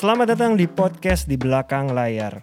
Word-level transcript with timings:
Selamat 0.00 0.32
datang 0.32 0.56
di 0.56 0.64
podcast 0.64 1.28
di 1.28 1.36
belakang 1.36 1.92
layar. 1.92 2.40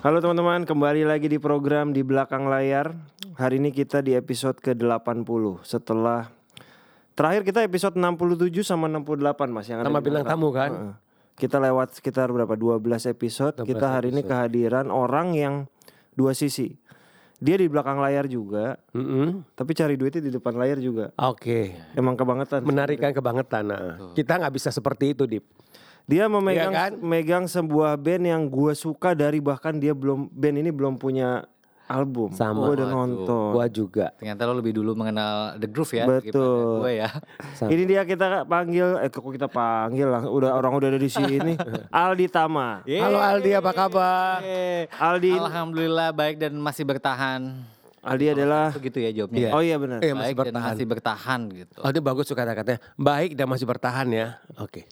Halo 0.00 0.24
teman-teman, 0.24 0.64
kembali 0.64 1.04
lagi 1.04 1.28
di 1.28 1.36
program 1.36 1.92
di 1.92 2.00
belakang 2.00 2.48
layar. 2.48 2.96
Hari 3.36 3.60
ini 3.60 3.76
kita 3.76 4.00
di 4.00 4.16
episode 4.16 4.56
ke-80 4.64 5.68
setelah 5.68 6.32
terakhir 7.12 7.44
kita 7.44 7.60
episode 7.60 8.00
67 8.00 8.64
sama 8.64 8.88
68 8.88 9.52
Mas 9.52 9.68
yang 9.68 9.84
ada 9.84 9.92
Sama 9.92 10.00
bintang 10.00 10.24
belakang. 10.24 10.40
tamu 10.40 10.48
kan? 10.48 10.72
Heeh. 10.72 11.05
Kita 11.36 11.60
lewat 11.60 12.00
sekitar 12.00 12.32
berapa 12.32 12.56
12 12.56 12.80
episode. 13.06 13.54
12 13.60 13.68
kita 13.68 13.86
hari 13.86 14.08
ini 14.08 14.24
episode. 14.24 14.30
kehadiran 14.32 14.86
orang 14.88 15.36
yang 15.36 15.54
dua 16.16 16.32
sisi. 16.32 16.72
Dia 17.36 17.60
di 17.60 17.68
belakang 17.68 18.00
layar 18.00 18.24
juga, 18.24 18.80
Mm-mm. 18.96 19.44
tapi 19.52 19.76
cari 19.76 20.00
duitnya 20.00 20.24
di 20.24 20.32
depan 20.32 20.56
layar 20.56 20.80
juga. 20.80 21.12
Oke. 21.20 21.76
Emang 21.92 22.16
kebangetan. 22.16 22.64
Menarikan 22.64 23.12
kebangetan. 23.12 23.64
Nah, 23.68 24.16
kita 24.16 24.40
nggak 24.40 24.56
bisa 24.56 24.72
seperti 24.72 25.12
itu, 25.12 25.28
Dip. 25.28 25.44
Dia 26.08 26.32
memegang 26.32 26.72
Iya 26.72 26.80
kan? 26.88 26.92
megang 26.96 27.44
sebuah 27.44 28.00
band 28.00 28.24
yang 28.24 28.42
gue 28.48 28.72
suka 28.72 29.12
dari 29.12 29.44
bahkan 29.44 29.76
dia 29.76 29.92
belum 29.92 30.32
band 30.32 30.56
ini 30.64 30.70
belum 30.72 30.96
punya 30.96 31.44
album. 31.86 32.34
Sama. 32.34 32.66
Gue 32.66 32.82
udah 32.82 32.88
Waduh. 32.90 32.98
nonton. 32.98 33.50
Gua 33.54 33.66
juga. 33.70 34.06
Ternyata 34.18 34.42
lo 34.46 34.58
lebih 34.58 34.74
dulu 34.74 34.98
mengenal 34.98 35.54
The 35.56 35.68
Groove 35.70 35.92
ya 35.94 36.04
Betul. 36.06 36.82
gue 36.82 36.92
ya. 37.06 37.10
Sama. 37.58 37.70
Ini 37.70 37.82
dia 37.86 38.02
kita 38.02 38.42
panggil, 38.44 38.86
eh 39.00 39.08
kok 39.10 39.22
kita 39.22 39.46
panggil 39.46 40.06
lah, 40.10 40.22
udah 40.26 40.50
orang 40.54 40.72
udah 40.74 40.88
ada 40.90 41.00
di 41.00 41.10
sini. 41.10 41.54
Aldi 41.94 42.26
Tama. 42.28 42.82
Halo 42.84 43.18
Aldi, 43.18 43.50
apa 43.54 43.70
kabar? 43.72 44.42
Aldi, 44.90 45.32
Alhamdulillah 45.38 46.10
baik 46.10 46.42
dan 46.42 46.58
masih 46.58 46.82
bertahan. 46.82 47.54
Aldi 48.06 48.38
adalah, 48.38 48.70
Begitu 48.70 49.02
ya 49.02 49.10
jawabnya. 49.10 49.50
oh 49.50 49.58
iya 49.58 49.74
benar. 49.82 49.98
Iya, 49.98 50.14
masih 50.14 50.22
baik 50.22 50.36
dan 50.38 50.46
bertahan. 50.46 50.70
masih 50.70 50.86
bertahan 50.86 51.40
gitu. 51.50 51.76
Oh, 51.82 51.90
itu 51.90 52.00
bagus 52.02 52.24
tuh 52.30 52.38
kata-katanya. 52.38 52.78
Baik 52.94 53.34
dan 53.34 53.46
masih 53.50 53.66
bertahan 53.66 54.06
ya. 54.14 54.38
Oke. 54.62 54.86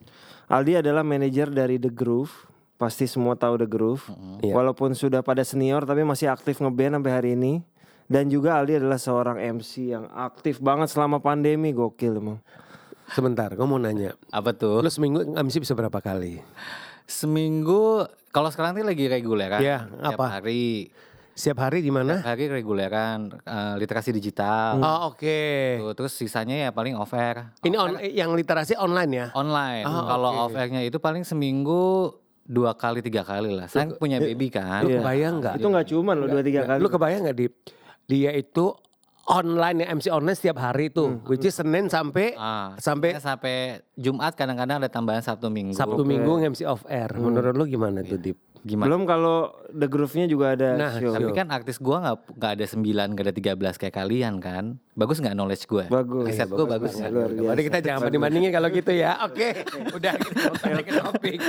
Aldi 0.50 0.82
adalah 0.82 1.06
manajer 1.06 1.46
dari 1.46 1.78
The 1.78 1.94
Groove. 1.94 2.53
Pasti 2.74 3.06
semua 3.06 3.38
tahu 3.38 3.54
The 3.60 3.68
Groove. 3.70 4.04
Iya. 4.42 4.52
Walaupun 4.54 4.92
sudah 4.98 5.22
pada 5.22 5.46
senior 5.46 5.86
tapi 5.86 6.02
masih 6.02 6.30
aktif 6.30 6.58
ngeband 6.58 6.98
sampai 7.00 7.12
hari 7.12 7.30
ini. 7.38 7.62
Dan 8.04 8.28
juga 8.28 8.60
Aldi 8.60 8.84
adalah 8.84 9.00
seorang 9.00 9.40
MC 9.40 9.96
yang 9.96 10.04
aktif 10.12 10.60
banget 10.60 10.92
selama 10.92 11.24
pandemi, 11.24 11.72
gokil 11.72 12.20
emang. 12.20 12.38
Sebentar, 13.08 13.48
gue 13.52 13.64
mau 13.64 13.80
nanya. 13.80 14.12
Apa 14.28 14.52
tuh? 14.52 14.84
Lu 14.84 14.90
seminggu 14.92 15.24
MC 15.24 15.64
bisa 15.64 15.72
berapa 15.72 15.96
kali? 16.04 16.44
Seminggu 17.08 18.04
kalau 18.32 18.48
sekarang 18.52 18.76
tuh 18.76 18.84
lagi 18.84 19.08
reguleran. 19.08 19.60
Iya, 19.60 19.88
apa? 20.04 20.40
hari 20.40 20.92
Setiap 21.34 21.66
hari 21.66 21.82
di 21.82 21.90
mana? 21.90 22.22
hari 22.22 22.46
reguleran 22.46 23.42
eh, 23.42 23.74
literasi 23.74 24.14
digital. 24.14 24.78
Oh, 24.78 25.10
oke. 25.10 25.38
Tuh, 25.82 25.92
terus 25.98 26.14
sisanya 26.14 26.54
ya 26.54 26.70
paling 26.70 26.94
off 26.94 27.10
air. 27.10 27.50
Ini 27.66 27.74
on, 27.74 27.98
yang 28.06 28.30
literasi 28.38 28.78
online 28.78 29.10
ya? 29.10 29.26
Online. 29.34 29.82
Oh, 29.82 30.06
Kalau 30.06 30.30
oke. 30.30 30.40
off 30.46 30.54
airnya 30.54 30.86
itu 30.86 31.02
paling 31.02 31.26
seminggu 31.26 32.14
dua 32.44 32.76
kali 32.76 33.00
tiga 33.00 33.24
kali 33.24 33.50
lah. 33.50 33.66
Saya 33.66 33.88
punya 33.96 34.20
baby 34.20 34.52
kan. 34.52 34.84
Lu 34.84 34.92
Iya. 34.92 35.00
kebayang 35.00 35.34
nggak? 35.40 35.54
Itu 35.56 35.66
nggak 35.66 35.86
cuma 35.88 36.12
loh 36.12 36.26
dua 36.28 36.42
tiga 36.44 36.60
kali. 36.64 36.78
Lu 36.78 36.88
kebayang 36.88 37.20
nggak, 37.24 37.36
Dip? 37.36 37.52
Dia 38.04 38.30
itu 38.30 38.76
online 39.24 39.76
ya, 39.80 39.86
MC 39.90 40.06
online 40.12 40.36
setiap 40.36 40.60
hari 40.60 40.92
tuh. 40.92 41.24
Which 41.24 41.42
is 41.42 41.56
Senin 41.56 41.88
sampai 41.88 42.36
Ah, 42.36 42.76
sampai 42.76 43.16
sampai 43.16 43.80
Jumat 43.96 44.36
kadang-kadang 44.36 44.76
ada 44.78 44.88
tambahan 44.88 45.24
Sabtu 45.24 45.48
Minggu. 45.48 45.72
Sabtu 45.72 46.04
Minggu 46.04 46.36
MC 46.38 46.68
off 46.68 46.84
air. 46.84 47.08
Menurut 47.16 47.56
lu 47.56 47.64
gimana 47.64 48.04
tuh, 48.04 48.20
Dip? 48.20 48.36
Gimana? 48.64 48.88
Belum 48.88 49.04
kalau 49.04 49.52
The 49.68 49.84
Groove-nya 49.92 50.24
juga 50.24 50.56
ada 50.56 50.68
Nah, 50.72 50.92
show. 50.96 51.12
Tapi 51.12 51.36
kan 51.36 51.52
artis 51.52 51.76
gua 51.76 52.00
nggak 52.00 52.16
nggak 52.40 52.52
ada 52.56 52.64
9 52.64 53.12
nggak 53.12 53.24
ada 53.28 53.34
13 53.60 53.76
kayak 53.76 53.94
kalian 53.94 54.40
kan. 54.40 54.80
Bagus 54.96 55.20
nggak 55.20 55.36
knowledge 55.36 55.68
gue? 55.68 55.84
Bagus. 55.92 56.24
Riset 56.32 56.48
gue 56.48 56.64
bagus 56.64 56.96
nggak? 56.96 57.10
luar 57.12 57.30
biasa. 57.36 57.50
Mari 57.52 57.62
kita 57.68 57.78
jangan 57.84 58.00
banding-bandingin 58.08 58.50
kalau 58.56 58.68
gitu 58.72 58.92
ya. 58.96 59.20
Oke, 59.28 59.48
udah 60.00 60.12
kita 60.16 60.80
ke 60.80 60.92
topik. 60.96 61.38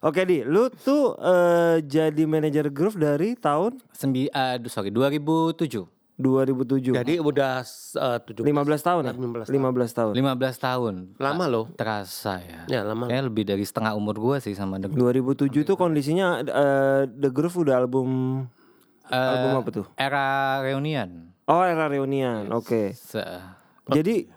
Oke 0.00 0.24
di, 0.24 0.40
lu 0.44 0.68
tuh 0.72 1.16
eh, 1.16 1.84
jadi 1.84 2.22
manajer 2.28 2.68
Groove 2.72 2.96
dari 3.00 3.36
tahun 3.36 3.80
Sembi, 3.92 4.28
aduh 4.28 4.68
sorry 4.68 4.92
2007. 4.92 5.99
2007. 6.20 6.92
Jadi 6.92 7.14
udah 7.16 7.64
uh, 7.96 8.18
17 8.20 8.44
15 8.44 8.52
tahun 8.80 9.02
ya? 9.02 9.12
15 9.16 9.48
15 9.48 9.98
tahun. 9.98 10.12
15 10.12 10.20
tahun. 10.60 10.94
Lama 11.16 11.44
loh. 11.46 11.66
Terasa 11.72 12.38
ya. 12.38 12.60
Ya, 12.68 12.80
lama. 12.82 13.08
Kayaknya 13.08 13.24
lebih 13.26 13.44
dari 13.44 13.64
setengah 13.64 13.92
umur 13.92 14.14
gua 14.14 14.36
sih 14.38 14.52
sama 14.52 14.76
The 14.76 14.86
2007 14.86 15.50
tuh 15.64 15.74
kondisinya 15.74 16.40
eh, 16.40 17.02
The 17.08 17.30
Groove 17.30 17.64
udah 17.64 17.76
album 17.78 18.08
Eh, 19.06 19.16
album 19.16 19.50
apa 19.58 19.68
tuh? 19.72 19.86
Era 19.94 20.26
reunian. 20.60 21.34
Oh, 21.44 21.60
era 21.60 21.88
reunian. 21.88 22.46
Oke. 22.52 22.94
Se- 22.94 23.26
Jadi 23.90 24.30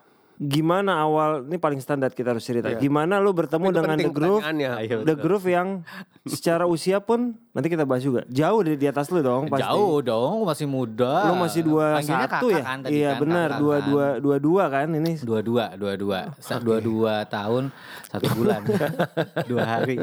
gimana 0.44 1.00
awal 1.00 1.42
ini 1.42 1.56
paling 1.56 1.80
standar 1.80 2.12
kita 2.12 2.32
harus 2.32 2.44
cerita. 2.44 2.68
Gimana 2.76 3.18
lu 3.18 3.32
bertemu 3.32 3.66
Itu 3.66 3.76
dengan 3.76 3.96
The 3.96 4.10
Groove? 4.10 4.44
pertanyaannya. 4.44 4.70
Ayo, 4.78 4.98
The 5.02 5.16
Groove 5.16 5.48
yang 5.48 5.68
secara 6.24 6.68
usia 6.68 7.00
pun 7.00 7.40
nanti 7.50 7.68
kita 7.68 7.84
bahas 7.84 8.04
juga. 8.04 8.28
Jauh 8.28 8.60
dari 8.60 8.76
di 8.76 8.84
atas 8.84 9.08
lu 9.08 9.20
dong 9.20 9.48
pasti. 9.48 9.64
Jauh 9.64 10.00
dong, 10.00 10.44
masih 10.44 10.68
muda. 10.68 11.32
Lu 11.32 11.40
masih 11.40 11.62
dua 11.64 11.98
Panggilnya 11.98 12.28
satu 12.28 12.48
ya? 12.50 12.62
kan 12.62 12.78
tadi 12.80 12.94
iya 12.94 13.10
kan, 13.10 13.20
benar, 13.22 13.50
dua 13.56 13.76
kan. 13.76 13.88
dua 13.88 14.06
dua 14.20 14.36
dua 14.38 14.64
kan 14.68 14.88
ini. 14.90 15.14
dua 15.18 15.40
dua 15.40 15.66
dua 15.74 15.94
dua 15.96 16.20
Sa- 16.38 16.60
dua 16.60 16.78
dua 16.78 17.24
tahun 17.24 17.72
satu 18.08 18.28
bulan 18.36 18.62
dua 19.50 19.64
hari 19.64 19.98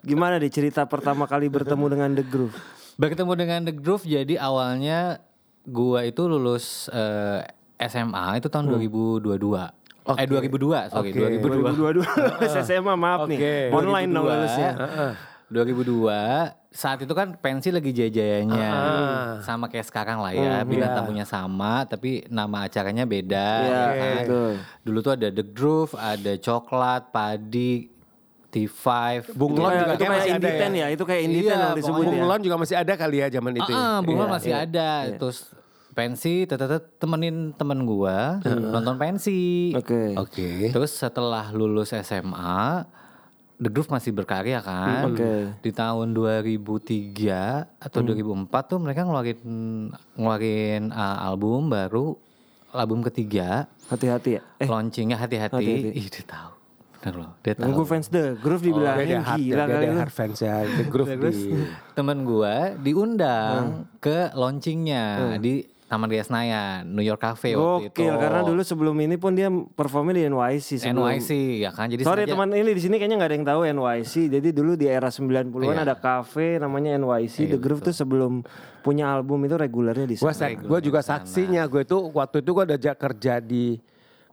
Gimana 0.00 0.38
deh 0.38 0.48
cerita 0.48 0.86
pertama 0.86 1.26
kali 1.26 1.48
bertemu 1.48 1.84
dengan 1.88 2.10
The 2.12 2.24
Groove? 2.24 2.56
bertemu 2.94 3.32
dengan 3.34 3.60
The 3.62 3.74
Groove 3.74 4.04
jadi 4.04 4.38
awalnya 4.38 5.20
gua 5.62 6.00
itu 6.02 6.24
lulus 6.24 6.86
eh, 6.88 7.42
SMA 7.78 8.36
itu 8.36 8.48
tahun 8.48 8.66
2022 8.68 9.26
eh 10.08 10.24
2002 10.24 10.88
sorry 10.88 11.10
Oke. 11.10 11.18
2002 11.18 12.38
2022 12.38 12.62
SMA 12.62 12.94
maaf 12.94 13.26
nih. 13.26 13.38
Oke. 13.38 13.56
Online 13.74 14.08
dong 14.08 14.24
2002. 14.24 14.32
lulusnya. 14.32 14.70
2002 15.46 16.52
saat 16.72 16.98
itu 16.98 17.10
kan 17.10 17.34
pensi 17.34 17.70
lagi 17.70 17.90
jaya-jayanya 17.90 18.68
Ah. 18.68 19.30
sama 19.40 19.66
kayak 19.66 19.84
sekarang 19.84 20.18
lah 20.18 20.30
ya 20.30 20.60
bintang 20.60 20.90
iya. 20.90 20.96
tamunya 20.96 21.24
sama 21.24 21.84
tapi 21.84 22.26
nama 22.28 22.66
acaranya 22.66 23.02
beda 23.04 23.48
Iya, 23.62 23.70
ya 23.70 23.86
kan? 23.94 24.16
betul. 24.20 24.52
dulu 24.82 24.98
tuh 25.00 25.12
ada 25.14 25.28
The 25.30 25.44
Groove 25.46 25.92
ada 25.94 26.32
coklat 26.36 27.02
padi 27.08 27.88
T5 28.48 28.84
Bunglon 29.32 29.70
Itu 29.70 29.78
juga 29.78 29.86
kayak- 29.86 29.96
itu 29.96 30.04
masih 30.08 30.30
ada 30.30 30.36
Inditen 30.38 30.70
ya. 30.70 30.78
ya, 30.78 30.86
itu 30.88 31.04
kayak 31.04 31.22
Inditen 31.22 31.46
Iya, 31.46 31.56
yang 31.62 31.76
disebut 31.76 32.02
ya. 32.02 32.08
Bunglon 32.10 32.40
juga 32.40 32.56
masih 32.56 32.76
ada 32.76 32.92
kali 32.94 33.16
ya 33.16 33.26
zaman 33.28 33.52
itu. 33.54 33.70
ya? 33.70 33.76
Ah, 33.76 33.98
bunga 34.00 34.24
Iya, 34.24 34.32
masih 34.32 34.52
ada. 34.56 34.90
Terus 35.14 35.38
pensi 35.96 36.44
tetep 36.44 37.00
temenin 37.00 37.56
temen 37.56 37.88
gua 37.88 38.36
nonton 38.44 39.00
pensi. 39.00 39.72
Oke. 39.72 40.12
Oke. 40.12 40.68
Terus 40.68 40.92
setelah 40.92 41.48
lulus 41.50 41.96
SMA, 41.96 42.84
The 43.56 43.72
Groove 43.72 43.88
masih 43.88 44.12
berkarya 44.12 44.60
kan. 44.60 45.08
Oke. 45.08 45.56
Di 45.64 45.72
tahun 45.72 46.12
2003 46.12 47.80
atau 47.80 48.00
2004 48.04 48.44
tuh 48.68 48.78
mereka 48.78 49.08
ngeluarin 49.08 49.40
ngeluarin 50.12 50.92
uh, 50.92 51.16
album 51.24 51.72
baru, 51.72 52.20
album 52.76 53.00
ketiga, 53.00 53.64
Hati-hati 53.86 54.36
ya. 54.36 54.42
Eh, 54.60 54.68
launchingnya 54.68 55.16
hati-hati. 55.16 55.94
Ih, 55.94 56.06
dia 56.10 56.24
tahu. 56.26 56.52
Bener 56.98 57.14
loh, 57.22 57.30
dia 57.38 57.54
gue 57.54 57.70
tahu. 57.70 57.86
fans 57.86 58.10
The 58.10 58.34
Groove 58.34 58.60
Dia 58.60 58.68
dibilangin 58.74 59.06
ada 59.06 59.22
hard, 59.22 59.38
gila 59.38 59.62
dia 59.62 59.72
kali 59.72 59.86
hard 59.94 60.12
fans 60.12 60.38
ya. 60.42 60.54
The 60.66 60.84
Groove 60.90 61.14
di. 61.14 61.54
Temen 61.94 62.18
gua 62.26 62.54
diundang 62.76 63.62
Hmm. 63.62 63.82
ke 64.02 64.34
launchingnya 64.34 65.38
di 65.38 65.62
Taman 65.86 66.10
Ria 66.10 66.18
Senayan, 66.20 66.82
New 66.84 67.00
York 67.00 67.22
Cafe 67.22 67.54
waktu 67.54 67.88
itu. 67.88 68.02
Gokil 68.02 68.14
karena 68.18 68.42
dulu 68.42 68.58
sebelum 68.60 68.96
ini 68.98 69.14
pun 69.14 69.30
dia 69.32 69.46
performnya 69.48 70.14
di 70.16 70.22
NYC 70.26 70.82
sebelum. 70.82 71.06
NYC 71.06 71.30
ya 71.62 71.70
kan. 71.70 71.86
Jadi 71.86 72.02
Sorry 72.02 72.26
sengaja- 72.26 72.34
teman 72.34 72.48
ini 72.52 72.70
di 72.70 72.82
sini 72.82 72.94
kayaknya 72.96 73.16
nggak 73.16 73.30
ada 73.30 73.36
yang 73.36 73.46
tahu 73.46 73.60
NYC. 73.64 74.14
Jadi 74.28 74.48
dulu 74.50 74.72
di 74.74 74.86
era 74.86 75.06
90-an 75.08 75.54
Iya. 75.72 75.86
ada 75.86 75.94
cafe 75.94 76.58
namanya 76.58 76.90
NYC. 76.92 77.46
The 77.48 77.56
Groove 77.56 77.82
tuh 77.84 77.94
sebelum 77.94 78.42
punya 78.82 79.06
album 79.08 79.42
itu 79.42 79.54
regulernya 79.54 80.04
di 80.04 80.18
sana. 80.18 80.26
gue 80.58 80.80
juga 80.80 81.00
saksinya. 81.00 81.62
Gue 81.66 81.82
itu 81.82 81.96
waktu 82.10 82.42
itu 82.42 82.50
gue 82.50 82.64
udah 82.66 82.78
ja- 82.78 82.98
kerja 82.98 83.38
di 83.38 83.78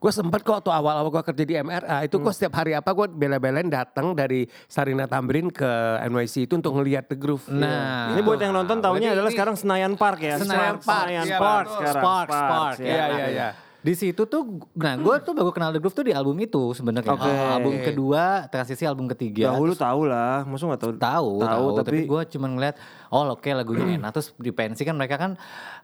Gue 0.03 0.11
sempet 0.11 0.43
kok 0.43 0.59
waktu 0.59 0.67
awal-awal 0.67 1.07
gue 1.07 1.23
kerja 1.23 1.43
di 1.47 1.55
MRA 1.55 2.03
itu 2.03 2.19
Hmm. 2.19 2.27
gue 2.27 2.33
setiap 2.35 2.59
hari 2.59 2.75
apa 2.75 2.91
gue 2.91 3.07
bela-belain 3.07 3.71
datang 3.71 4.11
dari 4.11 4.43
Sarina 4.67 5.07
Tamrin 5.07 5.47
ke 5.47 5.71
NYC 6.03 6.43
itu 6.43 6.59
untuk 6.59 6.75
ngelihat 6.75 7.07
The 7.07 7.15
Groove. 7.15 7.47
Nah, 7.47 8.11
Ini 8.11 8.19
buat 8.19 8.35
yang 8.35 8.51
nonton 8.51 8.83
tahunya 8.83 9.15
adalah 9.15 9.31
ini 9.31 9.35
sekarang 9.39 9.55
Senayan 9.55 9.95
Park 9.95 10.19
ya. 10.19 10.35
Senayan 10.43 10.83
Park, 10.83 11.07
Senayan 11.07 11.23
iya, 11.23 11.37
Park 11.39 11.63
betul. 11.63 11.79
sekarang. 11.79 12.03
Sparks, 12.03 12.35
Sparks, 12.35 12.77
ya. 12.83 12.87
Iya 12.91 13.05
iya 13.07 13.27
iya. 13.31 13.49
Di 13.83 13.93
situ 13.93 14.23
tuh 14.23 14.41
nah 14.73 14.95
gue 14.95 15.15
tuh 15.19 15.31
baru 15.31 15.51
kenal 15.51 15.69
The 15.69 15.77
Groove 15.77 15.91
tuh 15.93 16.07
di 16.07 16.15
album 16.15 16.39
itu 16.39 16.71
sebenarnya. 16.71 17.11
Oke. 17.11 17.27
album 17.27 17.75
kedua 17.77 18.23
transisi 18.47 18.83
album 18.83 19.05
ketiga. 19.07 19.51
Dahulu 19.51 19.75
tahu 19.75 20.07
lah, 20.07 20.41
maksud 20.41 20.65
nggak 20.65 20.81
tahu? 20.81 20.91
tahu 20.95 21.31
Tahu, 21.37 21.65
tapi, 21.75 21.83
tapi- 21.83 22.07
gue 22.07 22.21
cuma 22.31 22.47
ngeliat 22.47 22.75
oh 23.09 23.27
oke 23.29 23.43
lagunya 23.45 23.99
enak. 23.99 24.09
Terus 24.09 24.31
di 24.33 24.49
pensi 24.49 24.81
kan 24.81 24.95
mereka 24.95 25.15
kan 25.17 25.35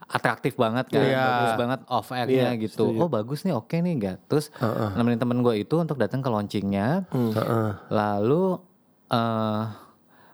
atraktif 0.01 0.55
banget 0.55 0.87
kan 0.87 1.03
Iya. 1.03 1.21
bagus 1.21 1.53
banget 1.59 1.79
off 1.85 2.07
airnya 2.09 2.49
Iya, 2.49 2.61
gitu. 2.61 2.87
oh 2.89 3.05
bagus 3.05 3.43
nih 3.43 3.51
oke 3.51 3.75
nih 3.75 3.93
enggak. 3.93 4.17
Terus 4.25 4.47
nemenin 4.95 5.19
temen 5.19 5.39
gue 5.39 5.59
itu 5.59 5.75
untuk 5.75 5.99
datang 5.99 6.19
ke 6.19 6.29
launchingnya. 6.29 7.03
Heeh. 7.11 7.69
lalu 7.89 8.63
eh 9.09 9.63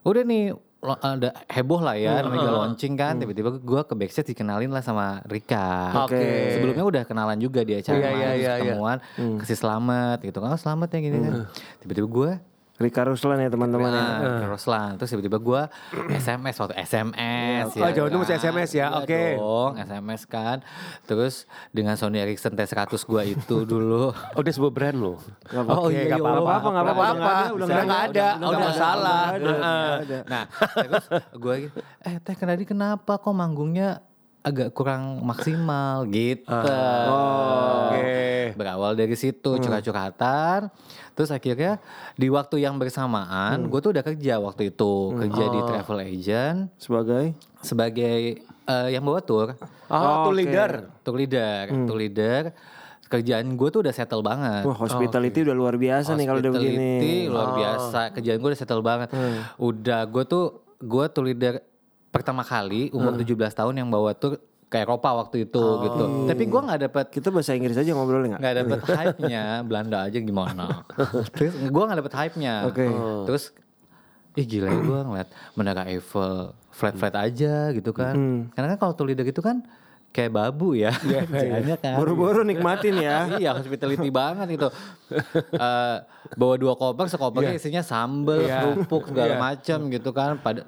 udah 0.04 0.24
nih 0.24 0.54
ada 0.94 1.30
heboh 1.50 1.82
lah 1.82 1.98
ya 1.98 2.22
namanya 2.22 2.46
juga 2.46 2.54
launching 2.62 2.94
kan. 2.94 3.18
Tiba-tiba 3.18 3.50
gue 3.58 3.82
ke 3.82 3.94
backstage 3.98 4.28
dikenalin 4.38 4.70
lah 4.70 4.86
sama 4.86 5.26
Rika. 5.26 6.06
Oke. 6.06 6.54
sebelumnya 6.54 6.86
udah 6.86 7.04
kenalan 7.10 7.42
juga 7.42 7.66
di 7.66 7.74
acara 7.74 7.98
Iya, 7.98 8.10
iya, 8.10 8.14
terus 8.14 8.22
iya, 8.22 8.54
iya. 8.54 8.58
ketemuan 8.62 8.98
kasih 9.42 9.58
selamat 9.58 10.18
gitu 10.22 10.38
kan. 10.38 10.50
Oh, 10.54 10.60
selamat 10.62 10.88
ya 10.94 11.00
gini 11.02 11.18
kan. 11.18 11.34
Tiba-tiba 11.82 12.08
gue 12.08 12.32
Rika 12.75 13.07
Ruslan 13.07 13.39
ya 13.39 13.48
teman-teman 13.48 13.88
ya. 13.88 14.04
Nah, 14.19 14.36
ke 14.44 14.45
Ruslan 14.51 14.89
terus 15.00 15.10
tiba-tiba 15.16 15.39
gue 15.39 15.62
SMS 16.12 16.56
waktu 16.60 16.75
SMS 16.75 17.72
Oh, 17.72 17.88
zaman 17.88 18.10
dulu 18.12 18.19
masih 18.27 18.36
SMS 18.36 18.69
ya, 18.75 18.88
Iya 18.92 19.00
oke. 19.00 19.24
dong 19.39 19.72
SMS 19.80 20.22
kan 20.27 20.57
terus 21.07 21.48
dengan 21.72 21.95
Sony 21.95 22.19
Ericsson 22.19 22.51
T100 22.51 22.92
gue 23.00 23.22
itu 23.31 23.56
dulu 23.63 24.12
Oh 24.36 24.42
dia 24.44 24.51
sebuah 24.51 24.74
brand 24.75 24.98
loh. 25.00 25.18
Oh, 25.56 25.88
iya, 25.88 26.12
nggak 26.12 26.19
iya, 26.19 26.27
apa-apa. 26.27 26.68
nggak 26.68 26.86
apa-apa, 26.92 27.33
udah 27.56 27.66
nggak 27.68 28.04
ada, 28.12 28.27
udah 28.44 28.57
nggak 28.60 28.75
salah. 28.75 29.25
Nah, 30.27 30.44
terus 30.75 31.06
gue 31.31 31.56
eh 32.04 32.16
teh 32.19 32.36
kenapa 32.36 32.63
kenapa 32.66 33.22
kok 33.22 33.36
manggungnya 33.36 34.04
agak 34.46 34.78
kurang 34.78 35.26
maksimal 35.26 36.06
gitu. 36.06 36.46
Oh, 36.46 37.90
Oke. 37.90 38.54
Berawal 38.54 38.94
dari 38.94 39.18
situ 39.18 39.58
curhat-curhatan. 39.58 40.70
Terus 41.18 41.34
akhirnya 41.34 41.82
di 42.14 42.30
waktu 42.30 42.62
yang 42.62 42.78
bersamaan 42.78 43.66
gue 43.66 43.80
tuh 43.82 43.90
udah 43.90 44.06
kerja 44.06 44.38
waktu 44.38 44.70
itu, 44.70 44.94
kerja 45.18 45.44
di 45.48 45.60
travel 45.66 45.98
agent 46.00 46.58
Sebagai 46.78 47.34
sebagai 47.60 48.46
eh, 48.46 48.88
yang 48.94 49.02
bawa 49.02 49.20
tour, 49.20 49.58
Oh, 49.90 50.30
tuh 50.30 50.34
Oke. 50.34 50.38
leader. 50.38 50.72
tour 51.02 51.16
leader, 51.18 51.64
tour 51.86 51.98
leader. 51.98 52.42
Kerjaan 53.06 53.54
gue 53.54 53.70
tuh 53.70 53.82
udah 53.82 53.94
settle 53.94 54.22
banget. 54.22 54.66
wah 54.66 54.74
hospitality 54.76 55.46
udah 55.46 55.54
luar 55.54 55.78
biasa 55.78 56.14
nih 56.14 56.26
kalau 56.26 56.40
udah 56.42 56.54
begini. 56.54 56.74
Hospitality 56.74 57.14
luar 57.30 57.50
biasa. 57.54 58.00
Kerjaan 58.14 58.38
gue 58.38 58.50
udah 58.50 58.60
settle 58.60 58.84
banget. 58.86 59.10
Udah 59.58 60.02
gue 60.06 60.24
tuh 60.26 60.46
gue 60.78 61.06
tuh 61.10 61.24
leader 61.24 61.54
pertama 62.16 62.48
kali 62.48 62.88
umur 62.96 63.20
17 63.20 63.36
tahun 63.52 63.76
yang 63.84 63.90
bawa 63.92 64.16
tuh 64.16 64.40
ke 64.66 64.82
Eropa 64.82 65.14
waktu 65.22 65.46
itu 65.46 65.64
gitu. 65.86 66.04
Tapi 66.26 66.44
gue 66.50 66.62
nggak 66.66 66.80
dapet 66.90 67.06
Kita 67.14 67.30
bahasa 67.30 67.54
Inggris 67.54 67.78
aja 67.78 67.92
ngobrolnya 67.94 68.36
nggak? 68.36 68.42
nggak 68.42 68.56
dapet 68.56 68.80
hype-nya 68.88 69.44
Belanda 69.68 69.98
aja 70.08 70.18
gimana. 70.20 70.66
Terus 71.36 71.54
gue 71.60 71.84
nggak 71.86 72.00
dapet 72.02 72.14
hype-nya. 72.16 72.54
Oke. 72.66 72.88
Terus 73.30 73.54
ih 74.36 74.44
gila 74.44 74.68
ya 74.68 74.80
gue 74.84 75.00
ngeliat 75.12 75.30
Menara 75.56 75.84
Eiffel 75.88 76.52
flat-flat 76.74 77.16
aja 77.16 77.72
gitu 77.72 77.92
kan. 77.94 78.16
Karena 78.52 78.68
kan 78.76 78.78
kalau 78.80 78.94
tuh 78.98 79.06
leader 79.08 79.24
itu 79.24 79.40
kan 79.40 79.64
kayak 80.16 80.32
babu 80.32 80.80
ya 80.80 80.96
kerjaannya 81.28 81.76
kan. 81.76 82.00
Buru-buru 82.00 82.48
nikmatin 82.48 82.96
ya. 83.04 83.28
iya 83.44 83.52
hospitality 83.52 84.08
banget 84.08 84.48
gitu. 84.56 84.72
Eh, 85.52 85.98
bawa 86.40 86.56
dua 86.56 86.80
koper, 86.80 87.12
sekopernya 87.12 87.60
isinya 87.60 87.84
sambel, 87.84 88.48
kerupuk 88.48 89.12
segala 89.12 89.36
macam 89.36 89.92
gitu 89.92 90.16
kan. 90.16 90.40
Pada 90.40 90.64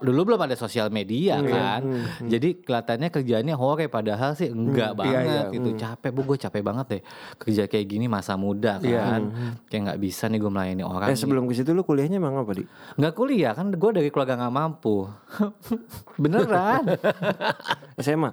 dulu 0.00 0.32
belum 0.32 0.40
ada 0.48 0.56
sosial 0.56 0.88
media 0.88 1.36
kan. 1.44 1.84
Jadi 2.24 2.64
kelihatannya 2.64 3.12
kerjaannya 3.12 3.52
hore 3.52 3.92
padahal 3.92 4.32
sih 4.32 4.48
enggak 4.48 4.96
banget 4.96 5.52
gitu. 5.52 5.76
Capek 5.76 6.10
bu, 6.16 6.20
gue 6.32 6.38
capek 6.40 6.62
banget 6.64 6.86
deh 6.88 7.02
kerja 7.36 7.62
kayak 7.68 7.84
gini 7.84 8.06
masa 8.08 8.40
muda 8.40 8.80
kan. 8.80 9.28
Kayak 9.68 9.82
nggak 9.92 10.00
bisa 10.00 10.32
nih 10.32 10.40
gue 10.40 10.48
melayani 10.48 10.84
orang. 10.84 11.12
Eh 11.12 11.18
sebelum 11.18 11.44
ke 11.44 11.52
situ 11.52 11.76
lu 11.76 11.84
kuliahnya 11.84 12.16
emang 12.16 12.40
apa 12.40 12.56
di? 12.56 12.64
Nggak 12.96 13.12
kuliah 13.12 13.52
kan 13.52 13.68
gue 13.68 13.90
dari 13.92 14.08
keluarga 14.08 14.40
nggak 14.40 14.54
mampu. 14.54 15.04
Beneran. 16.22 16.96
SMA. 18.00 18.32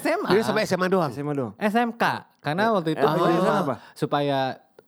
SMA. 0.00 0.28
Dia 0.34 0.42
sampai 0.42 0.62
SMA 0.66 0.86
doang. 0.90 1.10
SMA 1.12 1.32
dong. 1.34 1.52
SMK 1.58 2.04
karena 2.44 2.64
waktu 2.76 2.92
itu 2.92 3.06
jurusan 3.06 3.56
apa? 3.64 3.74
supaya 3.96 4.38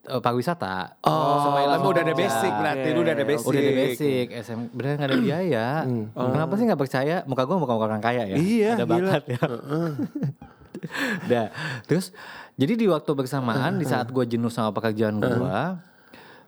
eh, 0.04 0.20
pariwisata. 0.20 1.00
Oh, 1.02 1.48
supaya 1.48 1.64
langsung 1.72 1.90
udah 1.96 2.04
ada 2.04 2.14
basic 2.14 2.52
berarti, 2.52 2.88
lu 2.92 3.00
udah 3.00 3.14
ada 3.16 3.24
basic. 3.24 3.46
Udah 3.48 3.60
ada 3.60 3.72
basic, 3.72 4.26
SM 4.44 4.60
bener 4.76 4.92
nggak 5.00 5.08
ada 5.08 5.18
biaya. 5.18 5.66
Kenapa 6.12 6.52
sih 6.60 6.64
nggak 6.68 6.80
percaya? 6.80 7.16
Muka 7.24 7.42
gue 7.48 7.56
muka 7.56 7.74
orang 7.74 8.02
kaya 8.04 8.22
ya. 8.28 8.36
Iya, 8.36 8.70
ada 8.76 8.84
gila. 8.84 9.10
bakat 9.16 9.24
ya. 9.32 9.40
Dah, 11.32 11.46
terus 11.88 12.12
jadi 12.60 12.76
di 12.76 12.86
waktu 12.86 13.08
bersamaan 13.16 13.80
di 13.80 13.88
saat 13.88 14.12
gue 14.12 14.24
jenuh 14.28 14.52
sama 14.52 14.76
pekerjaan 14.76 15.16
gue, 15.16 15.58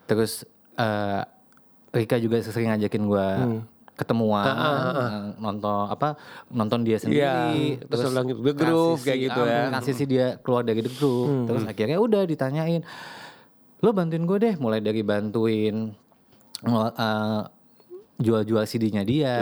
terus 0.05 0.45
eh 0.77 1.23
Rika 1.89 2.21
juga 2.21 2.45
sering 2.45 2.69
ngajakin 2.69 3.03
gue 3.09 3.29
ketemuan, 3.99 4.47
eh, 4.47 5.25
nonton 5.37 5.91
apa 5.91 6.15
nonton 6.49 6.81
dia 6.81 6.97
sendiri, 6.97 7.75
Iya, 7.75 7.83
terus 7.85 8.07
ulang 8.09 8.27
The 8.31 8.53
kasih 8.55 8.71
kayak 8.97 9.19
si- 9.19 9.25
gitu 9.25 9.41
ya. 9.43 9.63
kasih 9.69 9.93
si 9.93 10.05
dia 10.07 10.27
keluar 10.39 10.63
dari 10.63 10.81
The 10.81 10.93
Groove. 10.93 11.27
Terus 11.45 11.63
akhirnya 11.65 11.99
udah 11.99 12.23
ditanyain, 12.25 12.83
lo 13.77 13.91
bantuin 13.91 14.23
gue 14.23 14.39
deh, 14.39 14.55
mulai 14.57 14.79
dari 14.79 15.03
bantuin 15.03 15.91
eh, 16.65 17.43
jual-jual 18.17 18.65
CD-nya 18.65 19.03
dia, 19.03 19.35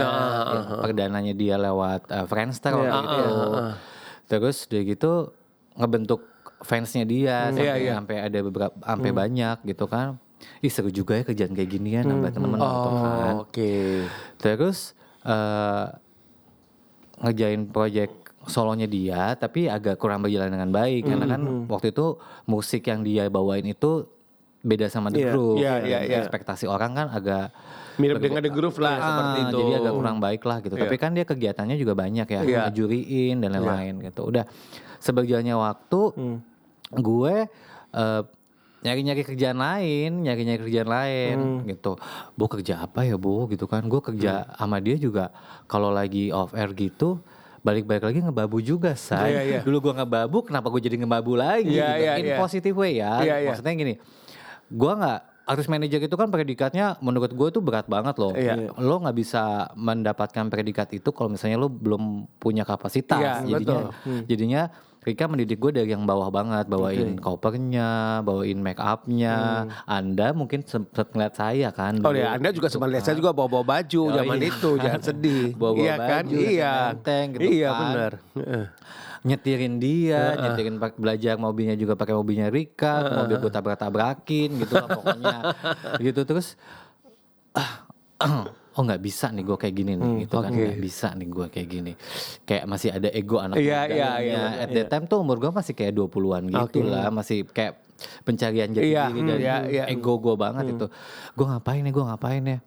yang 0.50 0.64
perdananya 0.80 1.32
dia 1.32 1.56
lewat 1.56 2.08
eh, 2.08 2.24
Friendster 2.24 2.72
waktu 2.74 2.98
itu. 3.06 3.28
Terus 4.26 4.56
dia 4.66 4.82
gitu 4.82 5.32
ngebentuk 5.74 6.24
fansnya 6.58 7.04
dia 7.04 7.52
sampai, 7.54 7.68
sampai 7.94 8.16
ada 8.18 8.38
beberapa 8.42 8.74
sampai 8.82 9.10
banyak 9.14 9.56
gitu 9.66 9.84
kan. 9.86 10.16
Ih 10.60 10.68
seru 10.68 10.88
juga 10.88 11.14
ya 11.14 11.24
kerjaan 11.24 11.52
kayak 11.52 11.70
gini 11.70 11.90
ya 11.92 12.02
nambah 12.02 12.30
teman 12.30 12.54
gitu 12.54 12.88
kan. 12.88 13.32
Oh, 13.34 13.42
Oke. 13.42 13.72
Terus 14.36 14.92
eh 15.22 15.86
ngerjain 17.16 17.64
project 17.66 18.12
solonya 18.46 18.86
dia 18.86 19.34
tapi 19.34 19.66
agak 19.66 19.96
kurang 19.96 20.20
berjalan 20.20 20.52
dengan 20.52 20.70
baik 20.70 21.02
karena 21.04 21.26
kan 21.26 21.40
waktu 21.66 21.90
itu 21.90 22.14
musik 22.44 22.86
yang 22.86 23.02
dia 23.02 23.26
bawain 23.26 23.64
itu 23.64 24.06
beda 24.62 24.86
sama 24.86 25.08
The 25.08 25.18
Iya, 25.18 25.30
Groove. 25.30 25.58
iya, 25.58 25.74
iya, 25.80 25.98
iya. 26.04 26.16
Ekspektasi 26.20 26.66
orang 26.66 26.94
kan 26.94 27.06
agak 27.08 27.50
Mirip 27.96 28.20
dengan 28.20 28.44
The 28.44 28.52
Groove 28.52 28.76
lah 28.76 28.96
seperti 28.98 29.38
Ah, 29.38 29.44
itu. 29.48 29.58
Jadi 29.58 29.72
agak 29.74 29.92
kurang 29.94 30.18
baik 30.20 30.42
lah 30.42 30.58
gitu. 30.60 30.74
Tapi 30.76 30.96
kan 30.96 31.10
dia 31.10 31.24
kegiatannya 31.24 31.76
juga 31.76 31.96
banyak 31.96 32.28
ya, 32.28 32.40
Iya. 32.44 32.60
ngejuriin 32.68 33.40
dan 33.40 33.56
lain-lain 33.56 33.94
gitu. 34.04 34.28
Udah 34.28 34.44
sebagiannya 35.00 35.56
waktu 35.56 36.00
gue 36.92 37.34
eh, 37.94 38.22
nyari-nyari 38.86 39.26
kerjaan 39.26 39.58
lain, 39.58 40.22
nyari-nyari 40.22 40.62
kerjaan 40.62 40.86
lain 40.86 41.36
gitu. 41.66 41.98
Bu 42.38 42.46
kerja 42.46 42.86
apa 42.86 43.02
ya 43.02 43.18
bu 43.18 43.50
gitu 43.50 43.66
kan? 43.66 43.82
Gue 43.90 43.98
kerja 43.98 44.46
sama 44.54 44.78
dia 44.78 44.94
juga 44.94 45.34
kalau 45.66 45.90
lagi 45.90 46.30
off 46.30 46.54
air 46.54 46.70
gitu 46.78 47.18
balik-balik 47.66 48.06
lagi 48.06 48.18
ngebabu 48.22 48.62
juga 48.62 48.94
say. 48.94 49.34
Iya, 49.34 49.42
iya. 49.42 49.60
Dulu 49.66 49.90
gue 49.90 49.94
ngebabu, 49.98 50.46
kenapa 50.46 50.70
gue 50.70 50.86
jadi 50.86 51.02
ngebabu 51.02 51.34
lagi? 51.34 51.74
Iya, 51.74 51.90
gitu. 51.98 52.02
iya, 52.06 52.12
In 52.22 52.26
iya. 52.30 52.36
positive 52.38 52.76
way 52.78 53.02
ya. 53.02 53.14
Iya, 53.26 53.34
iya. 53.42 53.48
Maksudnya 53.50 53.74
gini, 53.74 53.94
gue 54.70 54.92
nggak 55.02 55.20
artis 55.46 55.66
manajer 55.66 56.00
itu 56.02 56.16
kan 56.18 56.30
predikatnya 56.30 56.98
menurut 57.02 57.34
gue 57.34 57.48
tuh 57.50 57.62
berat 57.62 57.90
banget 57.90 58.14
loh. 58.22 58.38
Iya. 58.38 58.70
Lo 58.78 59.02
nggak 59.02 59.16
bisa 59.18 59.74
mendapatkan 59.74 60.46
predikat 60.46 60.94
itu 60.94 61.10
kalau 61.10 61.34
misalnya 61.34 61.58
lo 61.58 61.66
belum 61.66 62.30
punya 62.38 62.62
kapasitas. 62.62 63.42
Iya, 63.42 63.58
jadinya, 63.58 63.90
betul. 63.90 64.22
jadinya 64.30 64.62
Rika 65.06 65.24
mendidik 65.24 65.56
gue 65.56 65.70
dari 65.70 65.86
yang 65.86 66.02
bawah 66.02 66.28
banget, 66.28 66.66
bawain 66.66 67.14
kopernya, 67.16 67.90
bawain 68.20 68.58
make 68.58 68.76
upnya. 68.76 69.62
Anda 69.86 70.34
mungkin 70.34 70.60
sempat 70.60 71.14
ngeliat 71.14 71.30
saya 71.32 71.70
kan. 71.70 72.02
Oh 72.02 72.10
dulu. 72.10 72.18
ya, 72.18 72.34
Anda 72.34 72.50
juga 72.50 72.66
sempat 72.66 72.90
lihat 72.90 73.06
saya 73.06 73.14
juga 73.14 73.30
bawa-bawa 73.30 73.62
baju 73.62 74.02
Oh, 74.02 74.10
zaman 74.10 74.34
iya. 74.36 74.50
itu, 74.50 74.70
jangan 74.76 75.02
sedih. 75.08 75.54
Bawa-bawa 75.54 75.78
iya 75.80 75.94
kan? 75.94 76.22
baju, 76.26 76.34
Iya. 76.36 76.72
enteng-enteng 76.90 77.26
gitu 77.32 77.46
iya 77.46 77.70
kan. 77.70 77.80
benar. 77.80 78.12
Nyetirin 79.22 79.74
dia, 79.76 80.22
nyetirin 80.36 80.76
pak- 80.76 80.94
belajar 80.96 81.34
mobilnya 81.36 81.74
juga 81.74 81.94
pakai 81.94 82.10
mobilnya 82.12 82.46
Rika, 82.46 82.94
mobil 83.16 83.38
gue 83.38 83.52
tabrak-tabrakin 83.52 84.50
gitu 84.56 84.74
lah 84.74 84.88
pokoknya. 84.88 85.36
gitu 86.04 86.20
terus 86.22 86.58
ah, 87.54 87.86
oh 88.76 88.82
nggak 88.84 89.00
bisa 89.00 89.32
nih 89.32 89.44
gue 89.44 89.56
kayak 89.56 89.74
gini 89.74 89.92
nih 89.96 90.10
gitu 90.28 90.36
kan 90.36 90.52
nggak 90.52 90.76
bisa 90.80 91.08
nih 91.16 91.28
gue 91.32 91.46
kayak 91.48 91.68
gini. 91.68 91.92
Kayak 92.44 92.64
masih 92.68 92.88
ada 92.92 93.08
ego 93.08 93.40
anak 93.40 93.56
Iya, 93.56 93.80
muda 93.88 93.96
iya, 93.96 94.10
nya. 94.12 94.20
iya, 94.20 94.42
At 94.62 94.68
that 94.76 94.88
time 94.92 95.04
tuh 95.08 95.18
umur 95.24 95.40
gue 95.40 95.48
masih 95.48 95.72
kayak 95.72 95.96
20-an 95.96 96.42
gitu 96.52 96.84
lah, 96.84 97.08
masih 97.08 97.48
kayak 97.48 97.80
pencarian 98.28 98.68
jati 98.76 98.92
Iya, 98.92 99.08
diri 99.08 99.20
hmm, 99.24 99.28
dan 99.32 99.38
iya, 99.40 99.56
iya. 99.72 99.84
ego 99.88 100.20
gue 100.20 100.36
banget 100.36 100.76
itu. 100.76 100.86
Gue 101.32 101.46
ngapain 101.48 101.80
nih, 101.80 101.92
gue 101.96 102.04
ngapain 102.04 102.42
ya. 102.44 102.58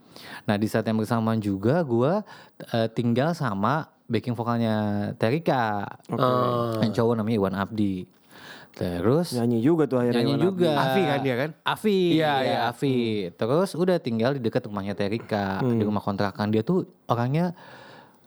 Nah 0.49 0.55
di 0.57 0.67
saat 0.67 0.83
yang 0.89 0.97
bersamaan 0.97 1.37
juga 1.37 1.85
gue 1.85 2.13
eh, 2.73 2.87
tinggal 2.89 3.37
sama 3.37 3.85
backing 4.09 4.33
vokalnya 4.33 4.75
Terika. 5.21 5.85
Yang 6.81 6.91
cowok 6.97 7.13
namanya 7.21 7.37
Iwan 7.37 7.55
Abdi. 7.55 8.18
Terus 8.75 9.35
Nyanyi 9.35 9.59
juga 9.59 9.83
tuh 9.89 9.99
akhirnya. 9.99 10.23
nyanyi 10.23 10.35
juga. 10.39 10.71
Afi 10.77 11.01
kan 11.03 11.19
dia 11.19 11.35
kan? 11.35 11.49
Afi. 11.67 11.99
Iya, 12.15 12.33
ya, 12.39 12.43
iya. 12.45 12.57
Afi. 12.71 12.95
Terus 13.35 13.69
udah 13.75 13.97
tinggal 13.99 14.37
di 14.37 14.41
dekat 14.41 14.67
rumahnya 14.69 14.95
Terika, 14.95 15.59
di 15.63 15.83
rumah 15.83 15.99
kontrakan 15.99 16.53
dia 16.53 16.63
tuh 16.63 16.87
orangnya 17.09 17.57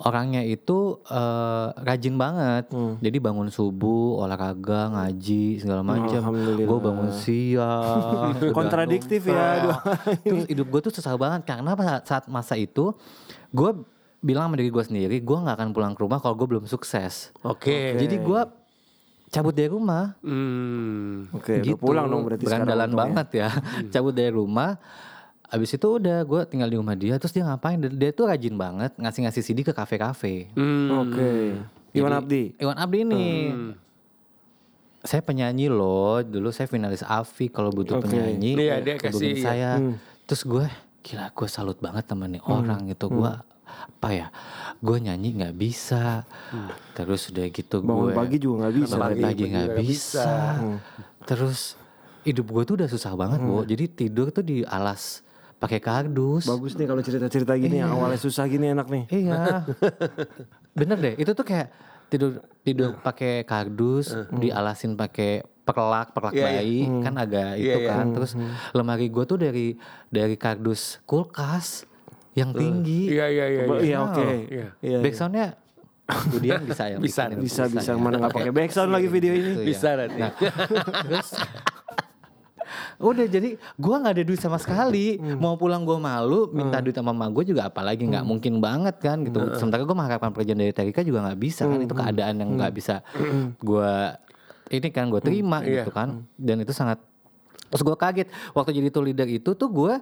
orangnya 0.02 0.42
itu 0.42 0.98
eh, 1.08 1.66
rajin 1.78 2.18
banget. 2.18 2.68
Hmm. 2.74 2.98
Jadi 2.98 3.18
bangun 3.22 3.48
subuh, 3.48 4.22
olahraga, 4.26 4.90
ngaji 4.90 5.62
segala 5.62 5.82
macam. 5.86 6.34
Gue 6.58 6.78
bangun 6.82 7.10
siang. 7.14 8.34
Kontradiktif 8.58 9.30
ya. 9.30 9.78
Terus 10.26 10.46
hidup 10.50 10.66
gue 10.68 10.80
tuh 10.90 10.92
susah 10.92 11.14
banget 11.14 11.46
karena 11.46 11.72
saat 12.02 12.26
masa 12.26 12.58
itu 12.58 12.92
gue 13.54 13.70
bilang 14.22 14.50
sama 14.50 14.56
diri 14.58 14.70
gue 14.70 14.84
sendiri, 14.86 15.16
gue 15.18 15.38
nggak 15.38 15.56
akan 15.58 15.68
pulang 15.74 15.92
ke 15.98 16.00
rumah 16.02 16.18
kalau 16.22 16.34
gue 16.38 16.46
belum 16.46 16.66
sukses. 16.66 17.34
Oke. 17.42 17.98
Jadi 17.98 18.22
gue 18.22 18.42
cabut 19.32 19.54
dari 19.56 19.72
rumah. 19.72 20.12
Hmm. 20.20 21.32
Oke, 21.32 21.64
udah 21.64 21.80
pulang 21.80 22.06
dong 22.06 22.22
berarti 22.28 22.44
sekarang. 22.44 22.68
Berandalan 22.68 22.92
banget 22.92 23.28
ya. 23.40 23.48
Cabut 23.96 24.12
dari 24.12 24.28
rumah. 24.28 24.76
Abis 25.48 25.76
itu 25.76 25.88
udah 25.88 26.20
gue 26.24 26.40
tinggal 26.48 26.68
di 26.68 26.76
rumah 26.76 26.92
dia. 26.92 27.16
Terus 27.16 27.32
dia 27.32 27.44
ngapain? 27.48 27.80
Dia, 27.80 28.12
tuh 28.12 28.28
rajin 28.28 28.56
banget 28.56 28.92
ngasih-ngasih 29.00 29.42
CD 29.42 29.64
ke 29.64 29.72
kafe-kafe. 29.72 30.52
Hmm. 30.52 31.08
Oke. 31.08 31.32
Iwan 31.96 32.12
Abdi. 32.20 32.56
Iwan 32.60 32.76
Abdi 32.76 32.98
ini. 33.08 33.26
Saya 35.00 35.24
penyanyi 35.24 35.72
loh. 35.72 36.20
Dulu 36.20 36.52
saya 36.52 36.68
finalis 36.68 37.00
Avi 37.02 37.48
kalau 37.48 37.72
butuh 37.72 38.04
Oke. 38.04 38.12
penyanyi. 38.12 38.52
Iya, 38.54 38.76
dia 38.84 38.94
kasih, 39.00 39.32
iya. 39.32 39.42
saya. 39.42 39.70
Terus 40.28 40.44
gue 40.44 40.66
gila 41.02 41.34
gue 41.34 41.48
salut 41.50 41.80
banget 41.80 42.04
sama 42.04 42.28
nih 42.28 42.40
orang 42.44 42.88
gitu. 42.92 43.08
Gue 43.08 43.32
apa 43.82 44.08
ya? 44.10 44.26
Gue 44.78 44.98
nyanyi 44.98 45.34
nggak 45.34 45.54
bisa. 45.54 46.22
Terus 46.92 47.28
udah 47.28 47.46
gitu 47.46 47.80
Bangun 47.80 47.98
gue 48.04 48.12
pagi 48.14 48.36
juga 48.36 48.54
nggak 48.62 48.74
bisa. 48.76 48.94
bangun 48.94 49.10
tadi. 49.10 49.22
pagi 49.22 49.44
nggak 49.48 49.70
bisa. 49.78 50.28
Terus 51.22 51.60
hidup 52.22 52.46
gue 52.48 52.62
tuh 52.64 52.74
udah 52.78 52.88
susah 52.88 53.12
banget, 53.14 53.40
Bu. 53.40 53.62
Jadi 53.62 53.84
tidur 53.88 54.30
tuh 54.30 54.42
di 54.42 54.62
alas 54.62 55.22
pakai 55.56 55.78
kardus. 55.78 56.44
Bagus 56.44 56.74
nih 56.74 56.86
kalau 56.86 56.98
cerita-cerita 57.00 57.54
gini 57.54 57.78
yang 57.78 57.92
awalnya 57.92 58.18
susah 58.18 58.46
gini 58.46 58.70
enak 58.70 58.86
nih. 58.86 59.04
Iya. 59.08 59.62
Bener 60.78 60.98
deh, 60.98 61.14
itu 61.16 61.30
tuh 61.30 61.44
kayak 61.44 61.68
tidur 62.08 62.42
tidur 62.60 62.98
pakai 62.98 63.42
kardus, 63.42 64.10
dialasin 64.32 64.96
pakai 64.96 65.40
perlak, 65.62 66.10
perlak 66.10 66.34
Iya, 66.34 66.42
iya. 66.42 66.46
bayi, 66.58 66.78
kan 67.00 67.14
agak 67.14 67.50
Iya, 67.54 67.62
itu 67.62 67.78
iya. 67.78 67.90
kan. 67.94 68.06
Terus 68.10 68.32
lemari 68.72 69.06
gue 69.06 69.24
tuh 69.24 69.38
dari 69.38 69.78
dari 70.08 70.34
kardus 70.34 70.98
kulkas 71.04 71.86
yang 72.32 72.50
tinggi. 72.50 73.12
Iya 73.12 73.26
iya 73.28 73.46
iya. 73.46 73.62
Iya. 73.62 73.78
Iya 73.80 73.96
oke. 74.00 74.24
Iya. 74.48 74.66
Iya. 74.80 74.98
Backsoundnya 75.00 75.46
Budian 76.28 76.60
bisa 76.68 76.84
ya 76.86 76.96
Bisa, 76.98 77.22
bikinin. 77.30 77.40
Bisa 77.40 77.62
bisa 77.68 77.90
mana 77.94 78.16
nggak 78.18 78.34
pakai 78.34 78.52
backsound 78.52 78.90
lagi 78.90 79.08
video 79.08 79.32
ini. 79.32 79.42
Gitu 79.42 79.60
ya. 79.60 79.66
Bisa 79.66 79.88
nanti. 79.94 80.18
Nah, 80.18 80.32
terus 81.02 81.28
udah 83.02 83.26
jadi 83.26 83.48
gua 83.76 83.98
nggak 83.98 84.14
ada 84.14 84.24
duit 84.24 84.38
sama 84.38 84.56
sekali 84.56 85.18
mau 85.18 85.58
pulang 85.58 85.82
gua 85.82 85.98
malu 85.98 86.48
minta 86.48 86.78
duit 86.78 86.94
sama 86.94 87.10
mama 87.10 87.28
gue 87.28 87.44
juga 87.44 87.66
apalagi 87.66 88.06
nggak 88.06 88.22
mungkin 88.22 88.62
banget 88.62 88.96
kan 88.96 89.26
gitu 89.26 89.58
sementara 89.58 89.82
gua 89.82 89.96
mengharapkan 89.98 90.30
pekerjaan 90.30 90.56
dari 90.56 90.72
Terika 90.72 91.02
juga 91.02 91.26
nggak 91.26 91.36
bisa 91.36 91.66
kan 91.66 91.82
itu 91.82 91.92
keadaan 91.92 92.34
yang 92.38 92.50
nggak 92.54 92.72
bisa 92.72 93.02
gua 93.58 94.16
ini 94.70 94.88
kan 94.88 95.10
gue 95.10 95.20
terima 95.20 95.60
Iya. 95.60 95.84
gitu 95.84 95.90
kan 95.90 96.24
dan 96.38 96.56
itu 96.62 96.72
sangat 96.72 97.02
terus 97.68 97.82
gua 97.82 97.98
kaget 97.98 98.30
waktu 98.54 98.70
jadi 98.72 98.88
tour 98.88 99.04
leader 99.04 99.26
itu 99.26 99.50
tuh 99.52 99.68
gua 99.68 100.00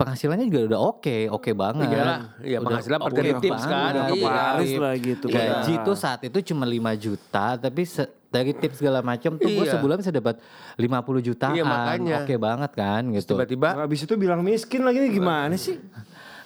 penghasilannya 0.00 0.48
juga 0.48 0.60
udah 0.66 0.80
oke 0.88 1.16
oke 1.30 1.50
banget 1.52 1.86
Iyalah, 1.86 2.18
iya, 2.40 2.56
Udah 2.56 2.66
penghasilan 2.72 2.98
per 2.98 3.12
dari 3.12 3.32
tips 3.36 3.52
banget, 3.60 3.68
kan, 3.68 3.92
udah 3.92 4.00
iya. 4.00 4.08
ke 4.08 4.16
Paris 4.24 4.64
tip. 4.66 4.80
lah 4.80 4.94
gitu. 4.96 5.26
gaji 5.28 5.74
tuh 5.84 5.94
saat 5.94 6.20
itu 6.22 6.38
cuma 6.46 6.64
5 6.64 6.72
juta 6.98 7.46
tapi 7.56 7.82
se- 7.84 8.08
dari 8.26 8.52
tips 8.52 8.78
segala 8.78 9.02
macam 9.02 9.34
tuh 9.34 9.44
gue 9.44 9.60
Iya. 9.60 9.74
sebulan 9.74 9.96
bisa 9.98 10.08
dapat 10.10 10.40
50 10.74 10.88
jutaan 11.20 11.52
Iya, 11.52 11.64
makanya. 11.64 12.16
oke 12.22 12.34
banget 12.36 12.70
kan 12.72 13.02
gitu 13.10 13.34
Tiba-tiba 13.34 13.68
Habis 13.76 14.00
itu 14.00 14.14
bilang 14.16 14.40
miskin 14.40 14.80
lagi 14.80 14.98
nih 14.98 15.12
gimana 15.12 15.54
sih? 15.54 15.76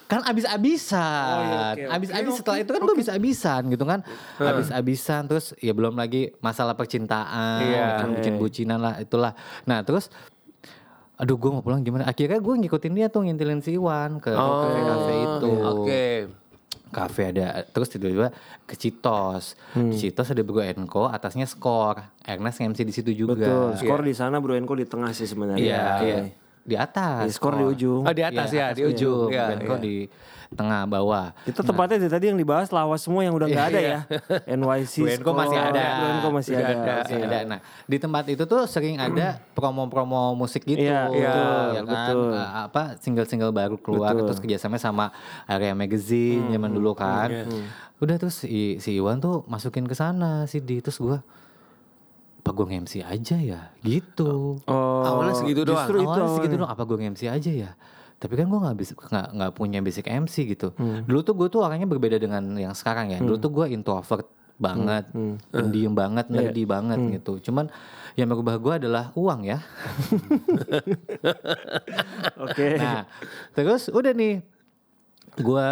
kan 0.05 0.21
abis-abisan 0.21 1.01
Oh, 1.25 1.41
iya, 1.41 1.61
oke, 1.71 1.81
abis-abis 1.91 2.29
oke, 2.29 2.37
setelah 2.37 2.59
itu 2.59 2.69
kan 2.69 2.81
gue 2.83 2.93
abis-abisan 2.93 3.61
gitu 3.69 3.83
kan 3.83 3.99
abis-abisan 4.37 5.21
terus 5.25 5.57
ya 5.57 5.71
belum 5.71 5.93
lagi 5.93 6.29
masalah 6.39 6.73
percintaan 6.73 7.61
Iya. 7.63 7.85
kan 7.97 8.09
bucin-bucinan 8.13 8.77
lah 8.77 8.93
itulah 8.99 9.33
nah 9.63 9.81
terus 9.81 10.13
aduh 11.15 11.35
gue 11.35 11.49
mau 11.49 11.59
pulang 11.59 11.79
gimana 11.79 12.03
akhirnya 12.03 12.37
gue 12.37 12.53
ngikutin 12.57 12.93
dia 12.93 13.07
tuh 13.07 13.23
ngintilin 13.23 13.59
si 13.59 13.73
Iwan 13.73 14.19
ke 14.19 14.31
Oh, 14.31 14.67
kafe 14.67 15.13
itu 15.15 15.51
Oke. 15.63 16.07
kafe 16.87 17.21
ada 17.29 17.45
terus 17.65 17.87
tiba-tiba 17.87 18.31
ke 18.63 18.75
Citos 18.75 19.55
Hmm. 19.71 19.89
di 19.89 19.97
Citos 19.97 20.27
ada 20.27 20.41
Bro 20.41 20.61
Enko 20.61 21.07
atasnya 21.07 21.43
skor 21.43 21.99
Ernest 22.21 22.59
MC 22.59 22.79
di 22.81 22.91
situ 22.91 23.11
juga 23.11 23.35
Betul. 23.71 23.79
Skor 23.79 24.01
di 24.01 24.11
sana 24.11 24.37
Bro 24.37 24.55
Enko 24.55 24.73
di 24.73 24.83
tengah 24.83 25.11
sih 25.11 25.23
sebenarnya. 25.23 25.59
iya 25.61 25.83
Oke. 25.93 26.05
iya 26.05 26.19
di 26.65 26.73
atas 26.75 27.29
Di 27.29 27.31
skor 27.31 27.53
di 27.55 27.63
ujung. 27.63 28.01
Oh, 28.01 28.11
di 28.11 28.23
atas 28.25 28.49
ya, 28.49 28.73
di 28.73 28.81
ujung. 28.81 29.29
Bro 29.29 29.37
Iya, 29.37 29.45
Enko 29.53 29.75
iya. 29.77 29.85
di 29.85 29.95
tengah 30.45 30.85
bawah 30.85 31.33
Itu 31.43 31.61
tepatnya 31.61 31.97
dari 31.99 32.11
tadi 32.11 32.25
yang 32.29 32.37
dibahas 32.37 32.69
lawas 32.69 33.01
semua 33.01 33.21
yang 33.21 33.33
udah 33.33 33.45
nggak 33.45 33.67
ada 33.69 33.79
ya. 33.79 33.99
NYC 34.49 34.93
Bro 35.05 35.13
Enko 35.13 35.29
Skor, 35.29 35.37
masih 35.37 35.57
ada. 35.61 35.83
Bro 35.85 36.07
Enko 36.09 36.29
masih 36.33 36.53
ada. 36.55 36.65
ada. 36.67 36.93
Masih 36.99 37.17
ada. 37.21 37.37
Nah, 37.45 37.59
di 37.85 37.97
tempat 37.97 38.23
itu 38.27 38.43
tuh 38.43 38.61
sering 38.65 38.97
ada 38.97 39.27
promo-promo 39.57 40.33
musik 40.33 40.65
gitu, 40.65 40.81
Iya, 40.81 41.05
iya, 41.13 41.33
ya 41.71 41.81
kan? 41.81 41.85
betul. 41.85 42.29
Apa 42.33 42.81
single-single 42.97 43.53
baru 43.53 43.77
keluar 43.77 44.17
Betul. 44.17 44.25
terus 44.27 44.39
kerjasama 44.41 44.77
sama 44.77 45.05
Area 45.45 45.77
Magazine 45.77 46.49
zaman 46.49 46.73
dulu 46.73 46.97
kan. 46.97 47.29
Udah 47.95 48.17
terus 48.17 48.41
si, 48.41 48.81
si 48.81 48.97
Iwan 48.97 49.21
tuh 49.21 49.45
masukin 49.45 49.85
ke 49.85 49.93
sana 49.93 50.43
si 50.45 50.59
di 50.59 50.81
terus 50.81 50.97
gua 50.97 51.21
apa 52.45 52.53
gue 52.53 52.65
nge-MC 52.69 52.93
aja 53.01 53.35
ya 53.35 53.61
gitu. 53.81 54.61
Oh, 54.63 55.01
Awalnya 55.01 55.33
segitu 55.33 55.65
doang. 55.65 55.81
Justru 55.81 55.97
itu 55.97 56.05
Awalnya 56.05 56.29
segitu 56.29 56.53
awalnya. 56.53 56.61
dong 56.61 56.69
apa 56.69 56.83
gue 56.85 56.97
nge-MC 57.01 57.21
aja 57.25 57.51
ya. 57.57 57.71
Tapi 58.15 58.33
kan 58.37 58.45
gue 58.45 58.59
nggak 58.61 58.77
bisa 58.77 58.93
nggak 58.93 59.27
nggak 59.33 59.51
punya 59.51 59.79
basic 59.81 60.05
MC 60.05 60.35
gitu. 60.47 60.69
Hmm. 60.77 61.01
Dulu 61.03 61.19
tuh 61.19 61.33
gue 61.33 61.47
tuh 61.49 61.65
orangnya 61.65 61.89
berbeda 61.89 62.21
dengan 62.21 62.53
yang 62.53 62.71
sekarang 62.71 63.09
ya. 63.09 63.17
Dulu 63.17 63.35
tuh 63.35 63.49
gue 63.51 63.65
introvert 63.67 64.29
banget, 64.55 65.09
Hmm. 65.09 65.41
pendiam 65.49 65.91
banget, 65.91 66.29
Iya. 66.29 66.35
nerdy 66.47 66.63
banget 66.63 66.99
gitu. 67.17 67.41
Cuman 67.43 67.65
yang 68.13 68.29
merubah 68.29 68.55
gue 68.55 68.73
adalah 68.77 69.09
uang 69.11 69.41
ya. 69.43 69.59
Oke. 72.37 72.77
Nah, 72.77 73.03
terus 73.51 73.89
udah 73.89 74.13
nih, 74.13 74.39
gue 75.35 75.67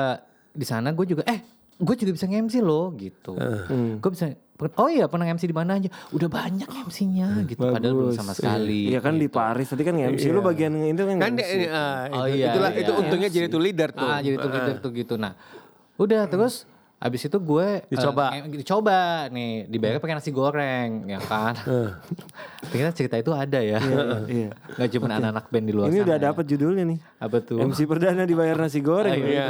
di 0.52 0.66
sana 0.66 0.90
gue 0.90 1.06
juga 1.06 1.24
eh 1.24 1.40
gue 1.74 1.96
juga 1.96 2.12
bisa 2.12 2.26
nge-MC 2.26 2.56
loh 2.60 2.92
gitu. 2.96 3.38
Hmm. 3.38 3.98
Gue 4.00 4.10
bisa 4.10 4.30
oh 4.56 4.88
iya 4.88 5.06
pernah 5.06 5.26
MC 5.26 5.44
di 5.44 5.52
mana 5.52 5.76
aja. 5.76 5.90
Udah 6.10 6.28
banyak 6.28 6.66
MC-nya 6.66 7.44
gitu 7.46 7.60
padahal 7.60 7.94
belum 7.94 8.10
Bagus. 8.10 8.18
sama 8.18 8.32
sekali. 8.32 8.88
Iya 8.88 9.00
kan 9.00 9.16
di 9.16 9.26
gitu. 9.26 9.36
Paris 9.36 9.68
tadi 9.68 9.82
kan 9.82 9.94
nge-MC 9.94 10.24
lu 10.30 10.40
bagian 10.40 10.72
itu 10.78 11.02
kan 11.02 11.16
Kan 11.18 11.32
nge-MC. 11.34 11.54
dia, 11.58 11.70
ah, 11.70 12.02
Oh 12.14 12.26
itu, 12.26 12.38
iya, 12.38 12.48
itulah, 12.50 12.72
iya. 12.72 12.82
itu 12.82 12.92
untungnya 12.94 13.30
jadi 13.30 13.48
tuh 13.48 13.60
leader 13.60 13.90
tuh. 13.90 14.06
Ah, 14.06 14.20
jadi 14.20 14.36
tuh 14.36 14.50
leader 14.50 14.76
tuh 14.78 14.92
gitu. 14.92 15.14
Nah, 15.16 15.34
udah 15.96 16.24
terus 16.26 16.64
abis 16.98 17.28
itu 17.28 17.36
gue 17.36 17.84
Dicoba. 17.92 18.32
eh, 18.32 18.40
eh, 18.40 18.64
dicoba 18.64 19.00
nih 19.28 19.68
dibayar 19.68 20.00
pakai 20.00 20.16
nasi 20.16 20.32
goreng 20.32 21.04
ya 21.06 21.20
kan. 21.20 21.52
Ternyata 22.64 22.92
cerita 22.94 23.16
itu 23.18 23.28
ada 23.30 23.60
ya. 23.60 23.76
Iya. 24.24 24.56
Gak 24.74 24.88
cuma 24.90 25.12
anak-anak 25.12 25.46
band 25.46 25.66
di 25.68 25.74
luar 25.74 25.92
Ini 25.92 26.00
sana. 26.00 26.06
udah 26.08 26.16
ya. 26.16 26.24
dapat 26.24 26.46
judulnya 26.48 26.84
nih. 26.88 27.00
apa 27.20 27.38
tuh? 27.40 27.60
MC 27.60 27.84
perdana 27.84 28.24
dibayar 28.24 28.56
nasi 28.56 28.80
goreng. 28.80 29.20
Ah, 29.20 29.28
iya. 29.28 29.48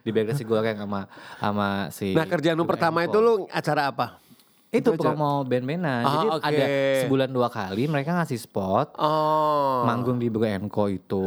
Dibayar 0.00 0.30
nasi 0.30 0.46
goreng 0.46 0.78
sama 0.78 1.00
sama 1.36 1.68
si 1.90 2.14
Nah 2.14 2.22
kerjaan 2.22 2.54
lu 2.54 2.62
pertama 2.64 3.02
itu 3.02 3.18
lu 3.18 3.50
acara 3.50 3.90
apa? 3.90 4.21
Itu 4.72 4.90
promo 4.96 5.44
band-bandan. 5.44 6.00
Ah, 6.00 6.12
Jadi 6.16 6.26
oke. 6.32 6.44
ada 6.48 6.64
sebulan 7.04 7.28
dua 7.28 7.48
kali 7.52 7.84
mereka 7.84 8.16
ngasih 8.16 8.40
spot. 8.40 8.96
Oh. 8.96 9.84
manggung 9.84 10.16
di 10.16 10.32
Bro 10.32 10.48
Enko 10.48 10.88
itu. 10.88 11.20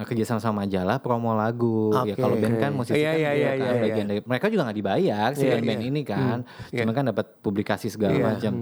Kerja 0.00 0.24
sama 0.24 0.40
sama 0.40 0.64
majalah 0.64 0.96
promo 1.04 1.36
lagu. 1.36 1.92
Ya 2.08 2.16
Oke. 2.16 2.22
kalau 2.24 2.40
band 2.40 2.56
kan 2.56 2.72
musisi 2.72 2.96
Iya, 2.96 3.12
kan 3.12 3.20
iya, 3.20 3.30
dia 3.30 3.36
iya, 3.36 3.50
kan 3.52 3.58
iya, 3.60 3.82
bagian 3.84 4.06
dari 4.08 4.20
mereka 4.24 4.46
juga 4.48 4.62
nggak 4.64 4.78
dibayar 4.80 5.28
si 5.36 5.44
Iya, 5.44 5.52
band-band 5.60 5.82
iya. 5.84 5.88
ini 5.92 6.02
kan. 6.02 6.38
Cuma 6.72 6.92
kan 6.96 7.04
dapat 7.12 7.26
publikasi 7.44 7.92
segala 7.92 8.16
Iya. 8.16 8.24
macam. 8.24 8.54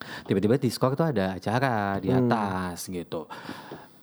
tiba-tiba 0.00 0.56
di 0.56 0.72
skor 0.72 0.96
tuh 0.96 1.12
ada 1.12 1.36
acara 1.36 2.00
di 2.00 2.08
atas 2.08 2.88
gitu. 2.88 3.28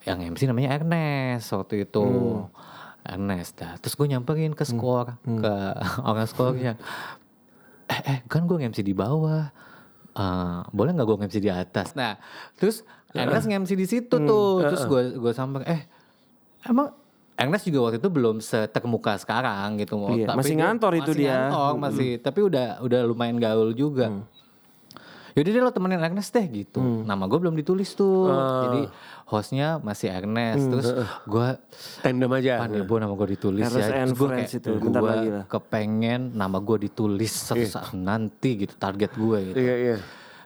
Yang 0.05 0.19
MC 0.29 0.41
namanya 0.45 0.77
Ernest 0.77 1.49
waktu 1.49 1.89
itu. 1.89 2.05
Ernest 3.01 3.57
dah. 3.57 3.79
Terus 3.79 3.95
gue 3.95 4.07
nyamperin 4.11 4.53
ke 4.53 4.61
skor 4.61 5.15
ke 5.23 5.53
orang 6.09 6.27
skornya 6.27 6.75
eh, 7.87 8.01
eh 8.05 8.17
kan 8.27 8.43
gue 8.47 8.57
MC 8.59 8.83
di 8.83 8.93
bawah. 8.93 9.51
Eh, 10.17 10.59
boleh 10.73 10.91
nggak 10.95 11.07
gue 11.07 11.17
MC 11.27 11.37
di 11.41 11.51
atas? 11.51 11.93
Nah 11.93 12.19
terus 12.55 12.83
Ernest 13.15 13.47
MC 13.47 13.71
di 13.73 13.87
situ 13.87 14.15
tuh. 14.15 14.61
terus 14.61 14.83
gue 14.85 15.17
gue 15.17 15.33
sampai 15.33 15.63
eh 15.65 15.81
emang 16.67 16.93
Ernest 17.37 17.69
juga 17.69 17.89
waktu 17.89 18.01
itu 18.01 18.09
belum 18.09 18.41
seterkemuka 18.41 19.21
sekarang 19.21 19.77
gitu. 19.77 20.09
Iya, 20.09 20.33
masih 20.33 20.57
ngantor 20.57 20.91
itu 20.97 21.13
masih 21.13 21.21
dia. 21.21 21.29
ngantor, 21.37 21.71
masih 21.77 22.09
tapi 22.17 22.39
udah 22.41 22.81
udah 22.81 23.01
lumayan 23.05 23.37
gaul 23.37 23.77
juga 23.77 24.09
Yaudah 25.37 25.51
deh 25.53 25.61
lo 25.61 25.69
temenin 25.69 26.01
Ernest 26.01 26.33
deh 26.33 26.41
gitu. 26.49 26.81
Nama 26.81 27.23
gue 27.23 27.37
belum 27.37 27.53
ditulis 27.53 27.93
tuh. 27.93 28.25
Jadi 28.65 28.89
hostnya 29.23 29.77
masih 29.77 30.09
Ernest. 30.09 30.65
Terus 30.65 30.87
gue 31.23 31.47
Tandem 32.01 32.31
aja. 32.33 32.57
Pan 32.57 32.73
Nebo 32.73 32.97
nama 32.97 33.13
gue 33.13 33.27
ditulis 33.31 33.61
Ernest 33.63 33.85
ya. 33.87 34.01
gue 34.03 34.27
kayak 34.27 34.49
itu, 34.51 34.69
bentar 34.75 34.97
gue 34.97 35.07
lagi 35.07 35.29
lah. 35.31 35.43
kepengen 35.45 36.33
nama 36.33 36.57
gue 36.57 36.77
ditulis 36.81 37.29
suatu 37.29 37.61
saat 37.63 37.93
nanti 37.93 38.57
gitu 38.59 38.73
target 38.75 39.13
gue 39.13 39.37
gitu. 39.47 39.57
Iya 39.57 39.75
iya. 39.77 39.97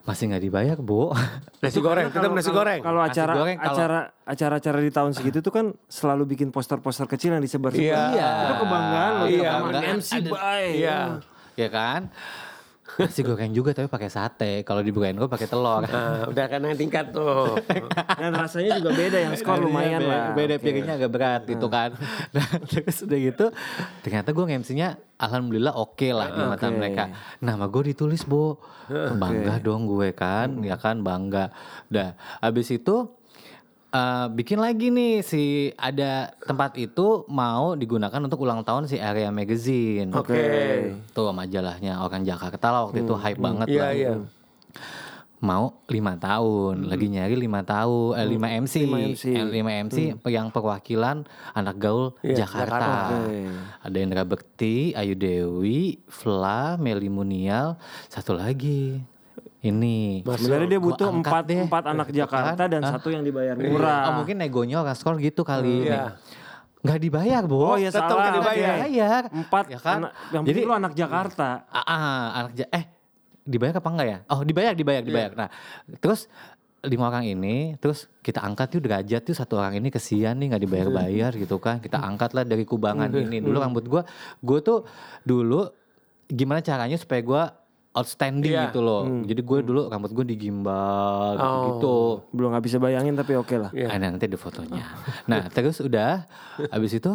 masih 0.02 0.28
nggak 0.28 0.44
dibayar 0.44 0.78
bu. 0.78 1.14
Nasi 1.62 1.78
goreng, 1.78 2.10
tetap 2.10 2.34
nasi 2.34 2.50
goreng. 2.50 2.82
Kalau 2.82 3.00
Nasi 3.00 3.14
acara 3.16 3.34
goreng 3.38 3.56
kalau- 3.56 3.70
acara 3.72 4.00
acara-acara 4.26 4.78
di 4.82 4.90
tahun 4.90 5.12
segitu 5.14 5.40
tuh 5.40 5.54
kan 5.54 5.66
selalu 5.86 6.26
bikin 6.28 6.50
poster-poster 6.50 7.06
kecil 7.06 7.32
yang 7.32 7.40
disebar 7.40 7.70
Iya. 7.72 8.10
Itu 8.12 8.54
kebanggaan 8.60 9.12
loh. 9.14 9.28
Iya. 9.30 9.52
MC 9.94 10.10
Ada- 10.20 10.32
bye. 10.34 10.70
Iya. 10.74 11.00
ya 11.54 11.70
kan? 11.70 12.10
Nasi 12.92 13.22
goreng 13.22 13.52
juga 13.52 13.72
tapi 13.72 13.88
pakai 13.88 14.08
sate. 14.08 14.52
Kalau 14.62 14.80
di 14.80 14.92
Bukain 14.92 15.14
gue 15.14 15.26
pakai 15.26 15.48
telur. 15.48 15.84
Nah, 15.84 16.28
udah 16.28 16.46
kan 16.46 16.60
yang 16.60 16.76
tingkat 16.76 17.12
tuh. 17.12 17.56
Dan 18.20 18.32
rasanya 18.32 18.78
juga 18.78 18.92
beda 18.92 19.18
yang 19.22 19.34
skor 19.34 19.60
lumayan 19.60 20.00
Beda- 20.00 20.12
lah. 20.12 20.26
Beda 20.34 20.56
Oke. 20.56 20.64
piringnya 20.64 20.94
agak 20.96 21.12
berat 21.12 21.42
gitu 21.46 21.68
kan. 21.68 21.96
Nah, 22.32 22.48
terus 22.64 23.04
udah 23.04 23.20
gitu 23.20 23.46
ternyata 24.00 24.32
gue 24.32 24.44
MC-nya 24.48 24.96
alhamdulillah 25.20 25.76
oke 25.76 26.08
lah 26.10 26.32
di 26.32 26.42
mata 26.42 26.68
Oke. 26.68 26.76
mereka. 26.76 27.04
Nama 27.40 27.66
gue 27.68 27.84
ditulis, 27.92 28.24
Bu. 28.24 28.56
Bangga 28.92 29.60
dong 29.60 29.84
gue 29.86 30.12
kan, 30.12 30.52
ya 30.64 30.76
kan 30.76 31.00
bangga. 31.00 31.52
Udah 31.88 32.16
habis 32.40 32.72
itu 32.72 33.08
eh, 33.92 34.26
bikin 34.30 34.58
lagi 34.58 34.88
nih 34.88 35.20
si 35.20 35.44
ada 35.76 36.32
tempat 36.42 36.76
itu 36.76 37.24
mau 37.28 37.74
digunakan 37.74 38.18
untuk 38.18 38.42
ulang 38.42 38.64
tahun 38.64 38.88
si 38.88 38.96
Area 38.96 39.30
Magazine. 39.30 40.10
Oke. 40.12 40.42
Tuh 41.12 41.32
majalahnya 41.32 42.00
orang 42.00 42.24
Jakarta 42.24 42.68
lah 42.68 42.82
waktu 42.88 43.04
itu 43.04 43.14
hype 43.14 43.38
banget 43.38 43.68
Iya, 43.68 43.82
lah. 43.82 43.92
iya. 43.92 44.14
Mau 45.42 45.74
lima 45.90 46.14
tahun, 46.16 46.86
lagi 46.86 47.10
nyari 47.10 47.34
lima 47.34 47.66
tahun, 47.66 48.14
eh, 48.14 48.28
lima 48.30 48.46
MC, 48.62 48.86
Lima 48.86 49.02
MC. 49.02 49.24
Eh, 49.34 49.42
lima 49.44 49.72
MC 49.74 49.98
yang 50.30 50.54
perwakilan 50.54 51.26
anak 51.52 51.82
gaul 51.82 52.14
Iya, 52.22 52.46
Jakarta. 52.46 52.78
Jakarta. 52.78 53.26
Oke. 53.26 53.40
Ada 53.82 53.98
Indra 53.98 54.22
Bekti, 54.22 54.94
Ayu 54.94 55.18
Dewi, 55.18 55.98
Fla, 56.06 56.78
Meli 56.78 57.10
Munial, 57.10 57.74
satu 58.06 58.38
lagi. 58.38 59.02
Ini. 59.62 60.26
Sebenarnya 60.26 60.70
dia 60.74 60.82
butuh 60.82 61.08
empat, 61.14 61.44
deh. 61.46 61.62
empat 61.62 61.84
anak 61.86 62.10
Jakarta 62.10 62.66
dan 62.66 62.82
satu 62.82 63.14
yang 63.14 63.22
dibayar 63.22 63.54
murah. 63.54 64.10
Oh 64.10 64.14
mungkin 64.26 64.42
negonya 64.42 64.82
orang 64.82 64.98
skor 64.98 65.22
gitu 65.22 65.46
kali. 65.46 65.86
Iya. 65.86 66.18
Nggak 66.82 66.98
dibayar, 66.98 67.42
Bu. 67.46 67.58
Oh 67.62 67.78
ya 67.78 67.94
Tetap 67.94 68.10
salah. 68.10 68.22
nggak 68.26 68.36
dibayar. 68.42 68.76
Dibayar. 68.82 69.22
Empat 69.30 69.66
Ya 69.70 69.78
kan? 69.78 69.98
anak, 70.02 70.12
yang 70.34 70.44
Jadi- 70.50 70.58
penting 70.58 70.66
lu 70.66 70.76
anak 70.82 70.94
Jakarta. 70.98 71.48
Ah, 71.70 71.86
ah, 71.86 72.24
anak 72.42 72.52
ja- 72.58 72.72
eh 72.74 72.86
dibayar 73.46 73.78
apa 73.78 73.90
enggak 73.94 74.08
ya? 74.10 74.20
Oh 74.34 74.42
dibayar, 74.42 74.74
dibayar, 74.74 75.04
dibayar. 75.06 75.32
Nah 75.38 75.50
terus 76.02 76.26
lima 76.82 77.06
orang 77.06 77.30
ini, 77.30 77.78
terus 77.78 78.10
kita 78.26 78.42
angkat 78.42 78.74
tuh 78.74 78.82
derajat 78.82 79.22
tuh 79.22 79.38
satu 79.38 79.62
orang 79.62 79.78
ini 79.78 79.94
kesian 79.94 80.42
nih 80.42 80.58
nggak 80.58 80.64
dibayar-bayar 80.66 81.38
gitu 81.38 81.62
kan? 81.62 81.78
Kita 81.78 82.02
angkat 82.02 82.34
lah 82.34 82.42
dari 82.42 82.66
kubangan 82.66 83.14
ini. 83.14 83.38
Dulu 83.38 83.62
rambut 83.62 83.86
gua, 83.86 84.02
gue 84.42 84.60
tuh 84.66 84.90
dulu 85.22 85.70
gimana 86.26 86.66
caranya 86.66 86.98
supaya 86.98 87.22
gua 87.22 87.44
outstanding 87.92 88.56
Iya. 88.56 88.72
gitu 88.72 88.80
loh. 88.80 89.04
Jadi 89.24 89.42
gue 89.42 89.60
dulu 89.62 89.82
rambut 89.88 90.12
gue 90.12 90.26
digimbal 90.26 91.36
Oh. 91.36 91.62
gitu. 91.70 91.96
Belum 92.32 92.52
nggak 92.52 92.64
bisa 92.64 92.78
bayangin 92.78 93.14
tapi 93.14 93.36
oke 93.36 93.56
lah. 93.56 93.72
Iya. 93.72 93.92
Ada 93.92 94.06
nanti 94.10 94.26
ada 94.26 94.40
fotonya. 94.40 94.84
Nah 95.28 95.48
terus 95.48 95.80
udah, 95.80 96.24
habis 96.72 96.94
itu 96.94 97.12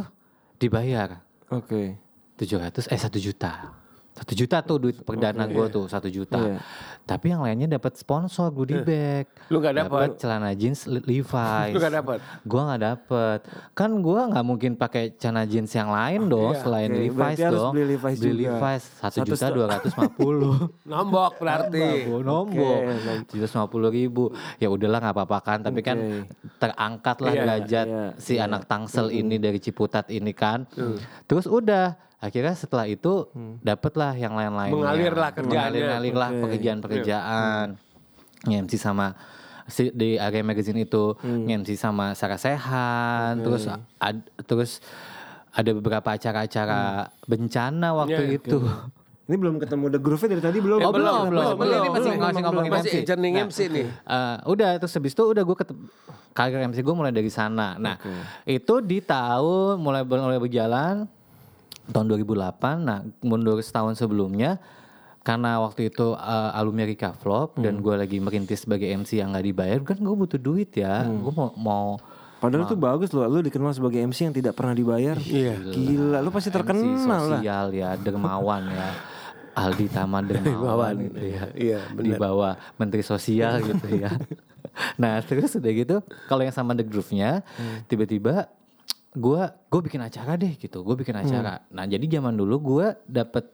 dibayar 0.56 1.24
Oke. 1.48 1.96
700 2.36 2.86
eh 2.86 2.98
1 2.98 3.16
juta. 3.16 3.72
1 4.16 4.32
juta 4.32 4.56
tuh 4.60 4.80
duit 4.80 4.96
perdana 4.98 5.44
gue 5.44 5.66
tuh 5.68 5.84
1 5.84 6.08
juta. 6.08 6.40
Iya. 6.40 6.56
Tapi 7.04 7.26
yang 7.28 7.44
lainnya 7.44 7.68
dapat 7.70 7.94
sponsor 7.94 8.48
goodie 8.48 8.80
bag. 8.80 9.28
Lu 9.46 9.60
nggak 9.60 9.76
dapet? 9.78 10.08
celana 10.16 10.50
jeans 10.52 10.88
Le- 10.88 10.98
Levi's. 11.00 11.70
Lu 11.70 11.78
nggak 11.78 11.94
dapet? 11.94 12.18
Gua 12.42 12.62
nggak 12.66 12.82
dapet. 12.82 13.38
Kan 13.72 14.00
gua 14.00 14.26
nggak 14.26 14.42
mungkin 14.42 14.72
pakai 14.74 15.14
celana 15.14 15.44
jeans 15.44 15.70
yang 15.70 15.92
lain 15.92 16.26
dong 16.26 16.50
Iya. 16.50 16.62
selain 16.64 16.90
Oke, 16.90 16.98
Levi's 16.98 17.14
berarti 17.14 17.42
harus 17.44 17.60
dong. 17.60 17.72
beli 17.72 17.84
Levi's 17.86 18.18
juga. 18.18 18.34
Levi's 18.34 18.84
1 18.96 19.04
Satu 19.12 19.18
juta 19.22 19.36
sta- 19.38 19.54
250. 19.54 20.56
Nombok 20.90 21.32
berarti. 21.36 21.86
Nombok 22.08 22.78
tujuh 23.28 23.46
puluh 23.66 23.90
ribu 23.90 24.24
ya 24.56 24.66
udahlah 24.66 24.98
nggak 24.98 25.14
apa-apa 25.14 25.38
kan 25.40 25.58
tapi 25.60 25.80
kan 25.80 25.98
Oke. 25.98 26.24
terangkat 26.56 27.16
lah 27.18 27.32
Iya, 27.32 27.40
derajat 27.42 27.86
iya, 27.86 28.04
si 28.16 28.34
anak 28.36 28.64
tangsel 28.64 29.10
ini 29.10 29.36
dari 29.36 29.58
Ciputat 29.58 30.08
ini 30.08 30.32
kan 30.32 30.64
terus 31.24 31.44
udah 31.44 32.05
akhirnya 32.18 32.54
setelah 32.54 32.84
itu 32.84 33.28
dapatlah 33.60 34.12
yang 34.14 34.32
lain-lainnya 34.32 34.72
Mengalirlah 34.74 35.30
kerjaannya. 35.30 35.52
mengalir-ngalir 36.00 36.12
Oke. 36.14 36.40
pekerjaan-pekerjaan 36.42 37.66
nge-MC 38.42 38.72
sama 38.74 39.12
si, 39.66 39.90
di 39.90 40.16
area 40.16 40.40
magazine 40.40 40.80
itu 40.80 41.12
nge-MC 41.18 41.74
sama 41.74 42.12
Sarah 42.12 42.36
Sehan 42.36 43.40
terus 43.40 43.68
ad- 43.98 44.28
terus 44.42 44.80
ada 45.50 45.70
beberapa 45.72 46.08
acara-acara 46.10 46.80
bencana 47.22 47.92
waktu 47.94 48.22
Iya, 48.26 48.38
itu 48.38 48.58
Ini 49.26 49.36
belum 49.36 49.58
ketemu 49.58 49.90
The 49.90 49.98
Groove 49.98 50.22
dari 50.24 50.38
tadi 50.38 50.62
belum? 50.62 50.78
Oh, 50.78 50.94
belum, 50.94 51.26
belum. 51.26 51.58
belum, 51.58 51.80
Ini 51.82 51.88
masih 51.90 52.10
belum, 52.14 52.22
masih 52.22 52.42
ngomongin 52.46 52.70
Masih 52.70 52.90
MC. 52.92 53.02
ejening 53.02 53.34
Nah, 53.34 53.44
MC 53.44 53.58
nih. 53.66 53.86
Eh, 53.90 54.36
udah 54.46 54.70
terus 54.78 54.94
habis 54.94 55.10
itu 55.10 55.22
udah 55.26 55.42
gue 55.42 55.56
ketemu 55.58 55.82
karir 56.30 56.62
MC 56.62 56.78
gue 56.78 56.94
mulai 56.94 57.10
dari 57.10 57.26
sana. 57.26 57.74
Nah 57.74 57.98
itu 58.44 58.74
di 58.80 59.02
tahun 59.02 59.82
mulai 59.82 60.04
mulai 60.04 60.38
berjalan 60.38 61.10
tahun 61.90 62.06
2008. 62.12 62.82
Nah 62.82 63.02
mundur 63.22 63.58
setahun 63.62 63.98
sebelumnya 63.98 64.58
karena 65.26 65.58
waktu 65.58 65.90
itu 65.90 66.14
eh, 66.14 66.50
alumni 66.54 66.86
Rika 66.86 67.10
Vlog 67.18 67.58
dan 67.58 67.82
gue 67.82 67.94
lagi 67.98 68.22
merintis 68.22 68.62
sebagai 68.62 68.86
MC 68.86 69.18
yang 69.18 69.34
nggak 69.34 69.46
dibayar 69.50 69.78
kan 69.82 69.98
gue 69.98 70.14
butuh 70.14 70.38
duit 70.38 70.70
ya. 70.78 71.02
Gue 71.06 71.34
mau 71.34 71.50
mau 71.58 71.88
Padahal 72.36 72.68
itu 72.68 72.76
bagus 72.76 73.10
loh, 73.16 73.24
lu 73.32 73.40
dikenal 73.40 73.72
sebagai 73.72 73.96
MC 74.04 74.28
yang 74.28 74.36
tidak 74.36 74.52
pernah 74.52 74.76
dibayar. 74.76 75.16
Iya. 75.16 75.56
Gila, 75.72 76.20
lu 76.20 76.28
pasti 76.28 76.52
MC 76.52 76.56
terkenal 76.60 77.08
lah. 77.08 77.40
sosial 77.40 77.66
ya 77.72 77.90
dermawan 77.96 78.62
ya. 78.68 78.88
Aldi 79.56 79.86
Tama 79.88 80.20
dermawan 80.28 80.94
gitu 81.00 81.20
ya. 81.24 81.44
Iya, 81.56 81.80
di 81.96 82.12
benar. 82.12 82.20
bawah 82.20 82.52
Menteri 82.76 83.00
Sosial 83.00 83.58
gitu 83.72 83.88
ya. 83.88 84.12
nah 85.00 85.16
terus 85.24 85.56
udah 85.56 85.72
gitu 85.72 85.96
kalau 86.28 86.44
yang 86.44 86.52
sama 86.52 86.76
The 86.76 86.84
Groove-nya 86.84 87.40
tiba-tiba 87.88 88.52
gua 89.16 89.48
gue 89.66 89.80
bikin 89.82 89.98
acara 89.98 90.36
deh 90.36 90.52
gitu 90.54 90.84
gue 90.84 90.94
bikin 90.94 91.16
acara. 91.16 91.64
Nah 91.72 91.84
jadi 91.84 92.04
zaman 92.20 92.36
dulu 92.36 92.56
gua 92.60 92.86
dapet 93.08 93.48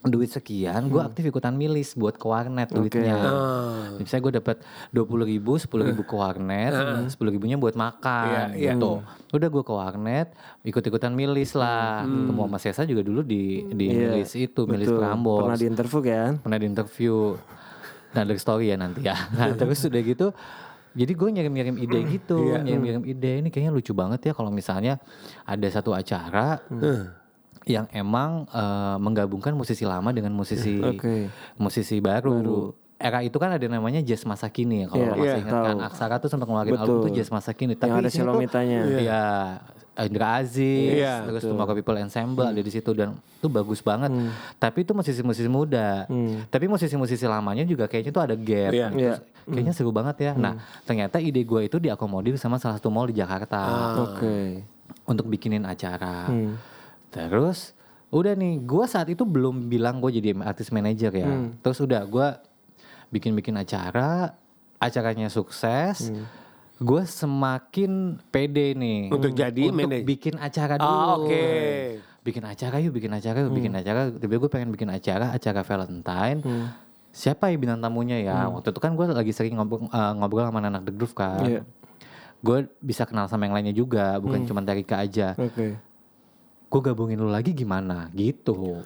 duit 0.00 0.32
sekian 0.32 0.88
gue 0.88 0.96
aktif 0.96 1.28
ikutan 1.28 1.52
milis 1.52 1.92
buat 1.92 2.16
ke 2.16 2.24
warnet 2.24 2.72
duitnya. 2.72 3.20
Ah. 3.20 3.92
misalnya 4.00 4.22
gue 4.24 4.34
dapat 4.40 4.56
dua 4.88 5.04
puluh 5.04 5.28
ribu 5.28 5.60
sepuluh 5.60 5.92
ribu 5.92 6.08
ke 6.08 6.16
warnet 6.16 6.72
sepuluh 7.12 7.28
ribunya 7.28 7.60
buat 7.60 7.76
makan 7.76 8.56
Iya, 8.56 8.56
iya. 8.56 8.72
gitu. 8.80 9.04
Udah 9.28 9.48
gue 9.52 9.60
ke 9.60 9.72
warnet 9.76 10.32
ikut-ikutan 10.64 11.12
milis 11.12 11.52
lah. 11.52 12.08
Ketemu 12.08 12.42
sama 12.48 12.58
Sesa 12.58 12.82
juga 12.88 13.04
dulu 13.04 13.20
di 13.20 13.60
di 13.68 13.92
Iya, 13.92 14.16
milis 14.16 14.32
itu 14.32 14.60
milis 14.64 14.88
Betul. 14.88 15.04
Prambors. 15.04 15.40
Pernah 15.44 15.60
di 15.60 15.66
interview 15.68 16.00
kan? 16.00 16.32
pernah 16.40 16.58
di 16.58 16.66
interview. 16.66 17.14
Nah 18.10 18.22
dari 18.24 18.40
story 18.40 18.64
ya 18.72 18.76
nanti 18.80 19.00
ya. 19.04 19.16
Nah, 19.36 19.52
terus 19.52 19.84
udah 19.84 20.00
gitu 20.00 20.26
jadi 20.90 21.12
gue 21.12 21.28
ngirim-ngirim 21.30 21.76
ide 21.76 21.98
gitu 22.10 22.38
Iya. 22.42 22.60
ngirim-ngirim 22.60 23.02
ide 23.04 23.32
ini 23.38 23.48
kayaknya 23.48 23.72
lucu 23.72 23.92
banget 23.92 24.20
ya 24.26 24.32
kalau 24.32 24.50
misalnya 24.50 24.98
ada 25.44 25.66
satu 25.66 25.94
acara 25.94 26.58
yang 27.64 27.86
emang 27.92 28.48
eh, 28.48 28.96
menggabungkan 28.98 29.52
musisi 29.52 29.84
lama 29.84 30.10
dengan 30.10 30.32
musisi 30.32 30.80
Oke. 30.80 31.28
musisi 31.56 32.00
baru. 32.00 32.72
Era 33.00 33.24
itu 33.24 33.40
kan 33.40 33.48
ada 33.48 33.64
namanya 33.64 34.04
jazz 34.04 34.28
masa 34.28 34.52
kini 34.52 34.84
ya 34.84 34.86
kalau 34.92 35.00
Iya, 35.00 35.08
lo 35.08 35.14
masih 35.16 35.24
iya, 35.24 35.36
ingat 35.40 35.56
kan. 35.56 35.76
Aksara 35.88 36.14
tuh 36.20 36.28
sempat 36.28 36.44
ngeluarin 36.44 36.76
album 36.76 37.00
tuh 37.00 37.12
jazz 37.16 37.32
masa 37.32 37.56
kini 37.56 37.72
Yang 37.72 37.96
ada 37.96 38.10
Selomitanya. 38.12 38.80
Iya, 38.84 39.24
Indra 40.06 40.40
Aziz, 40.40 40.96
Iya, 40.96 41.28
terus 41.28 41.44
Tomorrow 41.44 41.76
People 41.76 41.98
Ensemble 42.00 42.48
ada 42.48 42.60
di 42.60 42.72
situ 42.72 42.90
dan 42.96 43.16
itu 43.18 43.48
bagus 43.52 43.84
banget. 43.84 44.08
Tapi 44.56 44.84
itu 44.84 44.92
musisi-musisi 44.96 45.50
muda. 45.50 46.08
Tapi 46.48 46.64
musisi-musisi 46.68 47.24
lamanya 47.28 47.64
juga 47.68 47.84
kayaknya 47.90 48.12
tuh 48.12 48.24
ada 48.24 48.34
gap. 48.38 48.72
Iya. 48.72 48.88
Terus 48.92 49.18
Kayaknya 49.50 49.74
seru 49.74 49.90
banget 49.90 50.16
ya. 50.20 50.32
Nah, 50.38 50.62
ternyata 50.86 51.18
ide 51.18 51.42
gue 51.42 51.66
itu 51.66 51.76
diakomodir 51.82 52.36
sama 52.38 52.60
salah 52.62 52.78
satu 52.78 52.92
mall 52.92 53.10
di 53.10 53.18
Jakarta 53.18 53.60
Oke. 54.06 54.62
untuk 55.10 55.26
bikinin 55.26 55.66
acara. 55.66 56.30
Hmm. 56.30 56.54
Terus 57.10 57.74
udah 58.14 58.38
nih, 58.38 58.62
gue 58.62 58.84
saat 58.86 59.10
itu 59.10 59.26
belum 59.26 59.66
bilang 59.66 59.98
gue 59.98 60.22
jadi 60.22 60.38
artis 60.44 60.70
manajer 60.70 61.12
ya. 61.14 61.26
Hmm. 61.26 61.58
Terus 61.66 61.82
udah 61.82 62.02
gue 62.06 62.28
bikin-bikin 63.10 63.58
acara, 63.58 64.38
acaranya 64.78 65.26
sukses. 65.26 66.14
Gue 66.80 67.04
semakin 67.04 68.16
pede 68.32 68.72
nih 68.72 69.12
Untuk 69.12 69.36
jadi 69.36 69.68
manajer. 69.68 70.00
bikin 70.00 70.34
acara 70.40 70.80
dulu. 70.80 70.88
Ah, 70.88 71.08
oke. 71.20 71.44
Bikin 72.24 72.44
acara 72.44 72.76
yuk, 72.80 72.96
bikin 72.96 73.12
acara 73.12 73.36
yuk, 73.44 73.52
bikin 73.52 73.72
acara. 73.76 74.08
Tiba 74.08 74.40
gue 74.40 74.50
pengen 74.50 74.72
bikin 74.72 74.88
acara, 74.88 75.36
acara 75.36 75.60
Valentine. 75.60 76.40
Siapa 77.12 77.52
ya 77.52 77.56
bintang 77.60 77.84
tamunya 77.84 78.16
ya? 78.16 78.48
Waktu 78.48 78.72
itu 78.72 78.80
kan 78.80 78.96
gue 78.96 79.06
lagi 79.12 79.32
sering 79.36 79.60
ngobrol, 79.60 79.92
eh, 79.92 80.12
ngobrol 80.16 80.48
sama 80.48 80.64
anak 80.64 80.88
The 80.88 80.92
Groove 80.96 81.12
kan. 81.12 81.44
Iya. 81.44 81.62
Gue 82.40 82.64
bisa 82.80 83.04
kenal 83.04 83.28
sama 83.28 83.44
yang 83.44 83.52
lainnya 83.52 83.76
juga, 83.76 84.16
bukan 84.16 84.48
cuma 84.48 84.64
Tarika 84.64 85.04
aja 85.04 85.36
Oke. 85.36 85.76
gue 86.70 86.80
gabungin 86.80 87.18
lu 87.18 87.28
lagi 87.28 87.50
gimana 87.52 88.08
gitu 88.14 88.80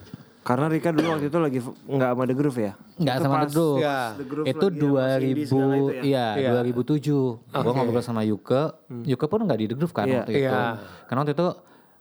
Karena 0.44 0.68
Rika 0.68 0.92
dulu 0.92 1.08
waktu 1.08 1.26
itu 1.26 1.38
lagi 1.38 1.58
nggak 1.88 2.10
sama 2.10 2.22
The 2.22 2.34
Groove 2.34 2.60
ya? 2.60 2.72
nggak 2.94 3.14
Itu 3.14 3.22
sama 3.22 3.34
The 3.34 3.48
Groove 3.48 3.78
ya. 3.80 3.98
The 4.12 4.24
Groove 4.24 4.46
itu 4.46 4.56
lagi 4.60 4.76
yang 4.76 4.92
masih 4.92 5.24
indie 5.24 5.46
segala 5.46 5.64
2000 5.64 5.80
itu 5.80 5.88
ya? 5.88 6.02
iya 6.04 6.26
Iya. 6.36 6.50
2007 6.60 7.64
gue 7.64 7.72
ngobrol 7.72 8.02
sama 8.02 8.22
Yuke 8.22 8.62
Yuke 9.02 9.24
pun 9.24 9.40
nggak 9.40 9.58
di 9.58 9.66
The 9.66 9.74
Groove 9.74 9.92
kan 9.92 10.04
Iya. 10.04 10.16
waktu 10.18 10.32
itu 10.32 10.44
Iya. 10.44 10.62
karena 11.02 11.18
waktu 11.18 11.32
itu 11.32 11.48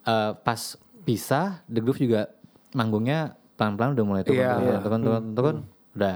eh, 0.04 0.32
pas 0.38 0.62
pisah 1.02 1.48
The 1.66 1.80
Groove 1.80 2.02
juga 2.02 2.22
manggungnya 2.72 3.20
pelan-pelan 3.54 3.90
udah 3.94 4.06
mulai 4.06 4.24
turun 4.24 4.38
Iya. 4.38 4.52
turun, 4.52 4.60
turun 4.60 4.82
turun 4.82 5.00
turun 5.00 5.24
turun 5.34 5.58
udah 5.94 6.16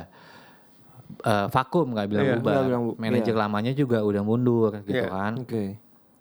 eh, 1.23 1.45
vakum 1.47 1.87
nggak 1.89 2.07
bilang 2.07 2.25
Iya, 2.25 2.35
bubar. 2.37 2.53
bilang 2.61 2.83
bu- 2.85 2.97
Manajer 2.97 3.35
lamanya 3.35 3.71
juga 3.71 3.97
udah 4.01 4.21
mundur 4.21 4.71
gitu 4.81 4.93
Iya. 4.97 5.07
kan. 5.07 5.33
Oke. 5.39 5.63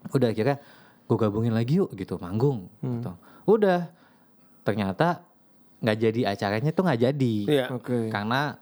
Udah 0.09 0.29
akhirnya 0.31 0.57
gue 1.03 1.17
gabungin 1.17 1.51
lagi 1.51 1.73
yuk 1.77 1.91
gitu 1.93 2.15
manggung 2.17 2.71
Hmm. 2.79 3.03
gitu. 3.03 3.11
Udah 3.45 3.91
ternyata 4.63 5.23
nggak 5.81 5.97
jadi 5.99 6.21
acaranya 6.33 6.71
tuh 6.73 6.83
nggak 6.87 7.01
jadi. 7.01 7.37
Iya. 7.47 7.67
Oke. 7.73 8.09
karena 8.09 8.57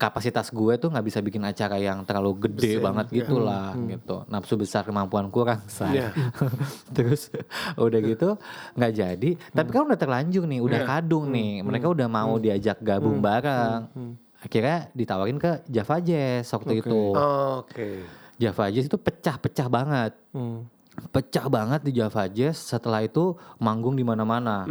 kapasitas 0.00 0.48
gue 0.48 0.80
tuh 0.80 0.88
nggak 0.88 1.04
bisa 1.04 1.20
bikin 1.20 1.44
acara 1.44 1.76
yang 1.76 2.00
terlalu 2.08 2.48
gede 2.48 2.80
banget 2.80 3.12
gitu 3.12 3.36
lah 3.36 3.76
gitu. 3.76 4.24
Nafsu 4.32 4.56
besar 4.56 4.80
kemampuan 4.88 5.28
kurang 5.28 5.60
say. 5.72 6.00
Iya. 6.00 6.16
terus 6.96 7.28
udah 7.76 8.00
gitu 8.00 8.40
nggak 8.80 8.92
jadi. 8.96 9.30
Tapi 9.52 9.68
kan 9.68 9.84
udah 9.84 10.00
terlanjur 10.00 10.48
nih 10.48 10.60
udah 10.64 10.80
kadung 10.88 11.28
nih. 11.28 11.60
Mereka 11.60 11.86
udah 11.92 12.08
mau 12.08 12.40
diajak 12.40 12.80
gabung 12.80 13.20
bareng. 13.20 13.92
Akhirnya 14.40 14.88
ditawarin 14.96 15.36
ke 15.36 15.60
Java 15.68 16.00
Jazz 16.00 16.48
waktu 16.48 16.80
itu. 16.80 17.12
Oke. 17.60 18.08
Java 18.40 18.72
Jazz 18.72 18.88
itu 18.88 18.96
pecah-pecah 18.96 19.68
banget. 19.68 20.12
Hmm. 20.32 20.64
Pecah 21.08 21.48
banget 21.48 21.80
di 21.80 21.92
Java 21.92 22.28
Jazz 22.28 22.60
setelah 22.60 23.00
itu 23.00 23.32
manggung 23.56 23.96
di 23.96 24.04
mana-mana 24.04 24.68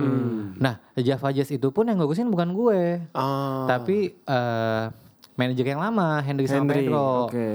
nah 0.56 0.78
Java 0.94 1.34
Jazz 1.34 1.50
itu 1.50 1.70
pun 1.70 1.90
yang 1.90 1.98
ngurusin 1.98 2.30
bukan 2.30 2.54
gue 2.54 2.82
Oh. 3.12 3.66
tapi 3.66 4.14
eh 4.14 4.84
manajer 5.34 5.66
yang 5.66 5.80
lama 5.80 6.20
Hendrik 6.20 6.52
sama. 6.52 6.68
Pedro 6.76 7.32
Oke. 7.32 7.50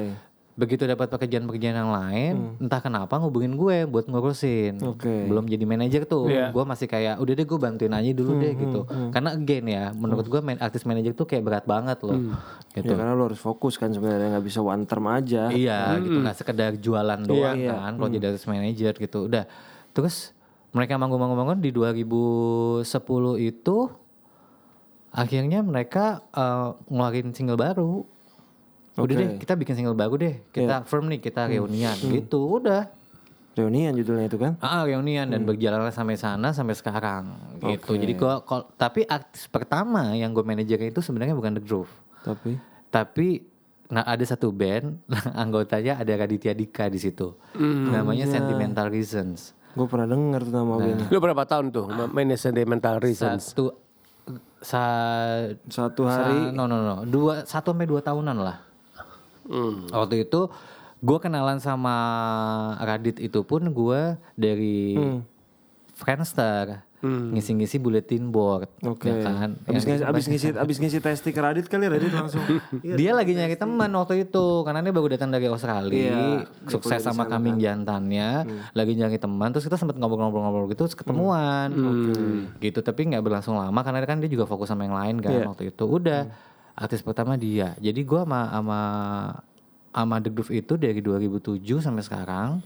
Begitu 0.55 0.87
dapat 0.87 1.11
pekerjaan-pekerjaan 1.11 1.75
yang 1.75 1.91
lain 1.91 2.35
entah 2.63 2.79
kenapa 2.79 3.19
ngubungin 3.19 3.59
gue 3.59 3.91
buat 3.91 4.07
ngurusin. 4.07 4.79
Oke. 4.87 5.27
belum 5.27 5.51
jadi 5.51 5.67
manajer 5.67 6.07
tuh. 6.07 6.31
Iya. 6.31 6.55
gue 6.55 6.63
masih 6.63 6.87
kayak 6.87 7.19
udah 7.19 7.33
deh 7.35 7.43
gue 7.43 7.59
bantuin 7.59 7.91
aja 7.91 8.11
dulu 8.15 8.39
deh 8.39 8.55
gitu. 8.55 8.81
karena 9.11 9.35
again 9.35 9.67
ya 9.67 9.85
menurut 9.91 10.31
gue 10.31 10.39
main 10.39 10.63
artis 10.63 10.87
manajer 10.87 11.11
tuh 11.19 11.27
kayak 11.27 11.43
berat 11.43 11.65
banget 11.67 11.99
loh. 12.07 12.39
Gitu. 12.71 12.87
Ya 12.87 12.95
karena 12.95 13.19
lo 13.19 13.27
harus 13.27 13.43
fokus 13.43 13.75
kan 13.75 13.91
sebenarnya 13.91 14.39
nggak 14.39 14.47
bisa 14.47 14.63
one 14.63 14.87
term 14.87 15.11
aja. 15.11 15.51
Iya 15.51 15.99
gitu. 15.99 16.23
Nggak 16.23 16.37
sekedar 16.39 16.71
jualan 16.79 17.21
doang 17.27 17.59
Iya. 17.59 17.75
kan 17.75 17.93
kalau 17.99 18.11
jadi 18.15 18.27
artis 18.31 18.47
manajer 18.47 18.95
gitu. 18.95 19.27
Udah. 19.27 19.51
Terus 19.91 20.31
mereka 20.71 20.95
manggung-manggung 20.99 21.59
di 21.59 21.75
2010 21.75 22.87
itu 23.43 23.91
akhirnya 25.11 25.67
mereka 25.67 26.23
eh, 26.31 26.69
ngeluarin 26.91 27.35
single 27.35 27.59
baru 27.59 28.07
udah 28.97 29.15
deh 29.15 29.29
kita 29.37 29.55
bikin 29.55 29.75
single 29.75 29.93
baru 29.93 30.15
deh. 30.15 30.35
Kita 30.49 30.83
firm 30.83 31.09
nih 31.09 31.19
kita 31.19 31.47
reunian. 31.47 31.95
Gitu 31.95 32.39
udah. 32.39 32.87
Reunian 33.55 33.95
judulnya 33.95 34.27
itu 34.27 34.35
kan. 34.35 34.59
ah 34.59 34.83
reunian 34.83 35.31
dan 35.31 35.43
berjalan 35.43 35.87
sampai 35.89 36.15
sana 36.15 36.51
sampai 36.51 36.75
sekarang. 36.75 37.39
Gitu. 37.61 37.95
Jadi 37.95 38.13
gua 38.13 38.43
kol- 38.43 38.67
tapi 38.75 39.03
artis 39.05 39.47
pertama 39.47 40.11
yang 40.13 40.31
gue 40.31 40.43
manajernya 40.43 40.91
itu 40.91 40.99
sebenarnya 40.99 41.33
bukan 41.33 41.55
The 41.55 41.63
Groove. 41.63 41.93
Tapi? 42.21 42.59
Tapi 42.89 43.29
nah 43.85 44.03
ada 44.03 44.23
satu 44.23 44.51
band 44.51 44.99
anggotanya 45.39 45.99
ada 45.99 46.13
Raditya 46.17 46.51
Dika 46.51 46.87
di 46.87 46.99
situ. 46.99 47.31
Namanya 47.55 48.27
Sentimental 48.27 48.91
Reasons. 48.91 49.55
gue 49.71 49.87
pernah 49.87 50.07
dengar 50.07 50.43
tuh 50.43 50.51
nama 50.51 50.75
bandnya. 50.75 51.07
Lu 51.09 51.19
berapa 51.19 51.43
tahun 51.45 51.71
tuh 51.71 51.87
main 52.11 52.31
Sentimental 52.35 52.99
Reasons? 52.99 53.51
Satu 53.51 53.75
sa, 54.59 54.83
Satu 55.67 56.07
sa- 56.07 56.27
hari 56.27 56.51
no 56.51 56.65
no 56.65 56.79
no. 56.79 56.97
Dua 57.05 57.43
satu 57.45 57.71
sampai 57.71 57.87
dua 57.87 58.01
tahunan 58.01 58.35
lah. 58.35 58.59
Hmm. 59.45 59.85
Waktu 59.87 60.25
itu 60.25 60.49
gue 60.99 61.19
kenalan 61.19 61.59
sama 61.59 61.97
Radit 62.79 63.19
itu 63.19 63.41
pun 63.41 63.61
gue 63.67 64.01
dari 64.35 64.95
Hmm. 64.95 65.21
Friendster 65.95 66.83
ngisi-ngisi 67.05 67.77
bulletin 67.77 68.33
board, 68.33 68.65
Oke. 68.81 69.13
ya 69.13 69.21
kan? 69.21 69.61
Abis 69.63 69.85
Yang 69.85 70.01
ngisi, 70.01 70.05
abis 70.09 70.25
ngisi, 70.25 70.49
abis 70.65 70.77
ngisi 70.81 70.99
testi 70.99 71.31
kredit 71.31 71.69
kali 71.69 71.85
Radit 71.85 72.09
langsung. 72.09 72.41
Iya. 72.81 72.97
dia 72.99 73.13
lagi 73.13 73.37
nyari 73.37 73.55
teman 73.55 73.93
waktu 73.93 74.25
itu 74.25 74.65
karena 74.65 74.81
dia 74.81 74.89
baru 74.91 75.13
datang 75.13 75.29
dari 75.29 75.45
Australia 75.45 75.93
Iya, 75.93 76.49
sukses 76.67 77.05
sama 77.05 77.29
kambing 77.29 77.61
kan. 77.61 77.85
jantannya 77.85 78.29
lagi 78.73 78.97
nyari 78.97 79.21
teman 79.21 79.53
terus 79.53 79.69
kita 79.69 79.77
sempat 79.77 80.01
ngobrol-ngobrol-ngobrol 80.01 80.65
gitu 80.67 80.81
terus 80.83 80.97
ketemuan 80.97 81.69
gitu 82.57 82.81
tapi 82.81 83.05
nggak 83.07 83.21
berlangsung 83.21 83.53
lama 83.55 83.81
karena 83.85 84.01
kan 84.03 84.19
dia 84.19 84.33
juga 84.33 84.49
fokus 84.49 84.67
sama 84.67 84.89
yang 84.89 84.97
lain 84.97 85.21
kan 85.21 85.29
Iya. 85.31 85.45
waktu 85.47 85.65
itu 85.69 85.85
udah 85.85 86.33
artis 86.75 87.01
pertama 87.01 87.35
dia 87.35 87.73
jadi 87.79 88.01
gua 88.03 88.23
sama 88.23 88.41
sama 88.51 88.81
sama 89.91 90.19
The 90.19 90.27
Groove 90.29 90.53
itu 90.53 90.75
dari 90.75 90.99
2007 90.99 91.63
sampai 91.79 92.03
sekarang 92.03 92.59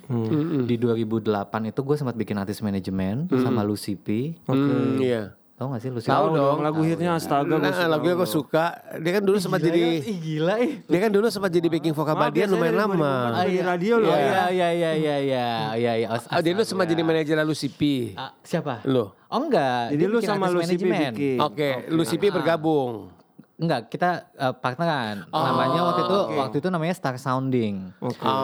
di 0.65 0.75
2008 0.75 1.29
itu 1.67 1.81
gue 1.83 1.93
sempat 1.95 2.15
bikin 2.15 2.35
artis 2.35 2.59
manajemen 2.59 3.29
sama 3.31 3.61
Lucy 3.61 3.95
P 3.95 4.33
Hmm, 4.49 4.97
iya. 4.97 5.37
tau 5.53 5.69
gak 5.69 5.83
sih 5.83 5.91
Lucy 5.91 6.09
Tahu 6.09 6.25
Tahu 6.25 6.39
dong 6.39 6.59
lagu 6.63 6.81
hitnya 6.81 7.13
Astaga 7.13 7.53
gue 7.53 7.61
Nah, 7.61 7.85
lagunya 7.87 8.15
gue 8.15 8.25
suka. 8.25 8.81
Dia 8.97 9.13
kan 9.13 9.23
dulu 9.23 9.37
sempat 9.37 9.61
jadi 9.61 10.01
Ih 10.01 10.17
gila 10.17 10.55
ih 10.57 10.73
dia 10.81 10.99
kan 10.99 11.11
dulu 11.11 11.27
sempat 11.29 11.51
jadi 11.51 11.69
backing 11.69 11.93
vokal 11.93 12.17
Badian 12.17 12.49
lumayan 12.49 12.77
lama. 12.79 13.45
Di 13.45 13.61
radio 13.61 13.95
loh. 13.99 14.09
Oh 14.09 14.17
iya 14.17 14.49
iya 14.49 14.69
iya 14.73 14.91
iya 14.95 15.17
iya 15.19 15.47
iya 15.77 15.93
iya. 15.99 16.07
As- 16.09 16.31
Ah, 16.31 16.41
dia 16.41 16.55
dulu 16.55 16.65
sempat 16.65 16.87
jadi 16.87 17.03
manajer 17.03 17.37
Lucy 17.43 17.69
P. 17.69 18.15
Ah, 18.15 18.33
siapa? 18.41 18.81
Lo. 18.85 19.13
Oh 19.29 19.37
enggak. 19.37 19.93
Jadi 19.93 20.01
dia 20.01 20.09
lu 20.09 20.19
sama 20.23 20.49
Lucy 20.49 20.77
P 20.77 20.85
bikin. 20.87 21.37
Oke, 21.43 21.69
Lucy 21.91 22.17
P 22.17 22.33
bergabung. 22.33 23.18
Enggak, 23.59 23.91
kita 23.91 24.31
eh, 24.33 24.55
partneran. 24.55 25.27
Oh, 25.29 25.43
namanya 25.43 25.81
waktu 25.85 26.07
itu 26.07 26.19
waktu 26.33 26.57
itu 26.59 26.69
namanya 26.71 26.95
Star 26.95 27.19
Sounding. 27.19 27.91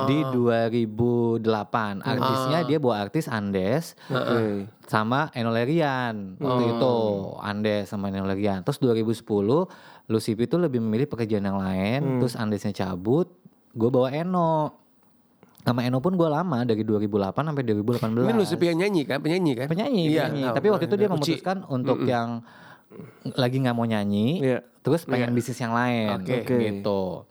Di 0.05 0.19
2008. 0.27 2.03
Artisnya 2.03 2.59
dia 2.63 2.79
bawa 2.79 2.99
artis 3.01 3.27
Andes 3.27 3.95
Oke. 4.05 4.67
sama 4.85 5.31
Enolerian 5.31 6.35
waktu 6.37 6.63
Oh. 6.65 6.73
itu. 6.73 6.97
Andes 7.41 7.89
sama 7.89 8.11
Enolerian. 8.11 8.61
Terus 8.61 8.79
2010 8.79 9.71
Lucy 10.05 10.35
P 10.35 10.45
itu 10.45 10.59
lebih 10.59 10.79
memilih 10.79 11.07
pekerjaan 11.07 11.47
yang 11.47 11.57
lain, 11.57 12.01
Hmm. 12.03 12.19
terus 12.19 12.35
Andesnya 12.35 12.75
cabut, 12.75 13.31
gue 13.71 13.89
bawa 13.89 14.11
Eno. 14.11 14.83
Sama 15.63 15.81
Eno 15.81 15.97
pun 15.99 16.13
gue 16.13 16.27
lama 16.27 16.61
dari 16.61 16.83
2008 16.83 17.47
sampai 17.47 17.63
2018. 17.63 18.27
Ini 18.27 18.37
Lucy 18.37 18.59
P 18.59 18.67
yang 18.67 18.79
nyanyi 18.79 19.07
kan, 19.07 19.19
penyanyi 19.19 19.53
kan? 19.55 19.67
penyanyi, 19.67 20.03
Iya. 20.07 20.27
penyanyi. 20.27 20.43
tahu. 20.43 20.55
Tapi 20.59 20.67
waktu 20.69 20.85
itu 20.85 20.97
dia 20.99 21.07
Uci. 21.07 21.15
memutuskan 21.15 21.57
untuk 21.65 21.99
yang 22.03 22.43
lagi 23.33 23.57
nggak 23.57 23.73
mau 23.73 23.87
nyanyi, 23.87 24.29
Iya. 24.43 24.59
Terus 24.85 25.03
pengen 25.03 25.33
bisnis 25.33 25.57
yang 25.57 25.73
lain, 25.73 26.21
Oke. 26.21 26.45
Oke. 26.45 26.57
gitu. 26.61 27.25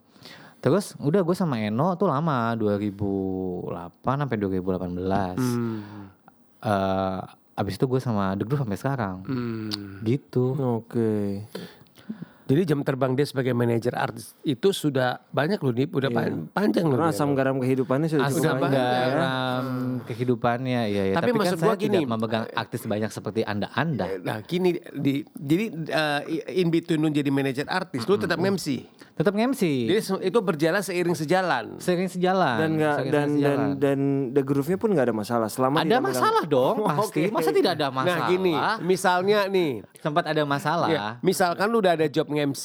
Terus 0.58 0.96
udah 0.98 1.20
gue 1.20 1.32
sama 1.32 1.60
Eno 1.60 1.94
tuh 1.94 2.08
lama 2.08 2.56
2008 2.56 3.70
sampai 4.18 4.36
2018. 4.36 5.36
Hmm. 5.36 6.10
Eh, 6.58 7.20
abis 7.54 7.74
itu 7.74 7.86
gue 7.86 8.00
sama 8.00 8.32
The 8.32 8.42
Groove 8.42 8.64
sampai 8.64 8.74
sekarang, 8.74 9.16
Hmm. 9.22 10.00
gitu. 10.02 10.56
Oke. 10.56 11.44
Jadi 12.44 12.60
jam 12.66 12.80
terbang 12.80 13.12
dia 13.12 13.24
sebagai 13.24 13.50
manajer 13.50 13.92
artis 13.92 14.36
itu 14.42 14.68
sudah 14.70 15.16
banyak 15.30 15.56
loh 15.56 15.72
Dip, 15.72 15.90
udah 15.90 16.08
pan- 16.08 16.44
panjang 16.50 16.84
loh. 16.84 16.94
Karena 16.94 17.08
dia. 17.08 17.16
asam 17.16 17.32
garam 17.32 17.56
kehidupannya 17.56 18.04
sudah 18.06 18.28
cukup 18.28 18.44
Asam 18.44 18.56
banyak. 18.60 18.76
garam 18.76 19.64
kehidupannya, 20.04 20.80
ya, 20.86 21.02
ya. 21.06 21.14
Tapi 21.14 21.24
Tapi, 21.24 21.30
maksud 21.34 21.56
kan 21.56 21.62
saya 21.62 21.70
gua 21.70 21.76
gini. 21.78 21.96
tidak 21.96 22.10
memegang 22.10 22.44
artis 22.52 22.82
banyak 22.84 23.10
seperti 23.10 23.40
anda 23.42 23.72
anda. 23.72 24.06
Nah 24.18 24.38
gini, 24.40 24.76
di, 24.92 25.24
jadi 25.32 25.64
uh, 25.88 26.20
in 26.52 26.68
between 26.68 27.00
lu 27.00 27.08
jadi 27.08 27.30
manajer 27.30 27.64
artis, 27.66 28.04
lu 28.04 28.14
tetap 28.14 28.36
MC. 28.36 28.84
Tetap 29.14 29.30
MC, 29.32 29.62
Jadi 29.86 30.00
itu 30.26 30.38
berjalan 30.42 30.82
seiring 30.82 31.14
sejalan. 31.14 31.64
sering 31.78 32.10
sejalan. 32.10 32.58
Dan 32.58 32.70
nggak 32.74 32.96
sering 32.98 33.08
dan 33.08 33.14
dan 33.14 33.30
sejalan. 33.30 33.68
dan 33.78 33.98
the 34.32 34.42
groove-nya 34.42 34.74
pun 34.74 34.90
nggak 34.90 35.06
ada 35.06 35.14
masalah 35.14 35.46
selama 35.46 35.76
Ada 35.78 35.86
megang- 35.86 36.02
masalah 36.04 36.42
dong, 36.44 36.76
pasti. 36.90 37.22
Oke. 37.22 37.32
Masa 37.32 37.50
tidak 37.50 37.78
ada 37.78 37.88
masalah? 37.88 38.10
Nah 38.10 38.28
gini, 38.28 38.52
misalnya 38.82 39.46
nih, 39.46 39.70
sempat 39.96 40.26
ada 40.26 40.42
masalah. 40.44 40.88
ya, 40.90 41.06
misalkan 41.20 41.70
lu 41.70 41.78
udah 41.78 41.94
ada 41.94 42.04
job 42.04 42.26
nge-MC, 42.34 42.64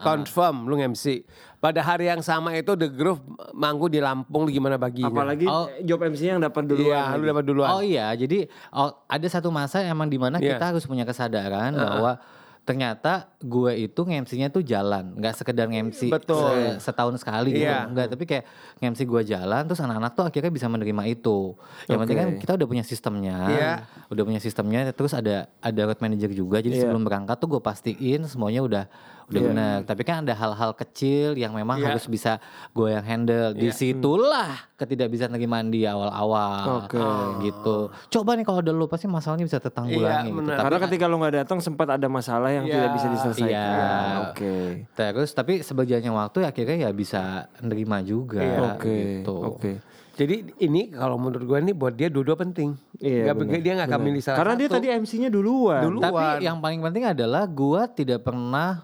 confirm 0.00 0.66
lu 0.66 0.78
nge-MC. 0.78 1.26
Pada 1.58 1.82
hari 1.82 2.06
yang 2.06 2.22
sama 2.22 2.54
itu 2.54 2.78
The 2.78 2.86
Groove 2.86 3.18
manggung 3.50 3.90
di 3.90 3.98
Lampung, 3.98 4.46
lu 4.46 4.50
gimana 4.50 4.78
baginya? 4.78 5.10
Apalagi 5.10 5.42
Oh. 5.44 5.66
job 5.82 5.98
MC 6.00 6.30
yang 6.30 6.38
dapat 6.38 6.70
duluan. 6.70 6.86
Iya, 6.94 7.18
lu 7.18 7.24
dapat 7.26 7.44
duluan. 7.44 7.68
Oh 7.74 7.82
iya, 7.82 8.14
jadi 8.14 8.46
oh, 8.70 8.94
ada 9.10 9.26
satu 9.26 9.50
masa 9.50 9.82
emang 9.82 10.06
di 10.06 10.16
mana 10.16 10.38
Iya. 10.38 10.54
kita 10.54 10.70
harus 10.70 10.86
punya 10.86 11.02
kesadaran 11.02 11.74
bahwa 11.74 12.22
ternyata 12.68 13.32
gue 13.40 13.72
itu 13.80 13.96
nge-MC-nya 13.96 14.52
tuh 14.52 14.60
jalan, 14.60 15.16
nggak 15.16 15.40
sekedar 15.40 15.64
nge-MC 15.64 16.12
Betul. 16.12 16.36
se- 16.76 16.84
setahun 16.84 17.16
sekali 17.16 17.56
gitu, 17.56 17.64
enggak, 17.64 18.06
tapi 18.12 18.24
kayak 18.28 18.44
nge-MC 18.76 19.00
gue 19.08 19.22
jalan, 19.24 19.64
terus 19.64 19.80
anak-anak 19.80 20.12
tuh 20.12 20.28
akhirnya 20.28 20.52
bisa 20.52 20.68
menerima 20.68 21.02
itu. 21.08 21.56
Yang 21.88 21.98
penting 22.04 22.18
kan 22.18 22.28
kita 22.36 22.52
udah 22.60 22.66
punya 22.68 22.84
sistemnya, 22.84 23.36
Iya. 23.48 23.72
udah 24.12 24.22
punya 24.22 24.36
sistemnya, 24.36 24.84
terus 24.92 25.16
ada 25.16 25.48
ada 25.58 25.80
road 25.82 25.96
manager 25.98 26.28
juga, 26.28 26.60
jadi 26.60 26.76
Iya. 26.76 26.82
sebelum 26.84 27.08
berangkat 27.08 27.40
tuh 27.40 27.56
gue 27.56 27.60
pastiin 27.64 28.28
semuanya 28.28 28.60
udah 28.60 28.84
udah 29.28 29.36
Iya. 29.38 29.46
benar. 29.46 29.76
Tapi 29.84 30.02
kan 30.02 30.16
ada 30.22 30.32
hal-hal 30.32 30.72
kecil 30.72 31.32
yang 31.34 31.52
memang 31.52 31.76
Iya. 31.76 31.92
harus 31.92 32.04
bisa 32.04 32.40
gue 32.70 32.88
yang 32.90 33.02
handle. 33.02 33.52
Di 33.52 33.68
situlah 33.70 34.56
ketidakbisaan 34.74 35.30
nerima 35.30 35.60
di 35.62 35.84
awal-awal, 35.84 36.84
Oke. 36.84 36.96
gitu. 37.42 37.92
Coba 38.08 38.34
nih 38.34 38.42
kalau 38.42 38.58
ada 38.58 38.70
lu 38.70 38.86
pasti 38.86 39.04
masalahnya 39.04 39.44
bisa 39.44 39.58
tertanggulangi. 39.58 40.28
Iya, 40.28 40.34
gitu. 40.34 40.48
Tapi 40.48 40.62
Karena 40.64 40.78
ketika 40.82 41.04
lu 41.04 41.16
nggak 41.18 41.34
datang 41.38 41.58
sempat 41.58 41.88
ada 41.90 42.06
masalah 42.06 42.48
yang 42.48 42.64
Iya, 42.64 42.72
tidak 42.74 42.90
bisa 42.92 43.06
diselesaikan. 43.10 43.52
iya. 43.52 43.88
Oke. 44.26 44.56
terus 44.90 45.30
tapi 45.30 45.60
seberjalannya 45.60 46.10
waktu 46.10 46.38
akhirnya 46.42 46.76
ya 46.80 46.90
bisa 46.90 47.22
nerima 47.60 48.00
juga. 48.00 48.40
Iya. 48.40 48.58
Oke. 48.74 48.96
gitu. 49.20 49.34
Oke. 49.36 49.72
Jadi 50.14 50.50
ini 50.58 50.90
kalau 50.90 51.14
menurut 51.14 51.46
gue 51.46 51.58
ini 51.60 51.70
buat 51.70 51.94
dia 51.94 52.10
dua-dua 52.10 52.34
penting. 52.34 52.74
Iya, 52.98 53.30
begitu, 53.30 53.62
dia 53.62 53.78
nggak 53.78 53.86
akan 53.86 54.02
milih 54.02 54.18
salah 54.18 54.34
Karena 54.36 54.54
dia 54.56 54.66
satu. 54.66 54.74
tadi 54.74 54.86
MC-nya 54.90 55.30
duluan. 55.30 55.78
Dulu. 55.80 55.98
Tapi 56.00 56.10
Duluan. 56.10 56.38
yang 56.42 56.56
paling 56.58 56.80
penting 56.82 57.04
adalah 57.06 57.46
gua 57.46 57.86
tidak 57.86 58.26
pernah 58.26 58.82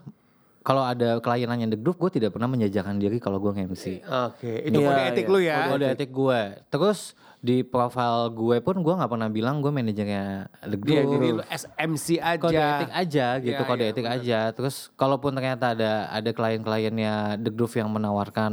kalau 0.65 0.81
ada 0.81 1.21
klien 1.21 1.45
nanya 1.45 1.69
The 1.69 1.77
Groove, 1.77 2.01
gue 2.01 2.11
tidak 2.17 2.33
pernah 2.33 2.49
menjajakan 2.49 2.97
diri 2.97 3.21
kalau 3.21 3.37
gue 3.37 3.53
nge-MC. 3.53 4.01
Oke, 4.01 4.65
itu 4.65 4.81
Iya, 4.81 4.89
kode 4.89 5.03
etik 5.13 5.25
iya. 5.25 5.33
lu 5.33 5.39
ya. 5.39 5.59
Kode 5.69 5.87
etik 5.93 6.11
gue. 6.11 6.41
Terus 6.67 7.13
di 7.39 7.61
profile 7.61 8.33
gue 8.33 8.57
pun 8.65 8.81
gue 8.81 8.95
nggak 8.97 9.11
pernah 9.13 9.29
bilang 9.29 9.61
gue 9.61 9.69
manajernya 9.69 10.25
The 10.65 10.77
Groove. 10.81 10.97
Iya, 10.97 11.03
jadi 11.05 11.27
lu 11.29 11.43
SMC 11.45 12.07
aja. 12.17 12.41
kode 12.41 12.57
etik 12.57 12.93
aja 12.97 13.27
gitu 13.37 13.61
Iya, 13.61 13.69
kode 13.69 13.85
iya, 13.85 13.93
etik 13.93 14.09
aja 14.09 14.39
terus 14.51 14.89
kalaupun 14.97 15.37
ternyata 15.37 15.77
ada 15.77 16.09
ada 16.09 16.31
klien-kliennya 16.33 17.37
The 17.45 17.53
Groove 17.53 17.77
yang 17.77 17.93
menawarkan 17.93 18.53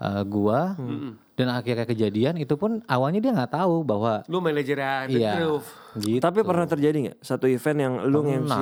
eh, 0.00 0.22
gua 0.24 0.72
dan 1.32 1.48
akhirnya 1.48 1.84
kejadian 1.84 2.36
itu 2.36 2.56
pun 2.56 2.80
awalnya 2.86 3.20
dia 3.20 3.32
nggak 3.32 3.52
tahu 3.52 3.84
bahwa 3.84 4.24
Lu 4.24 4.40
manajernya 4.40 5.08
The 5.08 5.12
iya 5.12 5.32
Groove. 5.36 5.68
gitu 6.00 6.24
Tapi 6.24 6.40
pernah 6.40 6.64
terjadi 6.64 6.96
nggak 7.02 7.18
satu 7.20 7.44
event 7.44 7.78
yang 7.78 7.94
lu 8.08 8.24
nge-MC? 8.24 8.54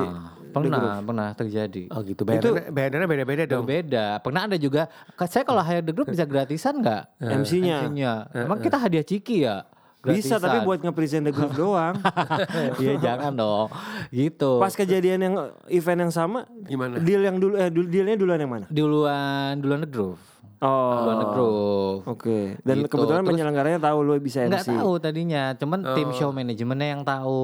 Pernah 0.51 0.77
pernah 0.77 0.97
pernah 1.01 1.29
terjadi 1.31 1.83
Oh 1.89 2.01
gitu, 2.01 2.21
bayarannya, 2.21 2.69
bayarannya 2.69 3.07
beda-beda 3.07 3.43
dong. 3.45 3.63
berbeda 3.63 4.05
pernah 4.19 4.41
ada 4.45 4.55
juga 4.55 4.91
saya 5.23 5.41
kalau 5.41 5.59
hire 5.59 5.81
The 5.81 5.91
Groove 5.91 6.09
bisa 6.09 6.23
gratisan 6.23 6.79
nggak 6.79 7.01
MC-nya. 7.39 7.77
MC-nya 7.85 8.13
emang 8.37 8.59
kita 8.59 8.77
hadiah 8.77 9.01
ciki 9.01 9.43
ya 9.43 9.63
Bisa 10.01 10.35
tapi 10.35 10.57
Gratisan. 10.57 10.65
buat 10.65 10.79
nge-present 10.81 11.23
the 11.23 11.31
groove 11.31 11.53
doang. 11.53 11.93
Iya 12.81 12.97
jangan 12.97 13.31
dong 13.31 13.69
gitu 14.09 14.57
Pas 14.57 14.73
kejadian 14.73 15.19
yang 15.21 15.35
event 15.67 15.99
yang 16.01 16.11
sama, 16.11 16.49
Gimana? 16.61 16.97
deal 16.97 17.21
yang 17.21 17.37
dulu 17.37 17.53
eh 17.53 17.69
dealnya 17.69 18.15
duluan 18.15 18.39
yang 18.39 18.49
mana? 18.51 18.65
duluan 18.67 19.53
duluan 19.55 19.79
The 19.79 19.87
Groove 19.87 20.21
Oh. 20.61 20.93
duluan 20.93 21.17
The 21.17 21.27
Groove 21.27 22.01
Oke. 22.05 22.39
Dan 22.61 22.75
Gitu. 22.79 22.87
kebetulan 22.87 23.21
Terus- 23.21 23.29
penyelenggaranya 23.33 23.79
tahu 23.79 23.97
lu 23.99 24.13
bisa 24.15 24.45
MC. 24.45 24.69
tahu 24.69 24.91
tadinya, 24.95 25.53
cuman 25.53 25.79
tim 25.93 26.09
show 26.11 26.29
manajemennya 26.29 26.87
yang 26.91 27.01
tahu 27.01 27.41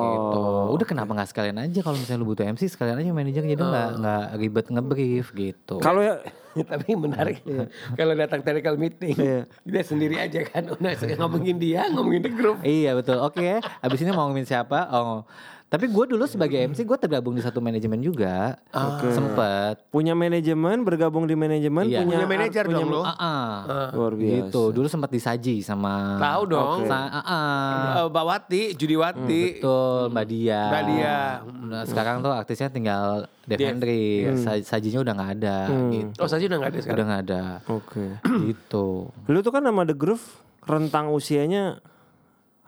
gitu. 0.00 0.42
Udah 0.72 0.86
kenapa 0.86 1.10
nggak 1.12 1.30
sekalian 1.30 1.58
aja 1.60 1.78
kalau 1.80 1.94
misalnya 1.94 2.18
lu 2.18 2.28
butuh 2.28 2.44
MC 2.44 2.66
sekalian 2.66 2.98
aja 2.98 3.10
manajer 3.10 3.42
jadi 3.44 3.54
nggak 3.56 3.88
nggak 3.96 4.24
ribet 4.36 4.66
ngebrief 4.68 5.26
gitu. 5.30 5.78
Kalau 5.78 6.00
ya 6.00 6.18
Tapi 6.66 6.98
menarik 6.98 7.46
kalau 7.94 8.10
datang 8.12 8.42
technical 8.42 8.74
meeting, 8.74 9.14
Iya. 9.14 9.46
dia 9.62 9.82
sendiri 9.86 10.18
aja 10.18 10.42
kan. 10.42 10.66
Udah 10.66 10.98
ngomongin 11.16 11.56
dia, 11.56 11.86
ngomongin 11.88 12.20
The 12.20 12.32
Groove. 12.32 12.60
iya 12.62 12.90
betul. 12.92 13.22
Oke, 13.22 13.46
abis 13.62 13.98
ini 14.00 14.10
mau 14.10 14.26
ngomongin 14.26 14.42
siapa? 14.44 14.90
Oh, 14.90 15.22
tapi 15.70 15.86
gue 15.86 16.04
dulu 16.04 16.26
sebagai 16.26 16.58
MC 16.58 16.82
gue 16.82 16.98
tergabung 16.98 17.30
di 17.30 17.38
satu 17.38 17.62
manajemen 17.62 18.02
juga. 18.02 18.58
Sempet. 19.06 19.78
punya 19.88 20.12
manajemen, 20.12 20.82
bergabung 20.82 21.24
di 21.24 21.32
manajemen, 21.32 21.86
Iya. 21.86 22.02
punya 22.02 22.18
Punya 22.18 22.26
manajer 22.26 22.64
punya 22.66 22.76
dong 22.76 22.90
lu. 22.90 23.00
Ah, 23.00 23.14
ah. 23.14 23.54
Luar 23.92 24.12
biasa. 24.12 24.50
gitu. 24.50 24.62
Dulu 24.70 24.86
sempat 24.86 25.08
disaji 25.08 25.62
sama. 25.62 26.18
Tahu 26.18 26.42
dong. 26.44 26.78
Sa- 26.84 27.06
ah, 27.08 27.22
ah. 27.22 27.70
Eh, 27.96 28.06
Mbak 28.10 28.24
Wati, 28.24 28.62
Judiwati. 28.74 29.42
Betul, 29.56 30.02
Mbak 30.10 30.24
Dia. 30.26 30.62
Mbak 30.66 30.82
Dia. 30.84 31.16
Nah, 31.70 31.82
sekarang 31.86 32.16
tuh 32.18 32.32
artisnya 32.32 32.66
tinggal 32.66 33.30
Dev. 33.46 33.62
Hendrik. 33.62 34.42
Sa- 34.42 34.58
Sajinya 34.60 35.00
udah 35.00 35.14
nggak 35.14 35.32
ada 35.36 35.58
gitu. 35.90 36.18
Oh 36.18 36.26
saja 36.26 36.44
udah 36.44 36.58
gak 36.58 36.70
ada 36.70 36.78
sekarang. 36.78 36.94
Udah 36.94 37.04
nggak 37.06 37.22
ada. 37.24 37.42
Oke. 37.70 38.04
gitu. 38.44 38.86
Lu 39.26 39.38
tuh 39.38 39.50
kan 39.50 39.62
nama 39.62 39.82
The 39.82 39.94
Groove 39.94 40.26
rentang 40.62 41.10
usianya 41.10 41.78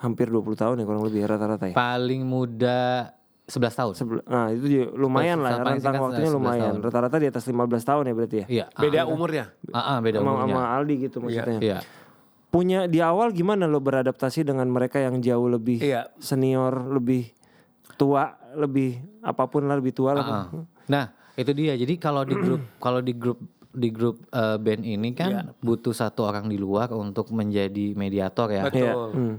hampir 0.03 0.27
20 0.27 0.43
tahun 0.59 0.75
ya 0.77 0.85
kurang 0.85 1.05
lebih 1.07 1.23
rata-rata 1.25 1.71
ya. 1.71 1.75
Paling 1.79 2.27
muda 2.27 3.15
11 3.47 3.75
tahun. 3.75 3.93
Sebel- 3.95 4.27
nah 4.27 4.51
itu 4.51 4.67
juga 4.67 4.87
lumayan 4.95 5.39
lah 5.39 5.63
rentang 5.63 5.79
singkat 5.79 6.03
waktunya 6.03 6.31
11 6.31 6.37
lumayan. 6.37 6.73
Rata-rata 6.83 7.17
di 7.19 7.29
atas 7.31 7.45
15 7.47 7.83
tahun 7.83 8.03
ya 8.05 8.15
berarti 8.15 8.37
ya. 8.37 8.47
Iya. 8.51 8.67
Beda 8.75 9.01
umurnya. 9.07 9.45
Ah, 9.71 9.79
ah, 9.79 9.99
beda 9.99 10.19
Sama, 10.19 10.31
umurnya. 10.35 10.55
sama 10.59 10.63
Aldi 10.75 10.95
gitu 11.01 11.17
maksudnya. 11.23 11.59
Iya. 11.63 11.79
Punya 12.53 12.85
di 12.85 13.01
awal 13.01 13.33
gimana 13.33 13.65
lo 13.65 13.81
beradaptasi 13.81 14.45
dengan 14.45 14.69
mereka 14.69 15.01
yang 15.01 15.23
jauh 15.23 15.49
lebih 15.49 15.81
Iya. 15.81 16.11
senior, 16.19 16.85
lebih 16.91 17.31
tua, 17.95 18.35
lebih 18.53 18.99
apa 19.23 19.47
pun 19.47 19.65
lah 19.65 19.79
lebih 19.79 19.95
tua 19.95 20.13
lah. 20.13 20.27
Ah. 20.27 20.47
Nah, 20.91 21.05
itu 21.33 21.51
dia. 21.55 21.79
Jadi 21.79 21.95
kalau 21.97 22.27
di 22.27 22.35
grup 22.35 22.61
kalau 22.85 23.01
di 23.01 23.15
grup 23.15 23.39
di 23.73 23.89
grup 23.89 24.21
eh, 24.29 24.61
band 24.61 24.85
ini 24.85 25.17
kan 25.17 25.57
butuh 25.57 25.97
satu 25.97 26.29
orang 26.29 26.45
di 26.45 26.61
luar 26.61 26.93
untuk 26.93 27.33
menjadi 27.33 27.97
mediator 27.97 28.53
ya. 28.53 28.63
Betul. 28.69 28.81
Iya. 28.85 28.95
Hmm. 29.17 29.37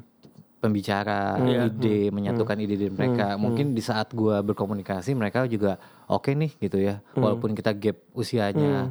Pembicara 0.64 1.36
Iya. 1.44 1.68
ide 1.68 2.08
menyatukan 2.08 2.56
ide-ide 2.56 2.88
mereka. 2.88 3.36
Mungkin 3.36 3.76
di 3.76 3.84
saat 3.84 4.16
gua 4.16 4.40
berkomunikasi 4.40 5.12
mereka 5.12 5.44
juga 5.52 5.76
oke 6.08 6.32
nih 6.32 6.56
gitu 6.64 6.80
ya. 6.80 7.04
Walaupun 7.20 7.52
kita 7.52 7.76
gap 7.76 8.00
usianya 8.16 8.88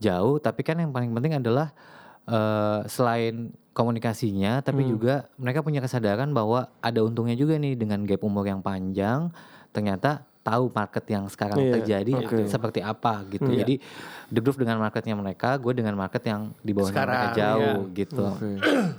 jauh 0.00 0.40
tapi 0.40 0.64
kan 0.64 0.80
yang 0.80 0.88
paling 0.90 1.12
penting 1.12 1.36
adalah 1.36 1.76
eh, 2.24 2.80
selain 2.88 3.52
komunikasinya 3.70 4.64
tapi 4.64 4.82
juga 4.88 5.28
mereka 5.36 5.60
punya 5.60 5.84
kesadaran 5.84 6.32
bahwa 6.32 6.72
ada 6.80 7.00
untungnya 7.04 7.36
juga 7.36 7.60
nih 7.60 7.76
dengan 7.76 8.08
gap 8.08 8.24
umur 8.24 8.48
yang 8.48 8.64
panjang. 8.64 9.28
Ternyata 9.70 10.24
tahu 10.50 10.64
market 10.68 11.04
yang 11.06 11.24
sekarang 11.26 11.56
Iya, 11.56 11.72
terjadi 11.78 12.12
oke. 12.18 12.36
seperti 12.44 12.80
apa 12.80 13.22
gitu 13.28 13.46
jadi 13.46 13.78
The 14.26 14.38
Groove 14.38 14.58
dengan 14.58 14.78
marketnya 14.78 15.14
mereka 15.14 15.54
gue 15.56 15.72
dengan 15.72 15.94
market 15.94 16.22
yang 16.24 16.50
di 16.56 16.70
bawahnya 16.70 16.94
mereka 16.96 17.06
Sekarang, 17.06 17.34
jauh 17.36 17.80
gitu 17.92 18.22
Oke. 18.24 18.50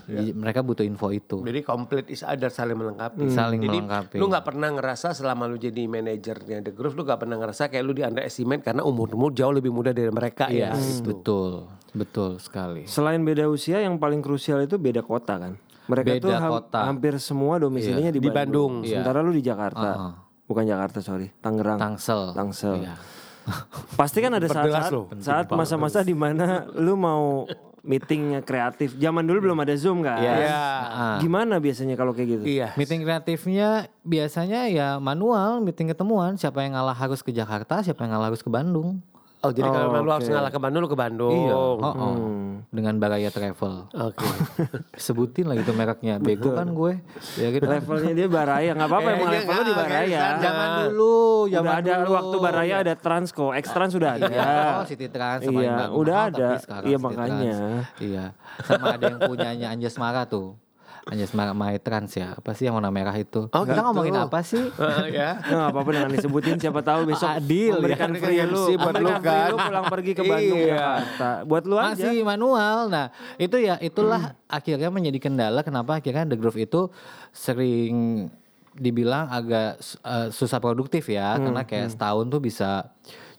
Jadi 0.04 0.26
mereka 0.32 0.60
butuh 0.62 0.84
info 0.84 1.08
itu 1.10 1.38
Jadi 1.42 1.60
komplit 1.62 2.08
is 2.08 2.22
other 2.22 2.48
saling 2.48 2.76
melengkapi. 2.76 3.28
saling 3.30 3.60
Jadi 3.60 3.78
melengkapi 3.78 4.16
lu 4.16 4.26
nggak 4.26 4.44
pernah 4.44 4.70
ngerasa 4.70 5.12
selama 5.12 5.46
lu 5.46 5.56
jadi 5.56 5.84
manajernya 5.86 6.62
The 6.62 6.72
Groove 6.72 6.96
lu 6.96 7.04
nggak 7.04 7.20
pernah 7.20 7.36
ngerasa 7.38 7.68
kayak 7.68 7.84
lu 7.84 7.92
di 7.92 8.02
underestimate 8.02 8.62
karena 8.62 8.82
umurmu 8.82 9.32
jauh 9.32 9.52
lebih 9.52 9.70
muda 9.70 9.92
dari 9.92 10.08
mereka 10.08 10.48
ya. 10.48 10.72
Yes, 10.72 11.02
betul, 11.02 11.66
betul 11.92 12.38
sekali. 12.38 12.86
Selain 12.86 13.20
beda 13.20 13.46
usia 13.46 13.80
yang 13.80 13.98
paling 13.98 14.20
krusial 14.20 14.62
itu 14.62 14.76
beda 14.76 15.02
kota 15.02 15.36
kan. 15.38 15.54
Mereka 15.84 16.08
Beda 16.14 16.22
tuh 16.22 16.32
ham- 16.34 16.54
kota. 16.54 16.80
hampir 16.86 17.14
semua 17.18 17.58
domisilinya 17.58 18.10
di, 18.10 18.18
Di 18.18 18.30
Bandung. 18.30 18.80
Bandung. 18.80 18.88
Iya. 18.88 19.02
Sementara 19.02 19.20
lu 19.20 19.32
di 19.32 19.42
Jakarta. 19.42 19.90
Ah. 19.92 20.14
Bukan 20.52 20.68
Jakarta, 20.68 21.00
sorry. 21.00 21.32
Tangerang. 21.40 21.80
Tangsel. 21.80 22.36
Tangsel. 22.36 22.84
Iya. 22.84 23.00
Pasti 24.00 24.20
kan 24.20 24.36
ada 24.36 24.44
saat-saat 24.52 24.92
saat 25.24 25.46
masa-masa 25.48 26.04
di 26.04 26.12
mana 26.12 26.68
lu 26.76 27.00
mau 27.00 27.48
meeting 27.82 28.44
kreatif. 28.44 28.94
Zaman 29.00 29.24
dulu 29.26 29.50
belum 29.50 29.64
ada 29.64 29.74
Zoom 29.80 30.04
kan. 30.04 30.20
Iya. 30.20 30.34
Iya. 30.44 30.62
Ah. 30.92 31.18
Gimana 31.24 31.58
biasanya 31.58 31.96
kalau 31.96 32.12
kayak 32.12 32.28
gitu? 32.36 32.44
Iya. 32.44 32.76
Meeting 32.76 33.02
kreatifnya 33.08 33.88
biasanya 34.04 34.68
ya 34.68 34.88
manual, 35.00 35.64
meeting 35.64 35.90
ketemuan. 35.90 36.36
Siapa 36.36 36.62
yang 36.62 36.76
ngalah 36.76 37.00
harus 37.00 37.24
ke 37.24 37.32
Jakarta, 37.32 37.80
siapa 37.80 38.04
yang 38.04 38.20
ngalah 38.20 38.36
harus 38.36 38.44
ke 38.44 38.52
Bandung. 38.52 39.02
Oh 39.42 39.50
jadi 39.50 39.66
kalau 39.66 39.90
Oh, 39.92 40.06
lu 40.06 40.12
harus 40.12 40.30
ngalah 40.30 40.48
ke 40.48 40.60
Bandung 40.60 40.82
lu 40.82 40.88
ke 40.88 40.94
Bandung. 40.96 41.34
Iya. 41.34 41.54
Oh, 41.54 41.74
oh. 41.82 42.14
Hmm. 42.14 42.62
Dengan 42.70 42.94
Baraya 42.96 43.28
Travel. 43.28 43.90
Oke. 43.92 44.22
Sebutin 45.02 45.50
lah 45.50 45.58
gitu 45.58 45.74
mereknya. 45.74 46.22
Bego 46.22 46.54
kan 46.54 46.70
gue. 46.70 47.02
Ya 47.36 47.50
gitu. 47.50 47.66
Levelnya 47.66 48.14
dia 48.14 48.28
Baraya, 48.30 48.72
nggak 48.72 48.86
apa-apa 48.86 49.08
emang 49.08 49.18
Kayaknya 49.24 49.40
levelnya 49.42 49.66
di 49.66 49.76
Baraya. 49.76 50.22
Zaman 50.38 50.68
dulu, 50.80 51.16
Udah 51.42 51.52
zaman 51.52 51.74
ada 51.74 51.94
dulu. 51.98 52.12
waktu 52.14 52.36
Baraya 52.38 52.76
ada 52.80 52.94
Transco, 52.96 53.46
X 53.52 53.66
Trans 53.68 53.92
sudah 53.92 54.10
ada. 54.16 54.30
Oh, 54.78 54.86
City 54.86 55.08
Trans 55.10 55.42
sama 55.42 55.58
Iya, 55.60 55.74
udah 55.90 56.14
mahal, 56.16 56.30
ada. 56.30 56.38
tapi 56.48 56.58
sekarang 56.62 56.86
Iya, 56.86 56.98
makanya. 57.02 57.54
Trans. 57.58 57.86
Iya. 58.00 58.26
Sama 58.62 58.86
ada 58.94 59.06
yang 59.08 59.20
punyanya 59.22 59.68
Anjas 59.70 59.96
Mara 59.98 60.24
tuh. 60.24 60.54
Anjas 61.02 61.34
Mara 61.34 61.50
My 61.52 61.82
Trans 61.82 62.14
ya. 62.14 62.38
Apa 62.38 62.54
sih 62.54 62.70
yang 62.70 62.78
warna 62.78 62.94
merah 62.94 63.18
itu? 63.18 63.50
Oh, 63.50 63.66
Kita 63.66 63.74
gitu. 63.74 63.86
ngomongin 63.90 64.14
apa 64.14 64.40
sih? 64.46 64.62
ya. 65.18 65.42
Nah, 65.42 65.74
apa-apa 65.74 65.90
jangan 65.90 66.12
disebutin 66.14 66.62
siapa 66.62 66.86
tahu 66.86 67.10
besok 67.10 67.42
Adil, 67.42 67.74
ya. 67.74 67.74
memberikan 67.74 68.10
Kan 68.14 68.22
free 68.22 68.42
lu, 68.46 68.64
buat 68.78 68.96
lu 69.02 69.10
kan. 69.18 69.50
lu 69.50 69.58
pulang 69.58 69.86
pergi 69.90 70.12
ke 70.14 70.22
Bandung 70.22 70.60
Iya. 70.62 70.70
Jakarta. 70.78 71.30
Buat 71.44 71.64
lu 71.66 71.76
aja. 71.76 71.90
Masih 71.98 72.22
manual. 72.22 72.78
Nah, 72.88 73.06
itu 73.36 73.58
ya 73.58 73.82
itulah 73.82 74.38
akhirnya 74.46 74.94
menjadi 74.94 75.20
kendala 75.20 75.66
kenapa 75.66 75.98
akhirnya 75.98 76.30
The 76.30 76.38
Groove 76.38 76.62
itu 76.62 76.94
sering 77.34 78.28
dibilang 78.72 79.28
agak 79.28 79.82
eh, 79.82 80.28
susah 80.30 80.62
produktif 80.62 81.10
ya 81.10 81.36
karena 81.36 81.66
kayak 81.66 81.92
setahun 81.92 82.30
tuh 82.30 82.40
bisa 82.40 82.88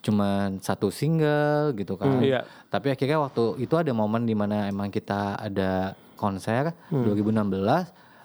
cuman 0.02 0.58
satu 0.58 0.90
single 0.90 1.72
gitu 1.72 1.94
kan. 1.94 2.18
Iya. 2.18 2.42
Tapi 2.68 2.90
akhirnya 2.90 3.22
waktu 3.22 3.62
itu 3.62 3.78
ada 3.78 3.94
momen 3.94 4.26
di 4.26 4.34
mana 4.34 4.66
emang 4.66 4.90
kita 4.90 5.38
ada 5.38 5.94
konser 6.22 6.70
2016 6.88 7.34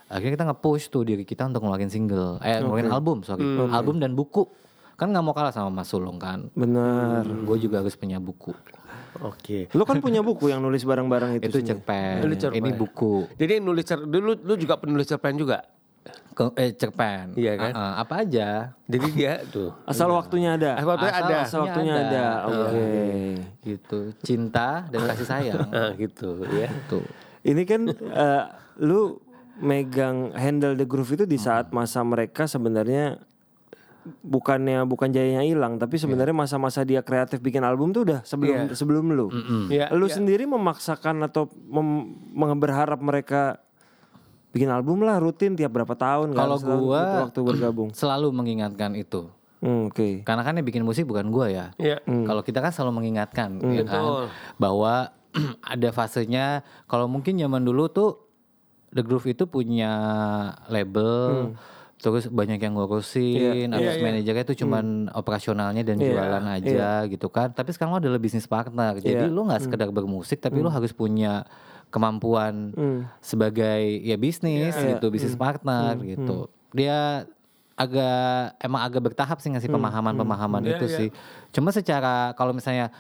akhirnya 0.07 0.33
kita 0.37 0.45
nge-push 0.47 0.85
tuh 0.87 1.01
diri 1.01 1.25
kita 1.25 1.43
untuk 1.43 1.65
ngeluarin 1.65 1.89
single 1.89 2.37
eh 2.39 2.61
ngeluarin 2.61 2.87
album 2.87 3.25
sorry 3.25 3.41
album 3.67 3.97
dan 3.97 4.13
buku 4.13 4.45
kan 4.93 5.09
nggak 5.09 5.19
mau 5.19 5.33
kalah 5.33 5.49
sama 5.49 5.73
Mas 5.73 5.89
Sulung 5.89 6.15
kan 6.15 6.47
Bener. 6.53 7.25
gue 7.25 7.57
juga 7.59 7.81
harus 7.81 7.93
punya 7.93 8.17
buku 8.17 8.53
Oke. 9.17 9.65
Lu 9.73 9.81
kan 9.81 9.97
punya 9.97 10.21
buku 10.21 10.45
yang 10.45 10.61
nulis 10.61 10.85
barang-barang 10.85 11.41
itu. 11.41 11.49
itu 11.49 11.65
cerpen 11.65 12.21
Itu 12.21 12.37
cerpen. 12.37 12.61
ini 12.61 12.69
buku 12.71 13.25
Jadi 13.33 13.57
nulis 13.57 13.81
cer 13.81 13.97
dulu 13.99 14.37
lu 14.37 14.53
juga 14.53 14.77
penulis 14.77 15.09
cerpen 15.09 15.33
juga. 15.33 15.65
Ke, 16.31 16.53
eh 16.53 16.69
cerpen 16.71 17.33
Iya 17.33 17.57
kan? 17.57 17.71
Ah, 17.73 17.81
ah, 17.81 17.93
apa 17.97 18.21
aja 18.21 18.77
Jadi 18.85 19.07
dia 19.11 19.41
tuh. 19.43 19.73
Asal 19.83 20.13
waktunya 20.13 20.53
ada. 20.53 20.77
Ah, 20.77 20.85
waktunya 20.85 21.09
Asal- 21.11 21.25
ada. 21.25 21.37
Asal 21.41 21.59
waktunya 21.65 21.93
ada. 21.97 22.05
ada. 22.05 22.25
Oke. 22.45 22.87
gitu 23.65 23.97
cinta 24.21 24.85
dan 24.87 24.99
kasih 25.03 25.25
sayang 25.27 25.65
gitu 25.99 26.29
ya. 26.53 26.69
tuh 26.85 27.01
Ini 27.47 27.63
kan 27.63 27.81
eh, 27.89 28.43
lu 28.79 29.17
megang 29.57 30.35
handle 30.35 30.75
the 30.75 30.83
groove 30.83 31.09
itu 31.11 31.23
di 31.23 31.35
saat 31.35 31.71
masa 31.71 32.03
mereka 32.03 32.45
sebenarnya 32.45 33.17
bukannya 34.21 34.85
bukan 34.85 35.11
jayanya 35.11 35.43
hilang 35.43 35.75
tapi 35.75 35.97
sebenarnya 35.97 36.31
masa-masa 36.31 36.79
dia 36.81 37.01
kreatif 37.01 37.41
bikin 37.41 37.59
album 37.59 37.91
tuh 37.91 38.07
udah 38.07 38.19
sebelum 38.23 38.71
sebelum 38.71 39.05
lu. 39.09 39.27
Iya. 39.67 39.91
Lu 39.91 40.07
sendiri 40.07 40.45
memaksakan 40.45 41.23
atau 41.23 41.47
mem- 41.67 42.15
berharap 42.55 42.99
mereka 42.99 43.59
bikin 44.49 44.69
album 44.69 45.03
lah 45.03 45.19
rutin 45.19 45.53
tiap 45.53 45.69
berapa 45.71 45.91
tahun 45.91 46.31
nggak 46.31 46.39
Kalau 46.39 46.57
gua- 46.79 47.27
waktu 47.27 47.39
bergabung. 47.41 47.89
selalu 47.99 48.31
mengingatkan 48.31 48.93
itu 48.93 49.27
Hmm, 49.57 49.89
Oke. 49.89 50.21
Karena 50.21 50.45
kan 50.45 50.53
yang 50.53 50.61
bikin 50.63 50.85
musik 50.85 51.09
bukan 51.09 51.33
gua 51.33 51.49
ya. 51.49 51.73
Iya. 51.81 51.97
Kalau 52.05 52.45
kita 52.45 52.61
kan 52.61 52.69
selalu 52.69 53.01
mengingatkan 53.01 53.57
ya 53.65 53.81
kan 53.81 54.05
Betul. 54.05 54.23
bahwa 54.55 55.09
ada 55.73 55.89
fasenya 55.89 56.61
kalau 56.85 57.05
mungkin 57.05 57.35
zaman 57.35 57.61
dulu 57.61 57.87
tuh 57.87 58.09
The 58.89 59.03
Groove 59.03 59.29
itu 59.29 59.43
punya 59.45 59.91
label 60.67 61.51
terus 61.97 62.29
banyak 62.29 62.61
yang 62.61 62.77
ngurusin, 62.77 63.67
Iya, 63.67 63.73
terus 63.73 63.97
iya. 63.97 64.03
manajernya 64.05 64.43
itu 64.45 64.55
cuman 64.61 64.85
operasionalnya 65.11 65.81
dan 65.81 65.97
Iya, 65.97 66.13
jualan 66.13 66.45
aja 66.45 66.89
gitu 67.09 67.25
kan. 67.27 67.49
Tapi 67.49 67.73
sekarang 67.73 67.97
lo 67.97 67.99
adalah 67.99 68.21
bisnis 68.21 68.45
partner. 68.45 69.01
Jadi 69.01 69.25
Iya. 69.25 69.33
lo 69.33 69.49
nggak 69.49 69.65
sekedar 69.65 69.89
bermusik 69.89 70.37
tapi 70.37 70.61
lo 70.61 70.69
harus 70.69 70.93
punya 70.93 71.41
kemampuan 71.89 72.69
Hmm. 72.77 73.01
sebagai 73.17 73.81
ya 74.05 74.13
bisnis 74.13 74.77
Iya, 74.77 75.01
gitu, 75.01 75.09
bisnis 75.09 75.33
partner 75.33 75.97
gitu. 76.05 76.53
Dia 76.69 77.25
agak 77.73 78.57
emang 78.59 78.81
agak 78.85 79.01
bertahap 79.01 79.41
sih 79.41 79.49
ngasih 79.49 79.69
pemahaman-pemahaman 79.69 80.61
Iya, 80.65 80.77
itu 80.77 80.85
iya. 80.85 80.97
sih. 80.97 81.09
Cuma 81.49 81.73
secara 81.73 82.33
kalau 82.33 82.53
misalnya 82.53 82.93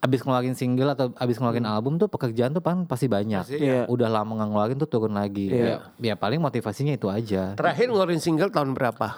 abis 0.00 0.24
ngeluarin 0.24 0.56
single 0.56 0.96
atau 0.96 1.12
abis 1.12 1.36
ngeluarin 1.36 1.68
album 1.68 2.00
tuh 2.00 2.08
pekerjaan 2.08 2.56
tuh 2.56 2.64
kan 2.64 2.88
pasti 2.88 3.04
banyak. 3.04 3.44
Pasti, 3.44 3.60
iya. 3.60 3.84
Udah 3.84 4.08
lama 4.08 4.32
nggak 4.32 4.48
ngeluarin 4.48 4.76
tuh 4.80 4.88
turun 4.88 5.12
lagi. 5.12 5.52
Iya. 5.52 5.92
Ya, 6.00 6.12
ya 6.12 6.14
paling 6.16 6.40
motivasinya 6.40 6.96
itu 6.96 7.12
aja. 7.12 7.52
Terakhir 7.54 7.92
ngeluarin 7.92 8.20
single 8.20 8.48
tahun 8.48 8.72
berapa? 8.72 9.12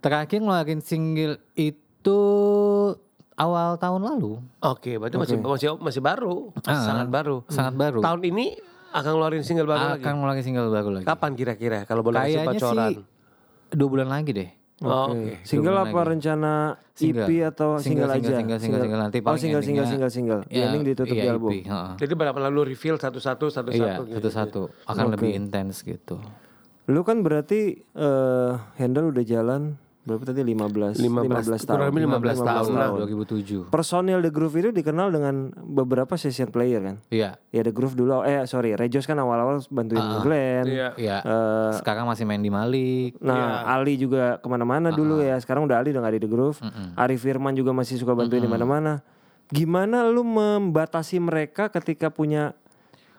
Terakhir 0.00 0.40
ngeluarin 0.40 0.80
single 0.80 1.36
itu 1.52 2.20
awal 3.36 3.76
tahun 3.76 4.00
lalu. 4.00 4.40
Oke, 4.64 4.96
berarti 4.96 5.16
masih 5.20 5.36
masih 5.44 5.68
masih 5.76 6.00
baru, 6.00 6.54
Ah, 6.64 6.80
sangat 6.88 7.08
baru. 7.12 7.36
Sangat 7.52 7.74
baru. 7.76 8.00
Tahun 8.00 8.20
ini 8.24 8.56
akan 8.96 9.10
ngeluarin 9.12 9.44
single 9.44 9.68
baru 9.68 9.82
lagi. 9.92 10.00
Akan 10.00 10.12
ngeluarin 10.24 10.44
single 10.44 10.70
baru 10.72 10.88
lagi. 11.00 11.04
Kapan 11.04 11.30
kira-kira 11.36 11.78
kalau 11.84 12.00
boleh 12.00 12.24
kasih 12.24 12.32
Kayaknya 12.40 12.60
bocoran? 12.60 12.88
sih 12.88 12.96
dua 13.74 13.88
bulan 13.90 14.08
lagi 14.08 14.30
deh. 14.32 14.50
Oh, 14.82 15.14
Oke. 15.14 15.14
Oke. 15.14 15.32
Single 15.46 15.70
Dua 15.70 15.82
apa 15.86 15.98
lagi. 16.02 16.10
rencana 16.18 16.52
Single. 16.94 17.26
EP 17.26 17.30
atau 17.46 17.68
single, 17.78 18.10
Single, 18.10 18.10
aja? 18.10 18.18
single, 18.18 18.34
single, 18.38 18.58
single, 18.58 18.80
single. 18.82 19.00
Nanti 19.06 19.18
oh 19.22 19.36
single, 19.38 19.62
single, 19.62 19.86
single, 19.86 20.10
single. 20.10 20.40
Ya, 20.50 20.66
ending 20.66 20.82
ditutup 20.82 21.14
iya, 21.14 21.22
di 21.22 21.28
album. 21.30 21.50
EP, 21.54 21.62
heeh. 21.62 21.90
Jadi 22.02 22.12
berapa 22.18 22.38
lalu 22.42 22.60
reveal 22.74 22.96
satu-satu 22.98 23.44
Iya, 23.50 23.54
satu-satu 23.62 24.02
gitu. 24.10 24.14
satu-satu. 24.18 24.62
Akan 24.90 25.04
lebih 25.14 25.30
intens 25.30 25.86
gitu. 25.86 26.18
Lu 26.90 27.00
kan 27.06 27.22
berarti 27.22 27.78
eh, 27.80 28.52
handle 28.76 29.14
udah 29.14 29.24
jalan 29.24 29.78
berapa 30.04 30.20
tadi 30.20 30.44
15 30.44 31.00
15 31.00 31.00
15 31.00 31.64
kurang 31.64 31.64
tahun. 31.64 31.80
lebih 31.88 32.02
15 32.12 32.44
tahun 32.44 32.72
lah. 32.76 32.88
2007. 33.08 33.72
Personil 33.72 34.20
The 34.20 34.28
Groove 34.28 34.56
itu 34.60 34.70
dikenal 34.70 35.08
dengan 35.08 35.34
beberapa 35.56 36.12
session 36.20 36.52
player 36.52 36.80
kan. 36.84 36.96
Iya. 37.08 37.40
Ya 37.48 37.60
The 37.64 37.72
Groove 37.72 37.96
dulu 37.96 38.20
eh 38.20 38.44
sorry, 38.44 38.76
Rejos 38.76 39.08
kan 39.08 39.16
awal-awal 39.16 39.64
bantuin 39.72 40.04
Glenn. 40.20 40.68
Iya. 40.68 40.88
Iya. 41.00 41.18
Eh, 41.24 41.70
Sekarang 41.80 42.04
masih 42.04 42.28
main 42.28 42.38
di 42.38 42.52
Malik. 42.52 43.16
Nah, 43.18 43.64
Ali 43.64 43.96
juga 43.96 44.36
ke 44.36 44.46
mana-mana 44.46 44.92
dulu 44.92 45.24
ya. 45.24 45.40
Sekarang 45.40 45.64
udah 45.64 45.80
Ali 45.80 45.96
udah 45.96 46.04
gak 46.04 46.20
di 46.20 46.22
The 46.22 46.30
Groove. 46.30 46.60
Ari 46.94 47.16
Firman 47.16 47.56
juga 47.56 47.72
masih 47.72 47.96
suka 47.96 48.12
bantuin 48.12 48.44
di 48.44 48.50
mana-mana. 48.50 49.00
Gimana 49.48 50.04
lu 50.04 50.20
membatasi 50.20 51.16
mereka 51.16 51.68
ketika 51.68 52.08
punya 52.08 52.52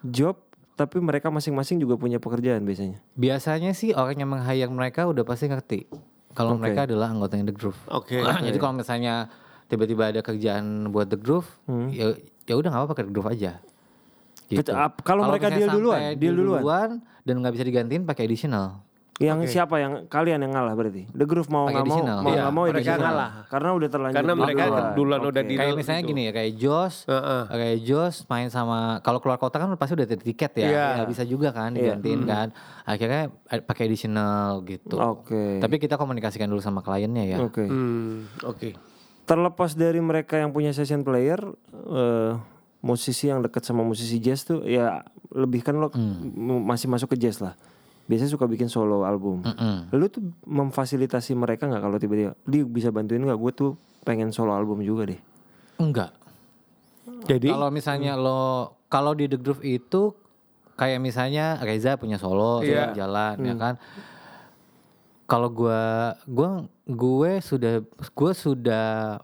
job, 0.02 0.38
tapi 0.74 1.02
mereka 1.02 1.30
masing-masing 1.30 1.78
juga 1.78 1.98
punya 1.98 2.18
pekerjaan 2.18 2.62
biasanya? 2.62 3.02
Biasanya 3.14 3.74
sih 3.74 3.94
orang 3.94 4.18
yang 4.18 4.30
meng-hire 4.30 4.70
mereka 4.70 5.10
udah 5.10 5.22
pasti 5.22 5.50
ngerti 5.50 5.86
kalau 6.36 6.60
mereka 6.60 6.84
adalah 6.84 7.08
anggotanya 7.16 7.50
The 7.50 7.56
Groove. 7.56 7.80
Oke. 7.90 8.20
Jadi 8.46 8.58
kalau 8.60 8.76
misalnya 8.76 9.32
tiba-tiba 9.72 10.12
ada 10.12 10.22
kerjaan 10.22 10.92
buat 10.92 11.08
The 11.08 11.18
Groove, 11.18 11.48
ya 11.96 12.14
ya 12.46 12.54
udah 12.60 12.70
nggak 12.70 12.82
apa-apa 12.86 12.96
ke 13.00 13.04
The 13.08 13.14
Groove 13.16 13.32
aja. 13.32 13.52
Gitu. 14.46 14.72
Kalau 15.02 15.26
mereka 15.26 15.50
deal 15.50 15.72
duluan, 15.72 16.14
deal 16.20 16.36
duluan. 16.38 17.02
dan 17.26 17.34
nggak 17.42 17.54
bisa 17.58 17.66
digantiin 17.66 18.04
pakai 18.06 18.30
additional. 18.30 18.86
Yang 19.16 19.48
siapa 19.50 19.80
yang 19.80 19.94
kalian 20.06 20.44
yang 20.44 20.52
ngalah 20.52 20.76
berarti? 20.76 21.08
The 21.08 21.24
Groove 21.24 21.48
mau 21.48 21.72
Pakai 21.72 21.78
nggak 21.78 21.88
mau, 21.88 22.00
mau 22.20 22.28
Iya, 22.28 22.36
nggak 22.38 22.52
mau 22.52 22.64
mereka 22.66 22.76
additional. 22.76 23.00
ngalah. 23.08 23.32
Karena 23.48 23.70
udah 23.72 23.88
terlanjur. 23.88 24.18
Karena 24.20 24.34
mereka 24.36 24.64
duluan. 24.66 24.92
duluan 24.92 25.20
udah 25.24 25.42
di- 25.42 25.56
Kayak 25.56 25.74
misalnya 25.74 26.02
gitu. 26.02 26.12
gini 26.12 26.22
ya, 26.22 26.32
kayak 26.36 26.52
Jos, 26.58 26.96
Heeh. 27.06 27.42
kayak 27.48 27.78
Jos 27.82 28.16
main 28.28 28.50
sama 28.50 28.78
kalau 29.00 29.20
keluar 29.20 29.40
kota 29.40 29.56
kan 29.56 29.72
pasti 29.74 29.96
udah 29.96 30.04
ada 30.06 30.18
tiket 30.18 30.52
ya, 30.54 30.68
Iya. 30.68 30.88
ya 30.94 31.04
bisa 31.06 31.24
juga 31.24 31.50
kan 31.50 31.72
digantiin 31.72 32.22
kan. 32.26 32.48
Akhirnya 32.84 33.22
eh, 33.48 33.62
pakai 33.62 33.88
additional 33.88 34.60
gitu. 34.64 35.00
Oke. 35.00 35.58
Tapi 35.58 35.76
kita 35.78 35.96
komunikasikan 35.96 36.46
dulu 36.46 36.60
sama 36.60 36.84
kliennya 36.84 37.24
ya. 37.26 37.38
Oke. 37.40 37.64
Hmm, 37.64 38.28
oke. 38.44 38.76
Terlepas 39.24 39.74
dari 39.74 39.98
mereka 39.98 40.36
yang 40.36 40.52
punya 40.52 40.70
session 40.70 41.02
player, 41.02 41.40
eh, 41.72 42.36
musisi 42.84 43.26
yang 43.26 43.40
dekat 43.40 43.64
sama 43.64 43.80
musisi 43.80 44.20
jazz 44.20 44.44
tuh 44.44 44.60
ya 44.62 45.08
lebih 45.32 45.64
kan 45.64 45.74
lo 45.74 45.88
m- 45.90 46.62
masih 46.62 46.86
masuk 46.86 47.16
ke 47.16 47.18
jazz 47.18 47.40
lah. 47.40 47.56
Biasanya 48.06 48.32
suka 48.32 48.46
bikin 48.46 48.70
solo 48.70 49.02
album. 49.02 49.42
Mm-mm. 49.42 49.90
Lu 49.90 50.06
tuh 50.08 50.22
memfasilitasi 50.46 51.34
mereka 51.34 51.66
nggak 51.66 51.82
kalau 51.82 51.98
tiba-tiba 51.98 52.38
dia 52.46 52.62
bisa 52.62 52.94
bantuin 52.94 53.22
nggak? 53.22 53.40
Gue 53.40 53.52
tuh 53.52 53.72
pengen 54.06 54.30
solo 54.30 54.54
album 54.54 54.86
juga 54.86 55.10
deh. 55.10 55.22
Enggak. 55.82 56.14
Jadi 57.26 57.50
Kalau 57.50 57.70
misalnya 57.74 58.14
lo 58.14 58.78
kalau 58.86 59.18
di 59.18 59.26
The 59.26 59.42
Groove 59.42 59.66
itu 59.66 60.14
kayak 60.78 61.02
misalnya 61.02 61.58
Reza 61.66 61.98
punya 61.98 62.22
solo 62.22 62.62
Iya. 62.62 62.94
jalan 62.94 63.36
ya 63.42 63.56
kan. 63.58 63.74
Kalau 65.26 65.50
gua 65.50 66.14
gua 66.30 66.70
gue 66.86 67.32
sudah 67.42 67.82
gue 68.14 68.32
sudah 68.38 69.18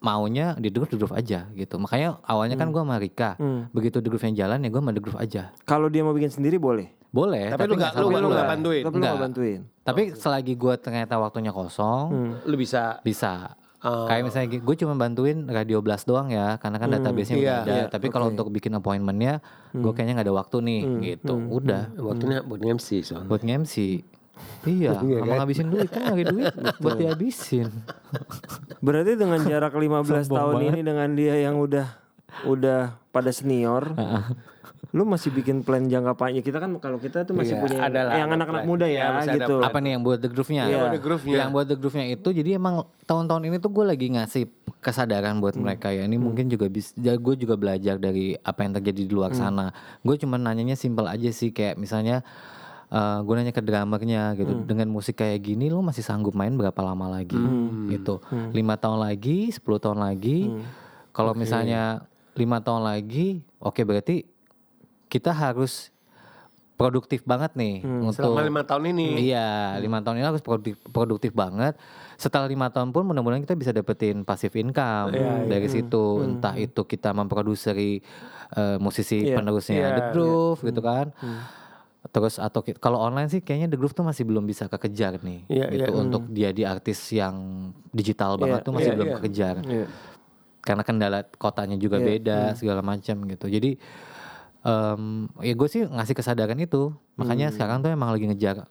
maunya 0.00 0.56
di 0.56 0.72
The 0.72 0.80
Groove, 0.80 0.92
The 0.96 0.98
Groove 0.98 1.16
aja 1.16 1.44
gitu. 1.52 1.76
Makanya 1.76 2.16
awalnya 2.24 2.56
kan 2.56 2.72
gua 2.72 2.88
sama 2.88 2.96
Rika. 2.96 3.36
Begitu 3.76 4.00
The 4.00 4.08
Groove-nya 4.08 4.48
jalan 4.48 4.64
ya 4.64 4.68
gua 4.72 4.80
sama 4.80 4.96
The 4.96 5.02
Groove 5.04 5.20
aja. 5.20 5.52
Kalau 5.68 5.92
dia 5.92 6.00
mau 6.00 6.16
bikin 6.16 6.32
sendiri 6.32 6.56
boleh. 6.56 6.95
Boleh, 7.08 7.48
Tapi 7.48 7.64
lu 7.64 7.74
nggak- 7.74 7.92
sampai 7.92 8.02
lu 8.02 8.08
nggak- 8.08 8.22
lu 8.22 8.28
gua. 8.28 8.36
nggak 8.36 8.50
bantuin? 8.50 8.82
Tapi 8.82 8.92
lu 8.92 8.98
Nggak. 8.98 9.12
nggak 9.12 9.24
bantuin. 9.24 9.60
Tapi 9.82 10.02
selagi 10.12 10.52
gua 10.54 10.74
ternyata 10.76 11.14
waktunya 11.16 11.50
kosong, 11.50 12.06
lu 12.42 12.56
bisa 12.56 12.98
bisa. 13.00 13.54
Oh. 13.80 14.08
Kayak 14.08 14.22
misalnya 14.26 14.48
gue 14.58 14.76
cuma 14.76 14.98
bantuin 14.98 15.46
Radio 15.46 15.78
Blast 15.78 16.04
doang 16.04 16.26
ya, 16.26 16.58
karena 16.58 16.76
kan 16.76 16.90
database-nya 16.90 17.36
udah 17.36 17.44
iya, 17.44 17.56
ada. 17.62 17.70
iya, 17.70 17.84
Tapi 17.86 18.10
kalau 18.10 18.26
untuk 18.26 18.50
bikin 18.50 18.74
appointmentnya, 18.74 19.38
gue 19.70 19.92
kayaknya 19.92 20.18
nggak 20.18 20.26
ada 20.26 20.34
waktu 20.34 20.56
nih, 20.58 20.80
gitu. 21.06 21.38
Udah, 21.38 21.94
waktunya 21.94 22.42
buat 22.42 22.58
MC 22.58 23.04
soalnya. 23.04 23.28
buat 23.28 23.42
nge-MC. 23.42 23.74
Iya, 24.68 24.92
sama 24.92 25.32
ngabisin 25.40 25.68
duit 25.70 25.88
kan 25.88 26.12
nyari 26.12 26.24
duit 26.26 26.52
buat 26.76 26.98
dihabisin. 26.98 27.72
Berarti 28.80 29.16
dengan 29.16 29.40
jarak 29.40 29.72
15 29.72 30.28
tahun 30.28 30.56
ini 30.66 30.80
dengan 30.82 31.08
dia 31.14 31.34
yang 31.38 31.56
udah 31.56 31.86
udah 32.44 33.00
pada 33.08 33.30
senior, 33.30 33.96
lu 34.96 35.04
masih 35.04 35.28
bikin 35.28 35.60
plan 35.60 35.84
jangka 35.84 36.16
panjang. 36.16 36.40
Kita 36.40 36.56
kan 36.56 36.72
kalau 36.80 36.96
kita 36.96 37.28
tuh 37.28 37.36
masih 37.36 37.60
Iya, 37.60 37.62
punya 37.68 37.78
ada 37.84 38.00
lah, 38.08 38.14
yang 38.16 38.32
anak-anak 38.32 38.64
muda 38.64 38.88
Iya, 38.88 38.96
ya 38.96 39.08
ada 39.20 39.34
gitu. 39.36 39.54
Apa 39.60 39.76
nih 39.84 39.90
yang 39.92 40.02
buat 40.08 40.18
the 40.24 40.30
groove-nya? 40.32 40.64
Buat 40.72 40.92
The 40.96 41.02
Groove-nya. 41.04 41.36
Yang 41.36 41.50
buat 41.52 41.66
the 41.68 41.76
groove-nya 41.76 42.06
itu 42.16 42.28
jadi 42.32 42.50
emang 42.56 42.88
tahun-tahun 43.04 43.42
ini 43.44 43.56
tuh 43.60 43.70
gue 43.76 43.84
lagi 43.84 44.06
ngasih 44.16 44.48
kesadaran 44.80 45.36
buat 45.44 45.52
mereka 45.60 45.92
ya. 45.92 46.08
Ini 46.08 46.16
mungkin 46.16 46.48
juga 46.48 46.72
bisa 46.72 46.96
gue 46.96 47.34
juga 47.36 47.60
belajar 47.60 48.00
dari 48.00 48.40
apa 48.40 48.64
yang 48.64 48.72
terjadi 48.80 49.04
di 49.04 49.12
luar 49.12 49.36
sana. 49.36 49.68
Gue 50.00 50.16
cuma 50.16 50.40
nanyanya 50.40 50.80
simpel 50.80 51.04
aja 51.04 51.28
sih 51.28 51.52
kayak 51.52 51.76
misalnya 51.76 52.24
eh 52.86 53.18
gue 53.20 53.34
nanya 53.36 53.52
ke 53.52 53.60
drummernya 53.60 54.32
gitu 54.38 54.62
dengan 54.64 54.88
musik 54.88 55.18
kayak 55.20 55.42
gini 55.42 55.68
lu 55.68 55.82
masih 55.84 56.06
sanggup 56.06 56.32
main 56.32 56.56
berapa 56.56 56.80
lama 56.80 57.20
lagi? 57.20 57.36
Gitu. 57.92 58.16
Lima 58.56 58.80
tahun 58.80 59.04
lagi 59.04 59.52
10 59.52 59.60
tahun 59.60 60.00
lagi. 60.00 60.48
Kalau 61.12 61.36
misalnya 61.36 62.08
lima 62.36 62.64
tahun 62.64 62.84
lagi 62.84 63.44
oke 63.60 63.80
berarti 63.84 64.35
kita 65.16 65.32
harus 65.32 65.88
produktif 66.76 67.24
banget 67.24 67.56
nih 67.56 67.80
untuk 68.04 68.20
Selama 68.20 68.44
lima 68.44 68.62
tahun 68.68 68.92
ini. 68.92 69.32
Iya, 69.32 69.80
lima 69.80 70.04
tahun 70.04 70.20
ini 70.20 70.26
harus 70.28 70.44
produktif, 70.44 70.76
produktif 70.92 71.32
banget. 71.32 71.72
Setelah 72.20 72.44
lima 72.44 72.68
tahun 72.68 72.92
pun 72.92 73.08
mudah-mudahan 73.08 73.40
kita 73.48 73.56
bisa 73.56 73.72
dapetin 73.72 74.28
passive 74.28 74.52
income 74.60 75.16
dari 75.48 75.72
situ. 75.72 76.20
Entah 76.20 76.52
itu 76.60 76.84
kita 76.84 77.16
memproduseri 77.16 78.04
eh, 78.52 78.76
musisi 78.76 79.24
Iya. 79.24 79.40
penerusnya 79.40 79.76
Iya, 79.80 79.88
The 79.96 80.02
Groove 80.12 80.60
gitu 80.68 80.80
kan. 80.84 81.16
Terus 82.12 82.38
atau 82.38 82.60
kalau 82.78 83.00
online 83.00 83.32
sih 83.32 83.40
kayaknya 83.40 83.72
The 83.72 83.78
Groove 83.80 83.96
tuh 83.96 84.04
masih 84.04 84.28
belum 84.28 84.44
bisa 84.44 84.68
kekejar 84.68 85.16
nih. 85.24 85.48
Iya, 85.48 85.66
gitu 85.72 85.90
iya. 85.96 86.02
untuk 86.04 86.22
dia 86.28 86.52
di 86.52 86.62
artis 86.68 87.00
yang 87.08 87.34
digital 87.90 88.36
banget 88.36 88.62
tuh 88.62 88.76
masih 88.76 88.92
iya, 88.92 88.96
belum 89.00 89.08
iya. 89.08 89.16
kekejar. 89.16 89.56
Iya. 89.64 89.86
Karena 90.60 90.82
kendala 90.84 91.24
kotanya 91.40 91.80
juga 91.80 91.96
Iya, 92.04 92.06
beda 92.06 92.38
segala 92.52 92.84
macam 92.84 93.16
gitu. 93.24 93.48
Jadi 93.48 93.80
em, 94.66 95.02
ya 95.40 95.54
gue 95.54 95.68
sih 95.70 95.86
ngasih 95.86 96.14
kesadaran 96.18 96.58
itu. 96.58 96.90
Makanya 97.14 97.54
sekarang 97.54 97.80
tuh 97.80 97.94
emang 97.94 98.10
lagi 98.10 98.26
ngejar 98.26 98.66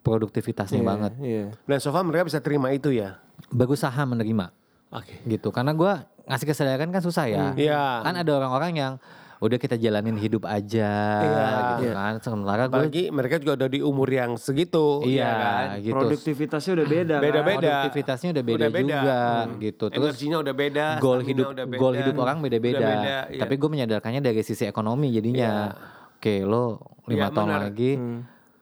produktivitasnya 0.00 0.80
Iya, 0.80 0.88
banget. 0.88 1.12
Iya. 1.20 1.44
Dan 1.64 1.78
so 1.80 1.92
far 1.92 2.04
mereka 2.04 2.24
bisa 2.24 2.40
terima 2.40 2.72
itu 2.72 2.92
ya. 2.92 3.20
Berusaha 3.52 4.00
menerima 4.04 4.52
Oke. 4.92 5.20
gitu. 5.24 5.48
Karena 5.52 5.72
gua 5.72 6.08
ngasih 6.24 6.46
kesadaran 6.48 6.88
kan 6.88 7.02
susah 7.04 7.28
ya. 7.28 7.52
Iya. 7.56 8.04
Kan 8.04 8.14
ada 8.16 8.30
orang-orang 8.32 8.72
yang 8.76 8.92
udah 9.36 9.56
kita 9.56 9.74
jalanin 9.74 10.14
hidup 10.14 10.44
aja 10.44 10.90
Iya. 11.20 11.48
gitu 11.76 11.90
kan. 11.92 12.12
Sementara 12.18 12.62
gue 12.64 12.74
Apalagi 12.76 13.04
mereka 13.08 13.36
juga 13.36 13.52
udah 13.56 13.68
di 13.68 13.80
umur 13.80 14.08
yang 14.08 14.34
segitu. 14.34 15.02
iya 15.02 15.18
ya 15.20 15.30
kan? 15.32 15.66
gitu. 15.80 15.94
Produktivitasnya 15.94 16.72
udah 16.74 16.86
beda. 16.86 17.14
kan? 17.14 17.22
Beda-beda. 17.22 17.58
Produktivitasnya 17.58 18.28
udah 18.30 18.44
beda, 18.44 18.56
Udah 18.56 18.70
beda. 18.70 18.86
juga 18.94 19.18
gitu. 19.58 19.84
Terus 19.86 20.04
Energinya 20.04 20.36
udah 20.40 20.54
beda. 20.54 20.86
goal 20.98 21.20
hidup 21.20 21.46
udah 21.50 21.66
beda. 21.66 21.80
goal 21.80 21.94
hidup 21.94 22.14
orang 22.16 22.36
beda-beda. 22.38 22.78
Udah 22.78 22.90
beda, 22.90 23.16
iya. 23.28 23.40
Tapi 23.40 23.54
gue 23.54 23.70
menyadarkannya 23.70 24.20
dari 24.20 24.40
sisi 24.40 24.64
ekonomi 24.64 25.08
jadinya. 25.10 25.74
Oke, 26.14 26.40
lo 26.40 26.80
lima 27.04 27.28
Iya, 27.28 27.34
tahun 27.34 27.48
benar. 27.48 27.62
lagi 27.68 27.90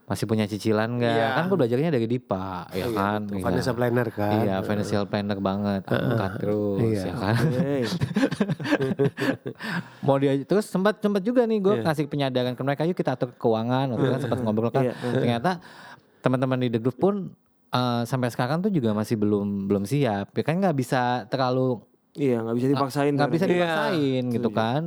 masih 0.03 0.27
punya 0.27 0.45
cicilan 0.45 0.99
nggak? 0.99 1.15
Iya. 1.15 1.27
Kan 1.33 1.43
gue 1.47 1.57
belajarnya 1.57 1.91
dari 1.91 2.07
Dipa, 2.07 2.67
ya 2.71 2.87
kan? 2.91 3.21
Iya. 3.27 3.41
Financial 3.41 3.75
planner 3.75 4.07
kan. 4.11 4.33
Iya, 4.43 4.55
financial 4.61 5.05
planner 5.07 5.39
banget, 5.39 5.83
angkat 5.87 6.31
terus, 6.39 6.79
Iya. 6.83 7.03
ya 7.03 7.15
kan? 7.15 7.37
Mau 10.07 10.17
dia 10.19 10.33
terus 10.43 10.67
sempat 10.67 10.99
sempat 10.99 11.23
juga 11.23 11.45
nih 11.45 11.59
gue 11.59 11.75
ngasih 11.81 12.05
penyadaran 12.07 12.53
ke 12.53 12.61
mereka, 12.61 12.83
yuk 12.85 12.95
kita 12.95 13.15
atur 13.15 13.31
keuangan, 13.35 13.95
waktu 13.95 14.07
kan 14.11 14.21
sempat 14.21 14.39
ngobrol 14.43 14.69
kan. 14.69 14.83
Iya. 14.85 14.93
Ternyata 14.99 15.51
teman-teman 16.21 16.59
di 16.61 16.69
The 16.69 16.79
Group 16.79 16.97
pun 16.99 17.15
eh, 17.71 18.03
sampai 18.05 18.29
sekarang 18.29 18.61
tuh 18.61 18.69
juga 18.69 18.93
masih 18.93 19.17
belum 19.17 19.67
belum 19.67 19.83
siap, 19.85 20.35
ya 20.35 20.43
kan 20.43 20.59
nggak 20.59 20.77
bisa 20.77 21.25
terlalu 21.27 21.81
Iya 22.13 22.45
nggak 22.45 22.57
bisa 22.61 22.69
dipaksain. 22.69 23.13
nggak 23.17 23.33
bisa 23.33 23.45
kan. 23.45 23.51
dipaksain 23.57 24.23
gitu 24.29 24.49
kan 24.53 24.83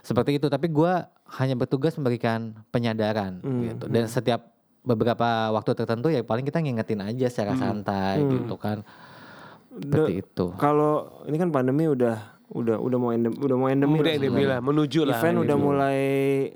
seperti 0.00 0.40
itu 0.40 0.46
tapi 0.48 0.72
gua 0.72 1.04
hanya 1.40 1.58
bertugas 1.58 1.98
memberikan 1.98 2.54
penyadaran 2.70 3.42
gitu 3.42 3.84
dan 3.90 4.06
setiap 4.06 4.54
beberapa 4.86 5.50
waktu 5.50 5.74
tertentu 5.74 6.06
ya 6.14 6.22
paling 6.22 6.46
kita 6.46 6.62
ngingetin 6.62 7.02
aja 7.02 7.26
secara 7.26 7.58
santai 7.58 8.22
gitu 8.22 8.54
kan 8.54 8.86
seperti 9.76 10.24
itu 10.24 10.46
Kalau 10.56 11.24
ini 11.28 11.36
kan 11.36 11.50
pandemi 11.52 11.84
udah 11.90 12.36
udah 12.46 12.78
udah 12.78 12.98
mau 12.98 13.10
endem, 13.10 13.34
udah 13.34 13.56
mau 13.58 13.66
endemi. 13.66 13.98
Udah 13.98 14.06
lah 14.06 14.22
sebenarnya. 14.22 14.38
bilang 14.38 14.60
menuju 14.62 15.00
lah. 15.02 15.18
Event 15.18 15.36
udah 15.42 15.56
mulai 15.58 16.00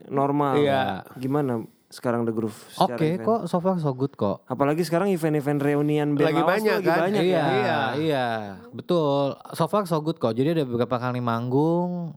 normal. 0.06 0.54
Iya. 0.56 1.02
Gimana 1.18 1.66
sekarang 1.90 2.22
The 2.22 2.30
Groove? 2.30 2.54
oke 2.78 3.02
event? 3.02 3.26
kok 3.26 3.40
so 3.50 3.58
far 3.58 3.74
so 3.82 3.90
good 3.90 4.14
kok 4.14 4.46
Apalagi 4.46 4.86
sekarang 4.86 5.10
event-event 5.10 5.58
reunian 5.58 6.14
band 6.14 6.30
Lagi 6.30 6.42
banyak 6.46 6.78
lagi 6.78 6.86
kan? 6.86 6.98
banyak 7.02 7.22
iya, 7.26 7.34
ya. 7.34 7.46
iya, 7.50 7.80
iya, 7.98 8.26
betul. 8.70 9.34
So 9.58 9.66
far 9.66 9.90
so 9.90 9.98
good 9.98 10.22
kok. 10.22 10.30
Jadi 10.32 10.54
ada 10.54 10.64
beberapa 10.64 10.96
kali 11.02 11.18
manggung, 11.18 12.14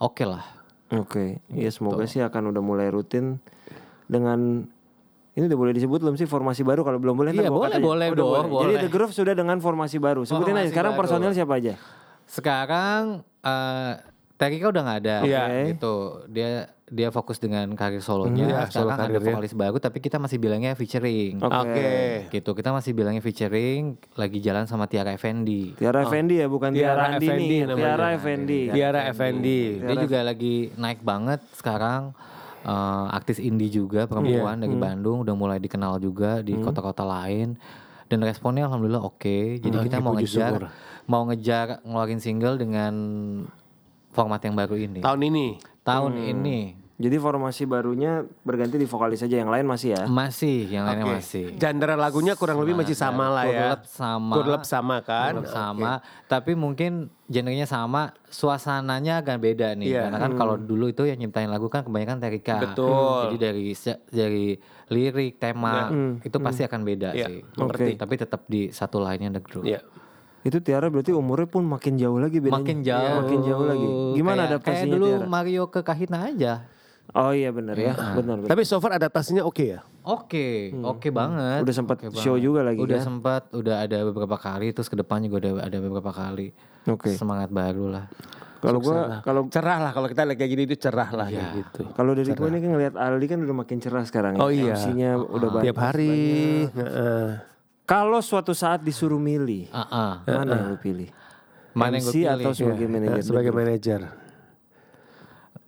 oke 0.00 0.24
lah. 0.24 0.57
Oke, 0.90 1.44
ya 1.46 1.68
Gitu. 1.68 1.74
semoga 1.74 2.04
sih 2.04 2.18
akan 2.18 2.48
udah 2.48 2.62
mulai 2.62 2.88
rutin 2.88 3.36
dengan 4.06 4.64
ini 5.30 5.44
udah 5.44 5.58
boleh 5.60 5.72
disebut 5.72 6.00
belum 6.00 6.16
sih 6.16 6.24
formasi 6.24 6.62
baru 6.62 6.80
kalau 6.80 6.96
belum 6.96 7.14
boleh 7.14 7.30
Iya, 7.30 7.52
boleh, 7.52 7.70
aja. 7.70 7.78
boleh 7.78 8.06
Oh, 8.06 8.12
udah 8.12 8.24
dong, 8.24 8.32
Jadi 8.32 8.50
boleh. 8.50 8.80
The 8.80 8.90
Groove 8.90 9.12
sudah 9.12 9.32
dengan 9.32 9.56
formasi 9.58 9.96
baru. 9.96 10.24
Sebutin 10.24 10.50
aja 10.50 10.58
Formasi 10.58 10.70
sekarang 10.70 10.92
baru. 10.92 11.00
personil 11.04 11.30
siapa 11.30 11.54
aja? 11.54 11.74
Sekarang 12.24 13.02
eh 13.40 13.92
Terika 14.34 14.70
udah 14.70 14.82
nggak 14.82 14.98
ada, 15.02 15.16
Iya. 15.20 15.44
gitu. 15.68 15.94
Dia 16.26 16.70
dia 16.88 17.08
fokus 17.08 17.38
dengan 17.38 17.68
karir 17.72 18.00
solonya. 18.00 18.44
Iya, 18.44 18.58
solo 18.68 18.92
Sekarang 18.92 19.08
ada 19.12 19.18
vokalis 19.20 19.54
baru, 19.54 19.76
tapi 19.78 19.98
kita 20.00 20.16
masih 20.16 20.36
bilangnya 20.36 20.72
featuring. 20.74 21.38
Oke. 21.38 21.54
Oke. 21.54 21.90
Gitu, 22.32 22.50
kita 22.52 22.70
masih 22.72 22.92
bilangnya 22.92 23.20
featuring. 23.20 23.96
Lagi 24.16 24.38
jalan 24.40 24.64
sama 24.64 24.88
Tiara 24.88 25.12
Effendi. 25.12 25.76
Tiara 25.76 26.02
Effendi 26.02 26.40
ya, 26.40 26.46
bukan 26.48 26.72
Tiara 26.72 27.12
Tiara, 27.12 27.16
Andini. 27.16 27.28
Effendi. 27.28 27.58
Tiara 27.78 28.06
Effendi. 28.12 28.60
Tiara 28.72 29.00
Effendi. 29.06 29.60
Dia 29.80 29.96
juga 29.96 30.18
lagi 30.22 30.54
naik 30.74 31.00
banget 31.00 31.40
sekarang. 31.54 32.12
Eh, 32.58 33.06
artis 33.14 33.38
indie 33.38 33.70
juga 33.70 34.04
perempuan 34.04 34.58
Iya. 34.58 34.66
dari 34.66 34.74
Hmm. 34.76 34.82
Bandung 34.82 35.16
udah 35.22 35.32
mulai 35.32 35.62
dikenal 35.62 36.02
juga 36.02 36.42
di 36.42 36.58
kota-kota 36.58 37.06
lain 37.06 37.54
dan 38.10 38.18
responnya 38.20 38.66
alhamdulillah 38.66 39.00
oke. 39.00 39.62
Jadi 39.62 39.76
kita 39.86 40.02
mau 40.02 40.12
puji 40.12 40.26
ngejar 40.26 40.52
syukur. 40.52 40.64
mau 41.06 41.22
ngejar 41.30 41.66
ngeluarin 41.86 42.20
single 42.20 42.58
dengan 42.58 42.92
format 44.10 44.42
yang 44.42 44.58
baru 44.58 44.74
ini. 44.74 45.00
Tahun 45.00 45.20
ini. 45.22 45.46
Tahun 45.88 46.12
Hmm. 46.12 46.32
ini 46.34 46.60
Jadi 46.98 47.14
formasi 47.14 47.62
barunya 47.62 48.26
berganti 48.42 48.74
di 48.74 48.82
vokalis 48.82 49.22
aja, 49.22 49.38
yang 49.38 49.46
lain 49.46 49.62
masih 49.62 49.94
ya. 49.94 50.10
masih 50.10 50.66
yang 50.66 50.82
lainnya 50.82 51.06
Oke. 51.06 51.14
masih. 51.22 51.44
Genre 51.54 51.94
lagunya 51.94 52.34
kurang 52.34 52.58
lebih 52.58 52.74
masih 52.74 52.98
sama 52.98 53.30
lah 53.30 53.46
ya. 53.46 53.54
Kurlep 53.78 53.82
sama. 53.86 54.34
Kurlep 54.34 54.62
sama 54.66 54.96
kan. 54.98 55.30
Kurlep 55.30 55.46
sama, 55.46 55.90
tapi 56.26 56.58
mungkin 56.58 57.06
genrenya 57.24 57.70
sama, 57.70 58.10
suasananya 58.26 59.22
agak 59.22 59.38
beda 59.38 59.78
nih. 59.78 59.94
Iya. 59.94 60.10
Karena 60.10 60.18
kan 60.18 60.32
kalau 60.34 60.58
dulu 60.58 60.90
itu 60.90 61.06
yang 61.06 61.22
nyiptain 61.22 61.46
lagu 61.46 61.70
kan 61.70 61.86
kebanyakan 61.86 62.18
Terika. 62.18 62.66
Betul. 62.66 63.30
Jadi 63.30 63.36
dari 63.38 63.66
dari 64.10 64.46
lirik, 64.90 65.38
tema 65.38 65.94
itu 66.18 66.36
pasti 66.42 66.66
akan 66.66 66.80
beda 66.82 67.14
Iya, 67.14 67.30
sih. 67.30 67.46
mengerti. 67.54 67.94
Tapi 67.94 68.14
tetap 68.16 68.42
di 68.44 68.74
satu 68.74 68.98
lainnya 68.98 69.30
The 69.30 69.42
Groove. 69.46 69.70
Iya. 69.70 69.86
Itu 70.48 70.58
Tiara 70.58 70.88
berarti 70.88 71.12
umurnya 71.12 71.44
pun 71.44 71.62
makin 71.62 71.94
jauh 71.94 72.16
lagi 72.16 72.40
bedanya. 72.40 72.56
Makin 72.58 72.78
jauh. 72.80 73.16
Makin 73.20 73.38
jauh 73.44 73.64
lagi. 73.64 73.86
Gimana 74.16 74.34
Kayak- 74.34 74.50
adaptasinya 74.50 74.80
Kayak 74.82 74.94
dulu 74.96 75.06
Tiara? 75.06 75.26
Mario 75.28 75.62
ke 75.68 75.80
Kahitna 75.82 76.18
aja. 76.24 76.52
Oh 77.10 77.32
iya 77.32 77.48
benar 77.48 77.72
ya, 77.72 77.96
benar. 78.14 78.36
benar. 78.36 78.48
Tapi 78.48 78.62
so 78.64 78.76
far 78.78 78.92
adaptasinya 78.92 79.40
oke 79.40 79.64
ya. 79.66 79.80
Oke, 80.02 80.72
oke 80.74 81.08
banget. 81.10 81.64
Udah 81.64 81.74
sempat 81.74 81.96
Oke 82.02 82.12
show 82.14 82.32
banget. 82.34 82.44
juga 82.44 82.60
lagi 82.64 82.80
Udah 82.80 82.96
kan? 82.96 83.04
sempat, 83.04 83.42
udah 83.50 83.76
ada 83.80 83.96
beberapa 84.04 84.36
kali, 84.36 84.72
terus 84.72 84.88
ke 84.88 84.96
depan 84.96 85.20
juga 85.20 85.36
udah 85.42 85.52
ada 85.62 85.78
beberapa 85.78 86.12
kali. 86.12 86.52
Oke. 86.84 87.12
Semangat 87.12 87.48
baru 87.48 87.88
lah. 87.90 88.04
Kalau 88.58 88.80
gua 88.82 89.22
kalau 89.22 89.46
Cerah 89.48 89.78
lah 89.78 89.92
kalau 89.94 90.04
kita 90.04 90.26
lihat 90.26 90.36
kayak 90.36 90.50
gini 90.50 90.62
itu 90.64 90.76
cerah 90.76 91.08
lah 91.08 91.28
Iya. 91.28 91.38
kayak 91.38 91.50
gitu. 91.54 91.82
kalau 91.94 92.10
dari 92.12 92.28
gua 92.28 92.48
ini 92.48 92.58
kan 92.58 92.70
ngeliat 92.74 92.94
Aldi 92.98 93.26
kan 93.26 93.38
udah 93.38 93.56
makin 93.56 93.76
cerah 93.78 94.04
sekarang 94.04 94.32
ya. 94.34 94.40
Oh 94.42 94.50
iya. 94.50 94.74
Udah 95.14 95.48
banyak. 95.48 95.64
Tiap 95.64 95.78
hari. 95.78 96.16
Kalau 97.88 98.20
suatu 98.20 98.52
saat 98.52 98.84
disuruh 98.84 99.16
milih, 99.18 99.72
Ah, 99.72 99.88
ah. 99.88 100.12
mana 100.22 100.52
yang 100.54 100.68
lu 100.68 100.76
pilih? 100.76 101.08
Mana 101.72 101.96
yang 101.96 102.04
MC 102.04 102.12
pilih? 102.14 102.28
atau 102.36 102.50
sebagai 102.52 102.86
manajer? 102.86 103.22
Sebagai 103.24 103.48
manajer. 103.50 104.00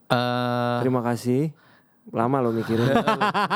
Eh, 0.06 0.78
Terima 0.80 1.00
kasih. 1.00 1.54
Lama 2.10 2.42
lo 2.42 2.50
mikirin. 2.50 2.90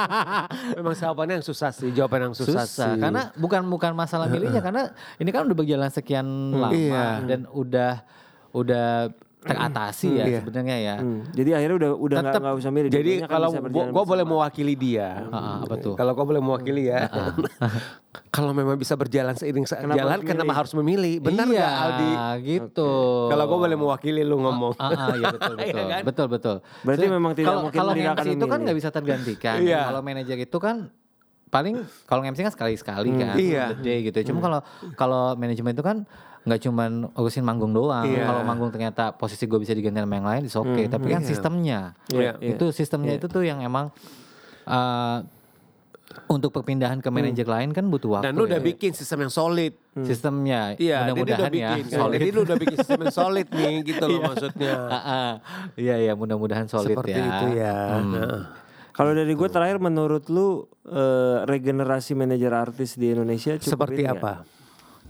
Memang 0.79 0.95
jawabannya 0.95 1.43
yang 1.43 1.45
susah 1.45 1.75
sih, 1.75 1.91
jawaban 1.91 2.31
yang 2.31 2.37
susah, 2.39 2.63
susah 2.63 2.95
sih. 2.95 3.01
karena 3.03 3.35
bukan 3.35 3.67
bukan 3.67 3.93
masalah 3.93 4.31
milihnya 4.31 4.63
karena 4.63 4.95
ini 5.19 5.29
kan 5.29 5.43
udah 5.43 5.57
berjalan 5.59 5.91
sekian 5.91 6.23
lama 6.55 6.71
Iya. 6.71 7.07
dan 7.27 7.51
udah 7.51 7.93
udah 8.55 9.11
teratasi 9.45 10.09
ya 10.11 10.25
Iya. 10.25 10.39
sebenarnya 10.41 10.77
ya. 10.79 10.95
Hmm, 10.97 11.21
Jadi 11.31 11.51
akhirnya 11.53 11.77
udah 11.79 11.91
udah 11.95 12.19
nggak 12.19 12.35
nggak 12.41 12.57
usah 12.57 12.71
milih. 12.71 12.89
Jadi 12.89 13.13
kan 13.21 13.29
kalau 13.31 13.49
bisa 13.51 13.61
gua, 13.69 13.85
gua 13.91 14.05
boleh 14.07 14.25
mewakili 14.25 14.75
dia. 14.75 15.09
Ah, 15.29 15.61
apa 15.61 15.75
tuh? 15.77 15.95
Kalau 15.95 16.13
gua 16.13 16.25
boleh 16.25 16.41
mewakili 16.41 16.89
ya. 16.89 17.07
kalau 18.31 18.51
memang 18.51 18.75
bisa 18.75 18.95
berjalan 18.95 19.35
seiring 19.35 19.63
sa- 19.65 19.79
Kenapa 19.79 19.99
jalan 19.99 20.13
harus 20.13 20.25
kenapa 20.27 20.53
harus 20.55 20.73
memilih? 20.75 21.15
Benar 21.21 21.47
iya, 21.47 21.55
nggak 21.55 21.73
Aldi? 21.77 22.11
gitu. 22.43 22.93
Kalau 23.29 23.45
gua 23.45 23.59
boleh 23.61 23.77
mewakili 23.77 24.23
lu 24.23 24.37
ngomong. 24.39 24.73
Ah, 24.75 24.91
ah, 24.91 25.15
iya 25.15 25.27
betul 25.31 25.55
Iya 25.61 25.67
betul 25.69 25.87
kan? 25.87 26.03
betul 26.03 26.27
betul. 26.29 26.57
Berarti 26.81 27.07
memang 27.07 27.33
tidak 27.33 27.49
kalau, 27.49 27.61
mungkin 27.63 27.79
kalau 27.79 27.93
MC 27.93 28.01
itu 28.01 28.11
kan 28.17 28.25
memilih. 28.33 28.63
nggak 28.63 28.77
bisa 28.77 28.89
tergantikan. 28.91 29.57
Iya. 29.61 29.81
Kalau 29.85 30.01
manajer 30.01 30.39
itu 30.41 30.59
kan 30.59 30.77
paling 31.47 31.75
kalau 32.05 32.23
MC 32.25 32.39
kan 32.41 32.51
sekali 32.51 32.75
sekali 32.75 33.11
kan, 33.13 33.37
Iya. 33.37 33.71
the 33.71 33.79
day 33.81 33.99
gitu. 34.05 34.19
Cuma 34.27 34.41
kalau 34.41 34.61
kalau 34.95 35.23
manajemen 35.35 35.71
itu 35.71 35.83
kan 35.83 36.03
nggak 36.45 36.61
cuman 36.61 36.91
urusin 37.17 37.41
manggung 37.41 37.73
doang. 37.73 38.05
Iya. 38.05 38.29
Kalau 38.29 38.43
manggung 38.45 38.69
ternyata 38.69 39.17
posisi 39.17 39.49
gue 39.49 39.57
bisa 39.57 39.73
diganti 39.73 40.01
sama 40.01 40.15
yang 40.15 40.29
lain, 40.29 40.43
itu 40.45 40.59
oke. 40.61 40.83
Tapi 40.93 41.07
kan 41.09 41.23
sistemnya, 41.25 41.97
Iya. 42.13 42.37
itu 42.41 42.69
sistemnya 42.69 43.17
itu 43.17 43.27
tuh 43.33 43.49
yang 43.49 43.65
emang 43.65 43.89
uh, 44.69 45.25
untuk 46.29 46.53
perpindahan 46.53 47.01
ke 47.01 47.09
manajer 47.09 47.49
lain 47.49 47.73
kan 47.73 47.89
butuh 47.89 48.21
waktu. 48.21 48.29
Dan 48.29 48.37
lu 48.37 48.45
udah 48.45 48.61
ya. 48.61 48.65
bikin 48.65 48.93
sistem 48.93 49.25
yang 49.27 49.33
solid. 49.33 49.73
sistemnya, 49.95 50.75
Iya, 50.75 51.07
dia 51.07 51.15
udah 51.15 51.15
mudah-mudahan 51.17 51.53
ya. 51.55 51.71
bikin. 51.79 51.85
kan. 51.97 52.11
Jadi 52.13 52.29
lu 52.31 52.41
udah 52.45 52.57
bikin 52.59 52.77
sistem 52.83 53.01
yang 53.07 53.15
solid 53.15 53.47
nih 53.49 53.75
gitu 53.87 54.05
loh 54.05 54.21
maksudnya. 54.27 54.75
Iya 55.81 55.95
iya 56.03 56.13
mudah-mudahan 56.15 56.67
solid 56.67 56.93
Seperti 56.93 57.15
ya. 57.15 57.25
itu 57.25 57.47
ya. 57.57 57.77
Hmm. 57.99 58.13
Heeh. 58.15 58.41
Kalau 58.95 59.11
dari 59.11 59.33
gue 59.35 59.49
terakhir 59.51 59.83
menurut 59.83 60.31
lu 60.31 60.71
eh, 60.87 61.43
regenerasi 61.47 62.15
manajer 62.15 62.53
artis 62.55 62.95
di 62.95 63.11
Indonesia 63.11 63.59
cukup 63.59 63.71
Seperti 63.75 64.03
ini 64.07 64.13
apa? 64.13 64.33
nggak? 64.45 64.54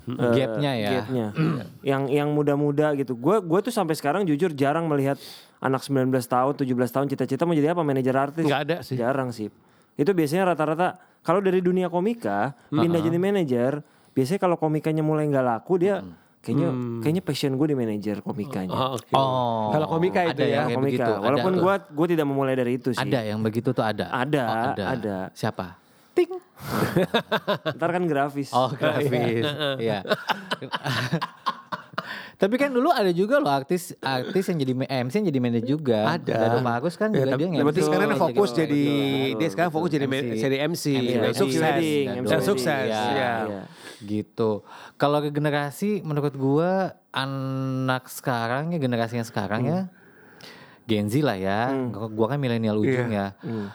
Hmm. 0.05 0.20
Gapnya 0.20 0.72
ya. 0.76 0.90
Gapnya. 1.00 1.26
yang 1.90 2.02
yang 2.12 2.28
muda-muda 2.32 2.92
gitu. 2.94 3.16
Gue 3.16 3.40
gue 3.40 3.61
tuh 3.64 3.72
sampai 3.72 3.96
sekarang 3.96 4.28
jujur 4.28 4.52
jarang 4.52 4.84
melihat 4.84 5.16
anak 5.64 5.80
19 5.80 6.12
tahun, 6.12 6.52
17 6.61 6.68
tahun 6.68 7.07
cita-cita 7.09 7.42
mau 7.48 7.57
jadi 7.57 7.72
apa 7.72 7.80
manajer 7.80 8.14
artis. 8.14 8.44
Nggak 8.44 8.62
ada 8.68 8.76
sih. 8.84 8.96
Jarang 9.00 9.28
sih. 9.32 9.48
Itu 9.96 10.12
biasanya 10.12 10.52
rata-rata 10.52 11.00
kalau 11.24 11.40
dari 11.40 11.64
dunia 11.64 11.88
komika 11.88 12.52
pindah 12.68 13.00
jadi 13.00 13.16
manajer, 13.16 13.80
biasanya 14.12 14.40
kalau 14.44 14.61
komikanya 14.61 15.00
mulai 15.00 15.24
nggak 15.24 15.46
laku 15.46 15.80
dia 15.80 16.05
kayaknya 16.44 16.68
kayaknya 17.00 17.22
passion 17.24 17.57
gue 17.57 17.72
di 17.72 17.76
manajer 17.78 18.20
komikanya. 18.20 18.76
Oh, 18.76 19.00
oke. 19.00 19.16
Oh. 19.16 19.72
Kalau 19.72 19.86
komika 19.88 20.28
itu 20.28 20.36
ada 20.36 20.44
ya. 20.44 20.62
komika. 20.68 20.84
begitu. 20.84 21.12
Ada 21.16 21.24
Walaupun 21.24 21.52
gue 21.57 21.74
gue 21.96 22.07
tidak 22.12 22.26
memulai 22.28 22.55
dari 22.55 22.72
itu 22.76 22.92
sih. 22.92 23.00
Ada 23.00 23.20
yang 23.24 23.40
begitu 23.40 23.72
tuh 23.72 23.80
ada. 23.80 24.12
Ada, 24.12 24.42
Oh, 24.44 24.76
ada. 24.76 25.16
Siapa? 25.32 25.84
Ting. 26.14 26.30
Ntar 27.72 27.90
kan 27.90 28.02
grafis. 28.04 28.50
Oh 28.50 28.70
grafis. 28.70 29.42
Iya. 29.76 30.06
Tapi 32.34 32.54
kan 32.54 32.66
dulu 32.68 32.90
ada 32.90 33.08
juga 33.08 33.38
loh 33.38 33.48
artis 33.48 33.94
artis 33.96 34.46
yang 34.46 34.58
jadi 34.58 34.72
eh, 34.84 35.00
MC 35.00 35.14
yang 35.16 35.28
jadi 35.30 35.40
manajer 35.40 35.66
juga. 35.68 36.00
Ada. 36.12 36.34
Dado 36.36 36.58
Bagus 36.60 36.94
kan 36.94 37.08
Ya, 37.08 37.22
juga 37.22 37.30
tapi 37.32 37.42
dia 37.46 37.50
berarti 37.56 37.70
nge-MC. 37.72 37.86
sekarang 37.88 38.08
Jadi 38.08 38.20
fokus 38.20 38.48
kayak 38.48 38.58
jadi 38.60 38.82
gitu. 38.84 39.38
dia 39.38 39.48
sekarang 39.48 39.70
fokus 39.72 39.90
jadi 39.90 40.04
MC. 40.04 40.26
jadi 40.36 40.56
MC, 40.60 40.84
MC, 40.92 41.32
sukses 41.32 41.62
dan 42.24 42.40
sukses. 42.42 42.84
Iya. 42.84 43.02
Ya. 43.10 43.34
Iya. 43.44 43.62
Gitu. 44.00 44.50
Kalau 44.94 45.18
ke 45.18 45.30
generasi 45.30 46.02
menurut 46.02 46.34
gua 46.34 46.70
anak 47.10 48.06
sekarang 48.08 48.70
ya 48.70 48.78
generasinya 48.78 49.22
sekarang 49.22 49.62
ya 49.64 49.80
Gen 50.84 51.06
Z 51.06 51.22
lah 51.22 51.34
ya. 51.34 51.70
Gua 51.90 52.26
kan 52.28 52.36
milenial 52.36 52.76
ujung 52.76 53.08
Iya. 53.08 53.38
ya. 53.40 53.66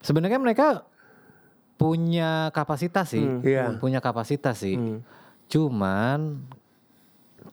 Sebenarnya 0.00 0.36
mereka 0.36 0.88
punya 1.74 2.54
kapasitas 2.54 3.12
sih, 3.12 3.26
Iya. 3.42 3.76
punya 3.82 3.98
kapasitas 3.98 4.62
sih. 4.62 4.78
Hmm. 4.78 4.98
Cuman 5.50 6.40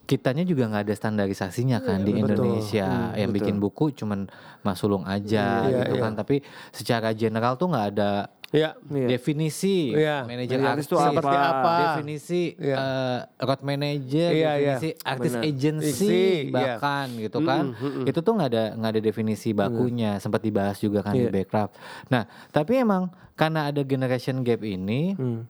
kitanya 0.02 0.42
juga 0.42 0.66
nggak 0.68 0.88
ada 0.88 0.94
standarisasinya 0.96 1.78
kan 1.84 2.02
di 2.02 2.16
Indonesia 2.16 3.14
yang 3.14 3.30
bikin 3.30 3.62
buku 3.62 3.94
cuman 3.94 4.26
Mas 4.60 4.80
Sulung 4.82 5.06
aja 5.06 5.68
Iya, 5.68 5.84
gitu 5.88 5.94
iya. 5.96 6.02
kan 6.02 6.12
tapi 6.18 6.42
secara 6.74 7.14
general 7.14 7.54
tuh 7.56 7.70
nggak 7.70 7.86
ada 7.96 8.28
Iya. 8.52 8.76
Iya. 8.86 9.08
definisi 9.08 9.90
Iya. 9.90 10.28
manajer 10.28 10.60
artis 10.60 10.84
itu 10.84 10.94
apa? 10.94 11.08
Seperti 11.08 11.36
apa? 11.38 11.72
definisi 11.80 12.42
Iya. 12.54 12.76
eh, 12.76 13.18
road 13.40 13.60
manager 13.62 14.28
iya. 14.30 14.50
definisi 14.52 14.88
artis 15.02 15.32
Benar. 15.32 15.42
agency 15.42 15.88
Isi, 15.88 16.12
iya. 16.12 16.52
bahkan 16.52 17.06
gitu 17.16 17.38
kan 17.40 17.64
itu 18.04 18.18
tuh 18.18 18.32
nggak 18.32 18.50
ada 18.52 18.64
nggak 18.76 18.90
ada 18.92 19.00
definisi 19.02 19.48
bakunya 19.50 20.10
sempat 20.18 20.40
dibahas 20.40 20.76
juga 20.76 21.00
kan 21.00 21.12
di 21.12 21.24
Iya. 21.24 21.32
backcraft 21.32 21.72
nah 22.06 22.22
tapi 22.50 22.76
emang 22.78 23.08
karena 23.32 23.66
ada 23.66 23.80
generation 23.82 24.40
gap 24.40 24.60
ini 24.60 25.16
Hmm. 25.16 25.48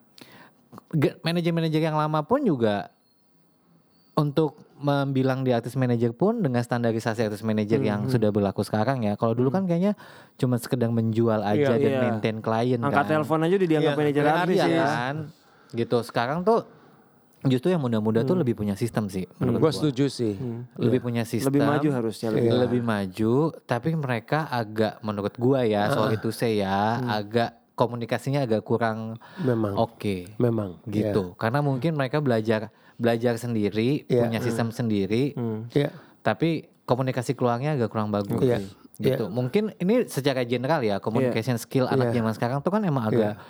ge- 0.93 1.19
manajer-manajer 1.21 1.83
yang 1.83 1.99
lama 1.99 2.23
pun 2.23 2.39
juga 2.41 2.87
untuk 4.15 4.55
membilang 4.83 5.41
di 5.41 5.51
artis 5.51 5.73
manajer 5.73 6.11
pun 6.11 6.39
dengan 6.39 6.59
standarisasi 6.59 7.25
artis 7.25 7.41
manajer 7.41 7.79
Hmm, 7.79 7.87
yang 7.87 8.01
sudah 8.05 8.29
berlaku 8.29 8.61
sekarang 8.61 9.03
ya. 9.03 9.15
Kalau 9.15 9.33
dulu 9.33 9.49
kan 9.49 9.65
kayaknya 9.65 9.95
cuma 10.35 10.57
sekedar 10.57 10.89
menjual 10.89 11.41
aja 11.41 11.73
Iya, 11.73 11.79
dan 11.79 11.89
iya. 11.89 12.01
maintain 12.03 12.37
klien 12.39 12.79
Angkat 12.79 12.93
kan. 13.01 13.11
telepon 13.17 13.41
aja 13.41 13.55
udah 13.55 13.69
dianggap 13.69 13.93
Iya, 13.93 14.01
manajer 14.01 14.23
iya, 14.23 14.33
artis 14.37 14.57
Iya 14.57 14.67
ya. 14.69 14.85
kan. 14.85 15.15
Gitu. 15.73 15.97
Sekarang 16.03 16.39
tuh 16.43 16.61
justru 17.43 17.69
yang 17.69 17.81
muda-muda 17.81 18.23
tuh 18.23 18.35
lebih 18.35 18.55
punya 18.55 18.75
sistem 18.75 19.07
sih 19.07 19.27
menurut 19.37 19.59
Gue 19.59 19.65
gua. 19.65 19.75
setuju 19.75 20.07
sih. 20.07 20.35
Lebih 20.77 21.01
punya 21.01 21.23
sistem. 21.23 21.49
Lebih 21.49 21.63
maju 21.65 21.89
harusnya 21.93 22.29
lebih. 22.29 22.43
Iya. 22.45 22.59
lebih 22.61 22.83
maju, 22.83 23.35
tapi 23.63 23.89
mereka 23.93 24.47
agak 24.47 24.99
menurut 25.01 25.35
gua 25.35 25.63
ya, 25.63 25.87
sorry 25.89 26.17
to 26.17 26.29
say 26.29 26.59
ya, 26.59 26.79
agak 27.05 27.55
komunikasinya 27.73 28.43
agak 28.43 28.63
kurang 28.63 29.17
Memang. 29.39 29.75
oke 29.75 30.37
Memang. 30.37 30.79
gitu. 30.85 31.35
Karena 31.35 31.59
mungkin 31.59 31.93
mereka 31.93 32.21
belajar 32.21 32.69
belajar 32.95 33.35
sendiri, 33.35 34.05
Iya. 34.05 34.23
punya 34.23 34.41
sistem 34.41 34.69
sendiri, 34.69 35.33
Iya. 35.71 35.91
tapi 36.21 36.67
komunikasi 36.83 37.33
keluarnya 37.33 37.75
agak 37.75 37.89
kurang 37.89 38.09
bagus. 38.09 38.37
Iya. 38.39 38.61
Gitu. 38.95 39.27
Mungkin 39.27 39.73
ini 39.77 40.05
secara 40.07 40.43
general 40.43 40.81
ya, 40.81 40.99
communication 40.99 41.57
skill 41.57 41.87
anak 41.87 42.11
Iya. 42.11 42.21
zaman 42.21 42.33
sekarang 42.33 42.59
tuh 42.61 42.71
kan 42.71 42.83
emang 42.83 43.05
agak 43.05 43.41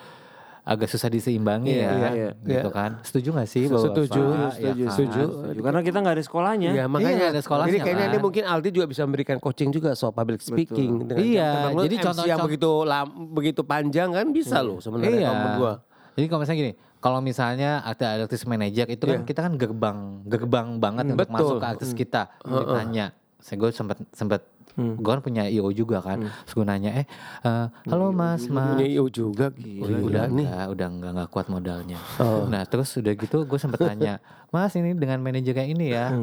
agak 0.62 0.86
susah 0.86 1.10
diseimbangi 1.10 1.74
Iya, 1.74 1.82
ya, 1.82 2.10
iya, 2.14 2.30
gitu 2.38 2.70
iya. 2.70 2.70
kan. 2.70 3.02
Setuju 3.02 3.34
gak 3.34 3.48
sih? 3.50 3.66
Bapak? 3.66 3.82
Setuju, 3.82 4.22
Ya 4.22 4.46
setuju, 4.48 4.84
kan? 4.86 4.92
setuju. 4.94 5.22
Setuju. 5.26 5.58
Karena 5.58 5.80
kita 5.82 5.98
nggak 5.98 6.14
ada 6.14 6.24
sekolahnya. 6.24 6.70
Iya, 6.70 6.84
makanya 6.86 7.10
Iya, 7.18 7.28
ada 7.28 7.40
sekolahnya 7.42 7.72
Ini 7.72 7.78
kayaknya 7.82 8.06
kan. 8.06 8.12
ini 8.14 8.18
mungkin 8.22 8.42
Aldi 8.46 8.68
juga 8.70 8.86
bisa 8.86 9.02
memberikan 9.02 9.36
coaching 9.36 9.74
juga 9.74 9.90
soal 9.92 10.14
public 10.14 10.38
speaking. 10.38 11.02
Dengan 11.02 11.18
Iya, 11.18 11.50
jadi 11.76 11.96
MC 11.98 12.06
contoh- 12.06 12.22
yang 12.22 12.38
contoh- 12.38 12.46
begitu 12.46 12.70
lam, 12.86 13.06
begitu 13.34 13.60
panjang 13.60 14.14
kan 14.14 14.26
bisa 14.30 14.62
loh 14.62 14.78
sebenarnya 14.78 15.10
Iya. 15.12 15.26
kalau 15.26 15.34
menurut 15.36 15.58
gua. 15.58 15.72
Jadi 16.12 16.26
kalau 16.30 16.40
misalnya 16.40 16.60
gini, 16.62 16.72
kalau 17.02 17.18
misalnya 17.18 17.82
ada 17.82 18.22
artis 18.22 18.46
manajer 18.46 18.86
itu 18.86 19.02
kan 19.02 19.26
kita 19.26 19.40
kan 19.42 19.58
gerbang, 19.58 20.22
gerbang 20.22 20.78
banget 20.78 21.10
untuk 21.10 21.26
betul. 21.26 21.34
masuk 21.34 21.56
ke 21.58 21.66
artis 21.66 21.90
kita. 21.98 22.30
Ditanya, 22.46 23.10
saya 23.42 23.56
gue 23.58 23.70
sempat 23.74 23.98
sempat 24.14 24.40
gue 24.72 25.04
kan 25.04 25.20
punya 25.20 25.44
IO 25.52 25.68
juga 25.68 26.00
kan, 26.00 26.32
terus 26.32 26.54
gue 26.56 26.64
nanya, 26.64 27.04
eh, 27.04 27.06
eh, 27.44 27.66
halo 27.92 28.08
mas, 28.08 28.48
mas, 28.48 28.72
Punya 28.72 28.88
IO 28.88 29.04
juga 29.12 29.52
Oh, 29.52 29.84
gila, 29.84 29.98
udah 30.00 30.24
nih. 30.32 30.48
enggak, 30.48 30.66
udah 30.72 30.86
enggak, 30.88 31.10
enggak 31.12 31.28
kuat 31.28 31.46
modalnya. 31.52 31.98
Oh. 32.16 32.48
Nah 32.48 32.64
terus 32.64 32.88
udah 32.96 33.12
gitu 33.12 33.44
gue 33.44 33.58
sempet 33.60 33.84
tanya, 33.84 34.16
mas 34.48 34.72
ini 34.72 34.96
dengan 34.96 35.20
manajer 35.20 35.52
kayak 35.52 35.70
ini 35.76 35.92
ya, 35.92 36.16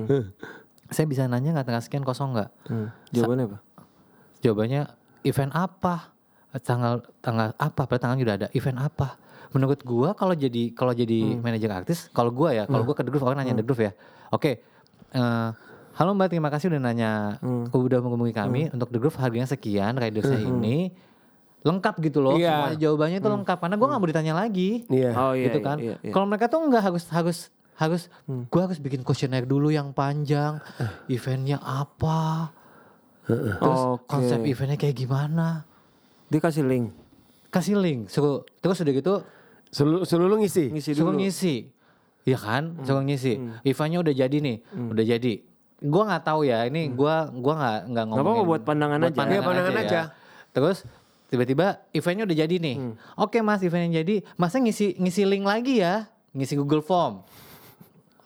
saya 0.89 1.05
bisa 1.05 1.29
nanya 1.29 1.61
nggak 1.61 1.67
tengah 1.69 1.83
sekian 1.85 2.01
kosong 2.01 2.33
nggak? 2.33 2.49
Hmm. 2.73 2.89
Jawabannya 3.13 3.45
apa? 3.53 3.57
Jawabannya 4.41 4.81
event 5.29 5.53
apa? 5.53 5.95
Tanggal 6.65 7.05
tanggal 7.21 7.53
apa? 7.53 7.81
Pada 7.85 7.99
tanggal 8.01 8.17
udah 8.25 8.37
ada 8.39 8.47
event 8.57 8.81
apa? 8.81 9.18
Menurut 9.49 9.81
gua 9.81 10.13
kalau 10.13 10.37
jadi 10.37 10.69
kalau 10.77 10.93
jadi 10.93 11.41
manajer 11.41 11.69
artis, 11.73 12.05
kalau 12.13 12.29
gua 12.29 12.53
ya, 12.53 12.63
kalau 12.69 12.85
gua 12.85 12.93
ke 12.93 13.01
The 13.01 13.09
Groove 13.09 13.25
orang 13.25 13.41
nanya 13.41 13.57
The 13.57 13.65
Groove 13.65 13.83
ya. 13.89 13.91
Oke. 14.29 14.61
eh, 15.09 15.49
halo 15.97 16.13
Mbak, 16.13 16.27
terima 16.29 16.53
kasih 16.53 16.69
udah 16.69 16.81
nanya 16.85 17.41
udah 17.73 17.99
menghubungi 18.05 18.33
kami 18.35 18.61
untuk 18.69 18.93
The 18.93 18.99
Groove 19.01 19.17
harganya 19.17 19.49
sekian, 19.49 19.97
ridersnya 19.97 20.37
ini 20.37 20.93
lengkap 21.65 21.97
gitu 22.05 22.21
loh. 22.21 22.37
Iya. 22.37 22.55
Semuanya 22.55 22.77
jawabannya 22.77 23.17
itu 23.19 23.29
lengkap 23.29 23.57
karena 23.57 23.75
gua 23.75 23.87
nggak 23.89 24.01
mau 24.01 24.09
ditanya 24.13 24.33
lagi. 24.37 24.69
Iya. 24.85 25.11
Oh 25.17 25.33
iya. 25.33 25.45
gitu 25.49 25.59
iya, 25.59 25.65
kan. 25.65 25.77
iya, 25.81 25.95
iya. 26.05 26.13
Kalau 26.13 26.25
mereka 26.29 26.45
tuh 26.45 26.59
nggak 26.69 26.83
harus 26.85 27.03
harus 27.09 27.39
harus 27.73 28.01
gua 28.53 28.69
harus 28.69 28.77
bikin 28.77 29.01
kuesioner 29.01 29.49
dulu 29.49 29.73
yang 29.73 29.97
panjang, 29.97 30.61
eventnya 31.09 31.57
apa, 31.63 32.53
terus 33.29 33.81
Oke. 33.97 34.09
konsep 34.09 34.39
eventnya 34.45 34.77
kayak 34.77 34.97
gimana 34.97 35.63
Dia 36.29 36.41
kasih 36.41 36.65
link. 36.65 36.93
kasih 37.49 37.81
link 37.81 38.13
suruh 38.13 38.45
terus 38.61 38.77
udah 38.77 38.93
gitu 38.93 39.13
Seluruh, 39.69 40.01
seluruh 40.05 40.37
ngisi. 40.41 40.73
Ngisi 40.73 40.91
suruh 40.97 41.13
dulu. 41.13 41.21
ngisi. 41.21 41.69
Iya 42.25 42.37
kan? 42.41 42.63
Suruh 42.81 43.05
ngisi. 43.05 43.37
Eventnya 43.61 43.99
udah 44.01 44.13
jadi 44.13 44.37
nih. 44.41 44.57
Udah 44.75 45.05
jadi. 45.05 45.33
Gua 45.79 46.03
nggak 46.11 46.23
tahu 46.27 46.43
ya 46.43 46.67
ini 46.67 46.91
gua 46.91 47.31
gua 47.31 47.53
nggak 47.55 47.77
nggak 47.93 48.05
ngomongin. 48.11 48.25
apa-apa, 48.27 48.49
buat 48.49 48.61
pandangan 48.67 48.99
aja. 49.07 49.19
Iya, 49.23 49.41
pandangan 49.41 49.75
aja. 49.79 49.87
ya. 49.87 50.03
terus 50.49 50.83
tiba-tiba 51.29 51.79
eventnya 51.93 52.25
udah 52.25 52.37
jadi 52.41 52.55
nih. 52.59 52.75
Oke 53.15 53.39
mas 53.39 53.61
eventnya 53.63 54.01
jadi. 54.03 54.25
Masa 54.35 54.59
ngisi 54.59 54.97
ngisi 54.99 55.23
link 55.23 55.45
lagi 55.47 55.79
ya? 55.79 56.09
Ngisi 56.35 56.57
Google 56.59 56.83
Form. 56.83 57.23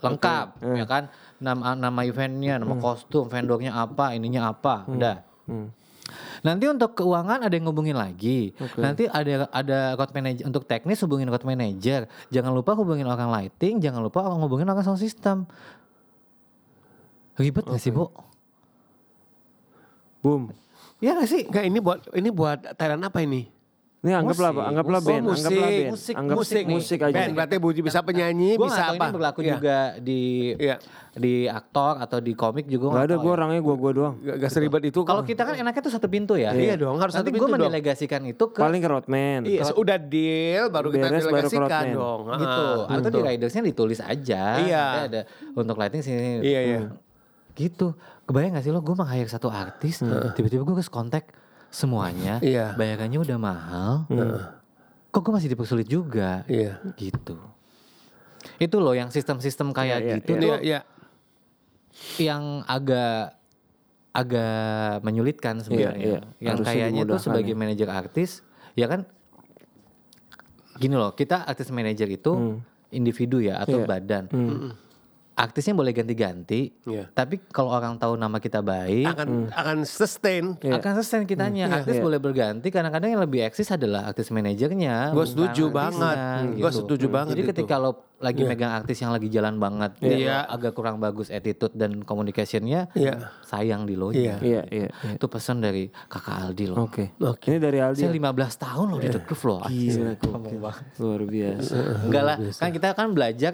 Lengkap 0.02 0.64
ya 0.64 0.86
kan? 0.88 1.04
Nama 1.44 1.76
nama 1.76 2.02
eventnya 2.08 2.56
nama 2.58 2.80
kostum 2.80 3.28
vendornya 3.28 3.76
apa 3.76 4.16
ininya 4.16 4.50
apa. 4.50 4.88
Udah 4.90 5.22
Nanti 6.44 6.68
untuk 6.68 7.00
keuangan 7.00 7.40
ada 7.48 7.54
yang 7.56 7.72
ngubungin 7.72 7.96
lagi. 7.96 8.52
Nanti 8.76 9.08
ada 9.08 9.48
ada 9.48 9.96
road 9.96 10.12
manager 10.12 10.44
untuk 10.44 10.68
teknis 10.68 11.00
hubungin 11.00 11.32
road 11.32 11.48
manager. 11.48 12.06
Jangan 12.36 12.52
lupa 12.52 12.76
hubungin 12.76 13.08
orang 13.08 13.32
lighting, 13.32 13.80
jangan 13.80 14.04
lupa 14.04 14.28
orang 14.28 14.44
hubungin 14.44 14.68
orang 14.68 14.84
sound 14.84 15.00
system. 15.00 15.48
Ribet 17.40 17.66
gak 17.66 17.80
sih, 17.80 17.90
Bu? 17.96 18.12
Boom. 20.20 20.52
Iya 21.00 21.16
gak 21.16 21.32
sih? 21.32 21.48
Enggak 21.48 21.66
ini 21.66 21.80
buat 21.80 22.00
ini 22.12 22.30
buat 22.30 22.60
Thailand 22.76 23.08
apa 23.08 23.24
ini? 23.24 23.48
Ini 24.04 24.12
anggaplah? 24.14 24.52
Musik. 24.52 24.68
Anggaplah 24.68 25.00
Oh, 25.00 25.08
band, 25.08 25.24
musik. 25.24 25.40
anggaplah 25.40 25.64
band. 25.72 25.88
Musik, 25.90 26.14
Anggap 26.14 26.36
musik 26.36 26.56
nih. 26.60 26.76
musik 26.76 27.00
aja. 27.00 27.16
Band 27.16 27.32
berarti 27.34 27.56
bu- 27.56 27.72
bisa 27.80 28.00
penyanyi, 28.04 28.52
Gue 28.54 28.68
bisa 28.68 28.84
apa? 28.86 28.94
ini 29.00 29.16
berlaku 29.16 29.40
Iya. 29.40 29.52
juga 29.54 29.78
di 29.98 30.22
Iya. 30.54 30.76
di 31.14 31.34
aktor 31.46 31.94
atau 31.98 32.20
di 32.20 32.34
komik 32.34 32.68
juga. 32.68 32.86
Gak 32.86 32.92
nggak 32.92 33.06
ada, 33.06 33.16
gue 33.16 33.24
ya. 33.26 33.36
orangnya 33.40 33.62
gue 33.62 33.76
gue 33.80 33.92
doang. 33.96 34.16
Gak, 34.20 34.36
gak 34.38 34.52
seribet 34.52 34.84
itu. 34.84 35.00
Kalau 35.02 35.24
kita 35.24 35.42
kan 35.42 35.56
enaknya 35.56 35.82
tuh 35.82 35.94
satu 35.94 36.08
pintu 36.08 36.36
ya. 36.36 36.52
Iya 36.52 36.76
dong, 36.76 37.00
harus 37.00 37.16
Nanti 37.16 37.24
satu 37.24 37.32
gue 37.32 37.40
pintu 37.40 37.48
dong. 37.48 37.56
mendelegasikan 37.64 38.22
itu 38.26 38.44
ke 38.46 38.60
Paling 38.60 38.82
ke 38.82 38.90
roadman. 38.90 39.40
Iya, 39.42 39.72
udah 39.72 39.98
deal 39.98 40.64
baru 40.68 40.88
kita 40.90 41.06
Beres, 41.06 41.24
baru 41.24 41.24
ke 41.24 41.32
delegasikan 41.32 41.64
roadman. 41.64 41.96
dong. 41.96 42.22
gitu. 42.36 42.64
Atau 42.90 43.10
di 43.10 43.22
ridersnya 43.24 43.62
ditulis 43.64 44.00
aja. 44.00 44.44
Iya. 44.60 44.84
Ada 45.06 45.22
untuk 45.54 45.76
lighting 45.76 46.04
sini. 46.04 46.44
Iya, 46.44 46.60
iya. 46.62 46.80
Gitu. 47.54 47.96
Kebayang 48.24 48.52
gak 48.54 48.64
sih 48.64 48.72
lo 48.72 48.80
gue 48.80 48.92
meng-hire 48.94 49.28
satu 49.28 49.48
artis, 49.48 50.04
tiba-tiba 50.34 50.60
gue 50.62 50.76
ke 50.76 50.88
kontak 50.90 51.24
semuanya, 51.74 52.38
Iya. 52.40 52.78
bayarannya 52.78 53.18
udah 53.18 53.38
mahal. 53.38 53.94
Kok 55.10 55.20
gue 55.20 55.34
masih 55.34 55.50
dipersulit 55.50 55.90
juga? 55.90 56.46
Iya. 56.46 56.78
Gitu. 56.94 57.34
Itu 58.58 58.78
loh 58.78 58.94
yang 58.94 59.10
sistem-sistem 59.10 59.74
kayak 59.74 59.98
Iya, 59.98 60.06
iya, 60.06 60.14
gitu 60.16 60.32
Iya, 60.32 60.40
tuh 60.40 60.56
iya. 60.62 60.80
yang 62.20 62.44
agak 62.64 63.38
agak 64.14 65.02
menyulitkan 65.02 65.58
sebenarnya. 65.60 65.98
Iya, 65.98 66.22
iya. 66.22 66.22
Yang 66.40 66.58
Harusnya 66.62 66.70
kayaknya 66.70 67.02
tuh 67.10 67.20
sebagai 67.20 67.54
ya. 67.54 67.58
manajer 67.58 67.90
artis, 67.90 68.30
ya 68.74 68.86
kan 68.86 69.10
gini 70.76 70.94
loh, 70.94 71.14
kita 71.14 71.42
artis 71.44 71.70
manajer 71.70 72.06
itu 72.08 72.62
individu 72.90 73.42
ya 73.42 73.58
atau 73.60 73.82
Iya. 73.82 73.90
badan. 73.90 74.24
Artisnya 75.34 75.74
boleh 75.74 75.98
ganti-ganti, 75.98 76.70
Iya. 76.86 77.10
tapi 77.10 77.42
kalau 77.50 77.74
orang 77.74 77.98
tahu 77.98 78.14
nama 78.14 78.38
kita 78.38 78.62
baik, 78.62 79.10
Akan 79.10 79.50
akan 79.50 79.78
sustain. 79.82 80.54
Iya. 80.62 80.78
akan 80.78 80.92
sustain 81.02 81.26
kitanya. 81.26 81.66
Iya, 81.66 81.82
artis 81.82 81.98
iya. 81.98 82.04
boleh 82.06 82.20
berganti, 82.22 82.70
kadang-kadang 82.70 83.18
yang 83.18 83.24
lebih 83.26 83.42
eksis 83.50 83.74
adalah 83.74 84.14
artis 84.14 84.30
manajernya. 84.30 85.10
Gue 85.10 85.26
setuju 85.26 85.74
banget. 85.74 86.18
gitu. 86.54 86.62
Gue 86.62 86.72
setuju 86.72 87.06
banget. 87.10 87.34
Jadi 87.34 87.44
itu. 87.44 87.50
ketika 87.50 87.82
lo 87.82 88.14
lagi 88.22 88.46
megang 88.46 88.72
artis 88.78 89.02
yang 89.02 89.10
lagi 89.10 89.28
jalan 89.28 89.58
banget, 89.58 89.98
Iya. 90.00 90.46
lo 90.46 90.54
agak 90.54 90.72
kurang 90.78 91.02
bagus 91.02 91.34
attitude 91.34 91.74
dan 91.74 92.06
communicationnya, 92.06 92.94
Iya. 92.94 93.34
sayang 93.42 93.90
di 93.90 93.98
lo. 93.98 94.14
Iya. 94.14 94.38
Iya, 94.38 94.62
iya. 94.70 94.88
iya. 94.94 95.12
Itu 95.18 95.26
pesan 95.28 95.66
dari 95.66 95.90
kakak 95.90 96.46
Aldi 96.46 96.66
loh. 96.70 96.86
Oke. 96.86 97.10
Oke. 97.20 97.50
Ini 97.50 97.58
dari 97.58 97.82
Aldi. 97.82 98.06
Saya 98.06 98.14
15 98.14 98.54
tahun 98.62 98.86
loh 98.86 99.00
di 99.02 99.10
The 99.10 99.22
Groove 99.26 99.46
loh. 99.50 99.60
Gila. 99.66 100.72
Luar 101.02 101.22
biasa. 101.26 101.76
Enggak 102.06 102.24
lah, 102.24 102.38
kan 102.38 102.70
kita 102.70 102.88
kan 102.94 103.08
belajar 103.18 103.54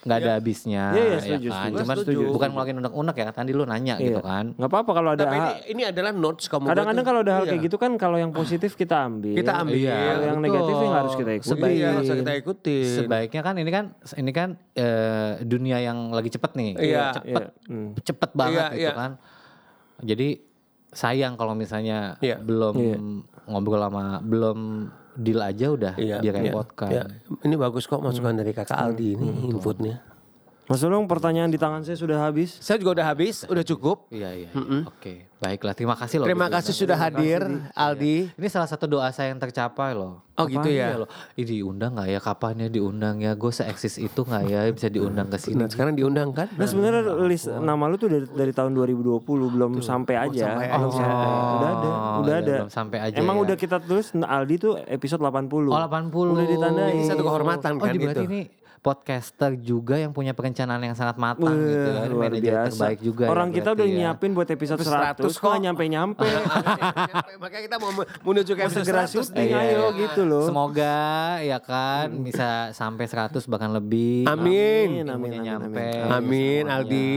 nggak 0.00 0.16
ada 0.16 0.30
habisnya. 0.34 0.84
Iya, 0.90 1.02
iya, 1.02 1.12
ya 1.12 1.18
setuju, 1.20 1.48
kan? 1.48 1.60
setuju. 1.60 1.76
Cuman 1.76 1.96
Setuju. 2.00 2.20
bukan 2.32 2.48
ngeluarin 2.50 2.76
unek-unek 2.80 3.16
ya, 3.16 3.28
tadi 3.30 3.50
lu 3.50 3.64
nanya 3.64 3.94
gitu 3.96 4.16
Iya. 4.16 4.24
kan. 4.24 4.44
Nggak 4.56 4.70
apa-apa 4.70 4.90
kalau 4.90 5.10
ada 5.12 5.22
Tapi 5.22 5.36
ini, 5.36 5.44
hal. 5.44 5.54
ini 5.68 5.82
adalah 5.84 6.10
notes 6.10 6.44
kamu. 6.46 6.64
Kadang-kadang 6.66 7.04
kalau 7.04 7.20
ada 7.20 7.32
hal 7.32 7.44
Iya. 7.44 7.50
kayak 7.50 7.62
gitu 7.68 7.76
kan 7.76 7.92
kalau 7.94 8.16
yang 8.16 8.32
positif 8.32 8.72
kita 8.74 8.96
ambil. 9.02 9.36
Kita 9.36 9.52
ambil. 9.60 9.76
Iya, 9.76 9.92
Kalau 9.92 10.24
yang 10.24 10.40
negatif 10.40 10.74
yang 10.74 10.94
harus 10.96 11.12
kita 11.14 11.30
ikuti. 11.34 11.50
Sebaik- 11.52 11.76
Iya, 11.76 11.88
harus 11.92 12.08
kita 12.16 12.32
ikutin. 12.34 12.86
Sebaiknya 12.96 13.42
kan 13.42 13.54
ini 13.54 13.70
kan 13.70 13.84
ini 14.16 14.30
kan 14.30 14.48
eh, 14.72 15.30
dunia 15.42 15.78
yang 15.78 15.98
lagi 16.10 16.28
cepet 16.28 16.52
nih. 16.54 16.70
Iya, 16.80 17.04
cepet 17.14 17.42
iya. 17.44 17.68
Hmm. 17.68 17.88
cepet 17.94 18.30
banget 18.32 18.60
Iya, 18.62 18.72
gitu 18.72 18.80
iya. 18.82 18.92
kan. 18.96 19.10
Jadi 20.00 20.28
sayang 20.90 21.36
kalau 21.36 21.52
misalnya 21.52 22.16
Iya. 22.18 22.40
belum 22.40 22.74
Iya. 22.74 22.96
ngobrol 23.46 23.78
sama 23.78 24.04
belum 24.18 24.58
deal 25.20 25.40
aja 25.40 25.66
udah 25.68 25.94
Iya, 25.94 26.18
direpotkan. 26.18 26.88
Iya. 26.90 27.02
Ini 27.44 27.54
bagus 27.54 27.84
kok 27.84 28.00
masukan 28.00 28.34
dari 28.34 28.50
kakak 28.50 28.74
Aldi 28.74 29.08
ini 29.14 29.28
inputnya. 29.46 30.00
Mas 30.70 30.86
Ulung 30.86 31.10
pertanyaan 31.10 31.50
di 31.50 31.58
tangan 31.58 31.82
saya 31.82 31.98
sudah 31.98 32.30
habis. 32.30 32.54
Saya 32.62 32.78
juga 32.78 33.02
udah 33.02 33.06
habis, 33.10 33.42
udah 33.42 33.66
cukup. 33.66 34.06
Iya 34.06 34.30
iya. 34.38 34.48
iya. 34.54 34.86
Oke, 34.86 35.26
baiklah. 35.42 35.74
Terima 35.74 35.98
kasih 35.98 36.22
loh. 36.22 36.30
Terima 36.30 36.46
Gus. 36.46 36.62
kasih 36.62 36.74
sudah 36.78 36.94
hadir, 36.94 37.42
Aldi. 37.74 38.30
Ini 38.38 38.46
salah 38.46 38.70
satu 38.70 38.86
doa 38.86 39.10
saya 39.10 39.34
yang 39.34 39.42
tercapai 39.42 39.98
loh. 39.98 40.22
Oh, 40.38 40.46
gitu 40.46 40.70
ya? 40.70 40.94
Iya 40.94 41.02
loh. 41.02 41.08
Ih 41.34 41.42
diundang 41.42 41.98
nggak 41.98 42.08
ya? 42.08 42.18
Kapan 42.22 42.54
ya 42.56 42.68
diundang 42.70 43.18
ya? 43.18 43.34
Gue 43.34 43.50
seeksis 43.50 43.98
itu 43.98 44.22
nggak 44.22 44.42
ya 44.46 44.60
bisa 44.70 44.86
diundang 44.86 45.26
ke 45.26 45.36
sini? 45.36 45.58
Nah, 45.58 45.66
sekarang 45.66 45.98
diundang 45.98 46.30
kan? 46.30 46.46
Nah 46.54 46.64
sebenarnya 46.64 47.02
list 47.26 47.50
nama 47.50 47.84
lu 47.84 47.98
tuh 47.98 48.06
dari, 48.06 48.24
dari 48.30 48.52
tahun 48.54 48.70
2020 48.72 49.26
belum 49.26 49.70
sampai 49.82 50.22
aja. 50.22 50.54
sampai 50.54 50.66
belum 50.70 50.86
aja. 50.86 50.96
sampai. 50.96 51.26
Udah 51.34 51.68
ada, 51.68 51.88
Oh, 51.90 52.18
udah 52.22 52.30
iya, 52.32 52.40
ada. 52.40 52.54
belum 52.62 52.70
sampai 52.70 52.98
aja 53.02 53.16
Emang 53.18 53.36
ya. 53.36 53.42
udah 53.42 53.56
kita 53.58 53.76
tulis 53.82 54.06
nah, 54.14 54.30
Aldi 54.32 54.54
tuh 54.56 54.72
episode 54.80 55.18
80. 55.18 55.66
Oh 55.66 55.74
80. 55.74 56.14
Udah 56.30 56.46
ditandain. 56.46 56.94
Ini 56.94 57.04
satu 57.04 57.22
kehormatan 57.26 57.70
Oh 57.74 57.82
kan 57.82 57.90
di 57.90 57.98
berarti 57.98 58.22
itu. 58.22 58.30
ini 58.30 58.40
podcaster 58.80 59.54
juga 59.54 59.94
yang 59.94 60.10
punya 60.10 60.32
perencanaan 60.32 60.80
yang 60.80 60.94
sangat 60.94 61.14
matang 61.14 61.52
Wah, 61.52 61.68
gitu 61.68 61.90
kan. 61.90 62.06
luar 62.08 62.30
Manajer 62.30 62.42
biasa. 62.50 62.68
terbaik 62.72 62.98
juga. 63.00 63.22
ya 63.22 63.30
Orang 63.30 63.48
kita 63.50 63.60
berarti 63.66 63.76
udah 63.76 63.86
ya. 63.86 63.94
nyiapin 63.94 64.30
buat 64.32 64.48
episode 64.48 64.80
100, 64.80 65.20
100 65.20 65.36
kok 65.36 65.54
nyampe-nyampe. 65.60 66.28
Makanya 67.42 67.62
kita 67.62 67.76
mau 67.76 67.90
menuju 68.24 68.50
ke 68.50 68.60
episode 68.62 68.82
segera 68.82 69.04
100 69.04 69.12
syuting 69.12 69.48
nih. 69.48 69.60
ayo 69.68 69.82
gitu 69.94 70.20
loh. 70.24 70.44
Semoga 70.44 70.96
ya 71.40 71.58
kan 71.58 72.08
bisa 72.20 72.48
sampai 72.72 73.04
100 73.04 73.36
bahkan 73.44 73.68
lebih. 73.68 74.24
Amin. 74.24 75.04
Amin, 75.04 75.06
amin, 75.06 75.30
amin, 75.30 75.40
nyampe. 75.44 75.84
amin. 76.00 76.08
Amin 76.10 76.62
semuanya. 76.62 76.80
Aldi. 76.80 77.10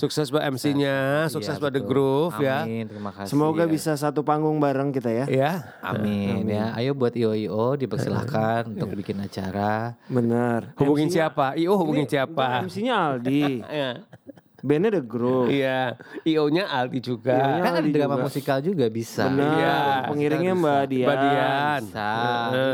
Sukses 0.00 0.26
buat 0.28 0.42
MC-nya, 0.46 0.96
sukses 1.28 1.52
Iya, 1.52 1.60
buat 1.60 1.72
The. 1.72 1.82
Groove 1.82 2.36
ya. 2.38 2.62
Amin, 2.62 2.86
terima 2.86 3.10
kasih. 3.10 3.28
Semoga 3.28 3.64
bisa 3.66 3.92
satu 3.92 4.22
panggung 4.22 4.56
bareng 4.56 4.88
kita 4.88 5.10
ya. 5.10 5.24
Ya. 5.28 5.52
Amin, 5.82 6.46
ya. 6.46 6.72
Ayo 6.72 6.94
buat 6.94 7.12
IO-IO 7.12 7.76
dipersilahkan 7.76 8.70
untuk 8.70 8.94
bikin 8.94 9.18
acara. 9.18 9.98
Benar. 10.06 10.72
Hubungin 10.78 11.09
Siapa? 11.10 11.52
IO 11.58 11.74
hubungin 11.76 12.06
siapa? 12.06 12.62
MC-nya 12.64 12.96
Aldi. 13.18 13.42
Iya. 14.60 14.68
Bandnya 14.68 14.90
The 14.92 15.02
Groove. 15.02 15.48
Iya. 15.50 15.80
IO-nya 16.22 16.64
Aldi 16.66 16.98
juga. 17.00 17.32
IO-nya 17.34 17.60
Kan 17.60 17.72
ada 17.72 17.80
Aldi 17.80 17.90
drama 17.90 18.14
juga. 18.14 18.24
musikal 18.24 18.58
juga 18.60 18.86
bisa. 18.86 19.22
Benar. 19.26 19.48
Iya, 19.50 19.76
Pengiringnya 20.06 20.54
bisa, 20.54 20.62
Mbak. 20.62 20.82
Dian. 20.86 21.06
Mbak 21.06 21.16
Dian. 21.18 21.80
Bisa. 21.82 22.10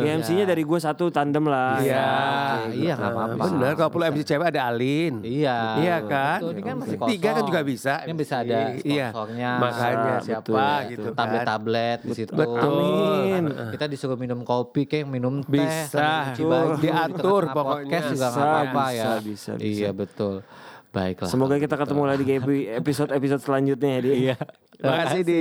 Ya, 0.02 0.10
MC-nya 0.14 0.44
dari 0.44 0.62
gue 0.62 0.78
satu 0.78 1.04
tandem 1.08 1.44
lah. 1.46 1.78
Iya. 1.78 2.06
Oke, 2.66 2.74
iya 2.76 2.92
nggak 2.92 3.12
apa-apa. 3.12 3.42
Bener, 3.46 3.72
kalau 3.74 3.90
perlu 3.90 4.04
MC 4.08 4.20
cewek 4.24 4.46
ada 4.48 4.60
Alin. 4.66 5.14
Iya. 5.22 5.58
Iya 5.76 5.96
kan? 6.02 6.38
Betul, 6.38 6.50
ini 6.52 6.62
kan 6.62 6.74
masih 6.76 6.96
kosong. 6.96 7.10
Tiga 7.12 7.28
kan 7.30 7.42
juga 7.44 7.60
bisa. 7.62 7.92
Ini 8.02 8.12
bisa 8.12 8.34
ada 8.40 8.58
Iya. 8.76 9.06
sponsornya. 9.10 9.50
Makanya 9.56 9.94
Bisa, 9.96 10.24
siapa 10.24 10.50
betul, 10.50 10.90
gitu 10.90 11.08
kan. 11.08 11.16
Tablet-tablet 11.16 11.98
di 12.02 12.10
situ. 12.12 12.32
Betul. 12.32 12.64
Amin. 12.66 13.44
Kita 13.70 13.84
disuruh 13.86 14.16
minum 14.16 14.40
kopi 14.42 14.82
kayak 14.84 15.06
minum 15.06 15.40
teh. 15.40 15.54
Bisa. 15.56 16.34
Diatur 16.76 17.42
pokoknya. 17.48 17.84
Podcast 17.86 18.06
juga 18.10 18.26
nggak 18.28 18.46
apa-apa 18.46 18.84
ya. 18.88 19.04
bisa, 19.04 19.10
bisa, 19.20 19.50
bisa. 19.54 19.62
Iya 19.62 19.90
betul. 19.92 20.36
Baiklah. 20.90 21.28
Semoga 21.28 21.56
kita 21.56 21.74
ketemu 21.74 22.02
lagi 22.04 22.22
di 22.22 22.34
epi- 22.34 22.68
episode-episode 22.72 23.40
selanjutnya 23.40 23.88
ya, 23.88 24.00
Di. 24.00 24.10
Iya. 24.26 24.36
Terima 24.76 24.96
kasih 25.02 25.20
di. 25.22 25.40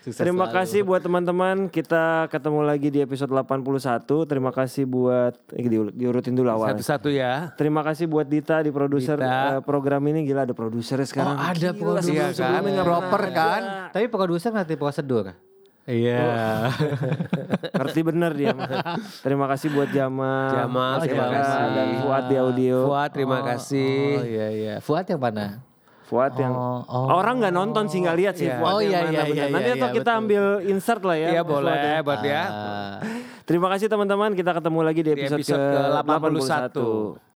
Sukses 0.00 0.22
Terima 0.22 0.46
selalu. 0.46 0.54
kasih 0.56 0.80
buat 0.82 1.02
teman-teman. 1.02 1.56
Kita 1.66 2.30
ketemu 2.30 2.60
lagi 2.62 2.88
di 2.88 2.98
episode 2.98 3.26
81. 3.28 3.58
Terima 4.22 4.50
kasih 4.50 4.86
buat 4.86 5.34
eh, 5.50 5.66
diul- 5.66 5.90
diurutin 5.90 6.30
dulu 6.32 6.46
awal. 6.46 6.70
Satu-satu 6.70 7.10
ya. 7.10 7.50
Terima 7.54 7.82
kasih 7.82 8.06
buat 8.06 8.22
Dita 8.24 8.62
di 8.62 8.70
produser 8.70 9.18
eh, 9.18 9.58
program 9.60 9.98
ini 10.06 10.22
gila 10.22 10.46
ada 10.46 10.54
produsernya 10.54 11.04
sekarang. 11.04 11.34
Oh, 11.34 11.42
ada 11.42 11.68
produser. 11.74 12.14
Iya 12.14 12.26
kan? 12.30 12.62
nggak 12.62 12.86
Proper 12.86 13.22
kan? 13.28 13.32
ada. 13.34 13.90
Tapi 13.90 14.06
produser 14.06 14.50
ngerti 14.54 14.74
prosedur. 14.78 15.34
Iya. 15.82 16.70
Ngerti 17.78 18.00
bener 18.02 18.30
dia. 18.32 18.54
Terima 19.18 19.50
kasih 19.50 19.68
buat 19.68 19.90
Jamal. 19.90 20.54
Jamal, 20.54 21.02
terima 21.02 21.26
terima 21.26 21.26
kasih. 21.34 21.62
Dan 21.68 21.88
Fuad 22.00 22.24
di 22.24 22.36
audio. 22.38 22.76
Fuad 22.86 23.10
terima 23.10 23.38
kasih. 23.42 23.94
Oh 24.14 24.24
iya 24.24 24.46
iya. 24.48 24.74
Fuad 24.78 25.04
yang 25.04 25.18
mana? 25.18 25.46
Fuad 26.06 26.32
yang 26.36 26.52
Oh, 26.52 26.84
oh. 26.84 27.06
orang 27.10 27.40
nggak 27.40 27.50
nonton 27.50 27.84
sih 27.88 27.98
nggak 27.98 28.16
lihat 28.16 28.34
sih 28.36 28.46
Iya. 28.46 28.56
Fuad 28.56 28.72
Oh, 28.72 28.78
yang 28.78 28.92
iya, 28.92 29.00
mana 29.00 29.10
iya, 29.10 29.22
bener. 29.24 29.34
iya, 29.34 29.44
Nanti 29.50 29.66
iya, 29.66 29.74
atau 29.74 29.88
iya, 29.88 29.96
kita 29.96 30.04
betul. 30.06 30.20
ambil 30.22 30.42
insert 30.68 31.02
lah 31.02 31.16
ya. 31.18 31.28
Iya 31.30 31.42
Fuad 31.42 31.50
boleh 31.50 31.74
ya. 31.74 31.98
buat 32.00 32.18
dia. 32.20 32.42
Ah. 32.44 32.94
Terima 33.42 33.66
kasih 33.68 33.86
teman-teman. 33.88 34.30
Kita 34.32 34.50
ketemu 34.54 34.78
lagi 34.80 35.00
di 35.00 35.10
Di 35.10 35.14
episode, 35.18 35.42
episode 35.42 35.62
ke 35.66 35.78
ke-81. 35.82 36.70
81. 37.18 37.31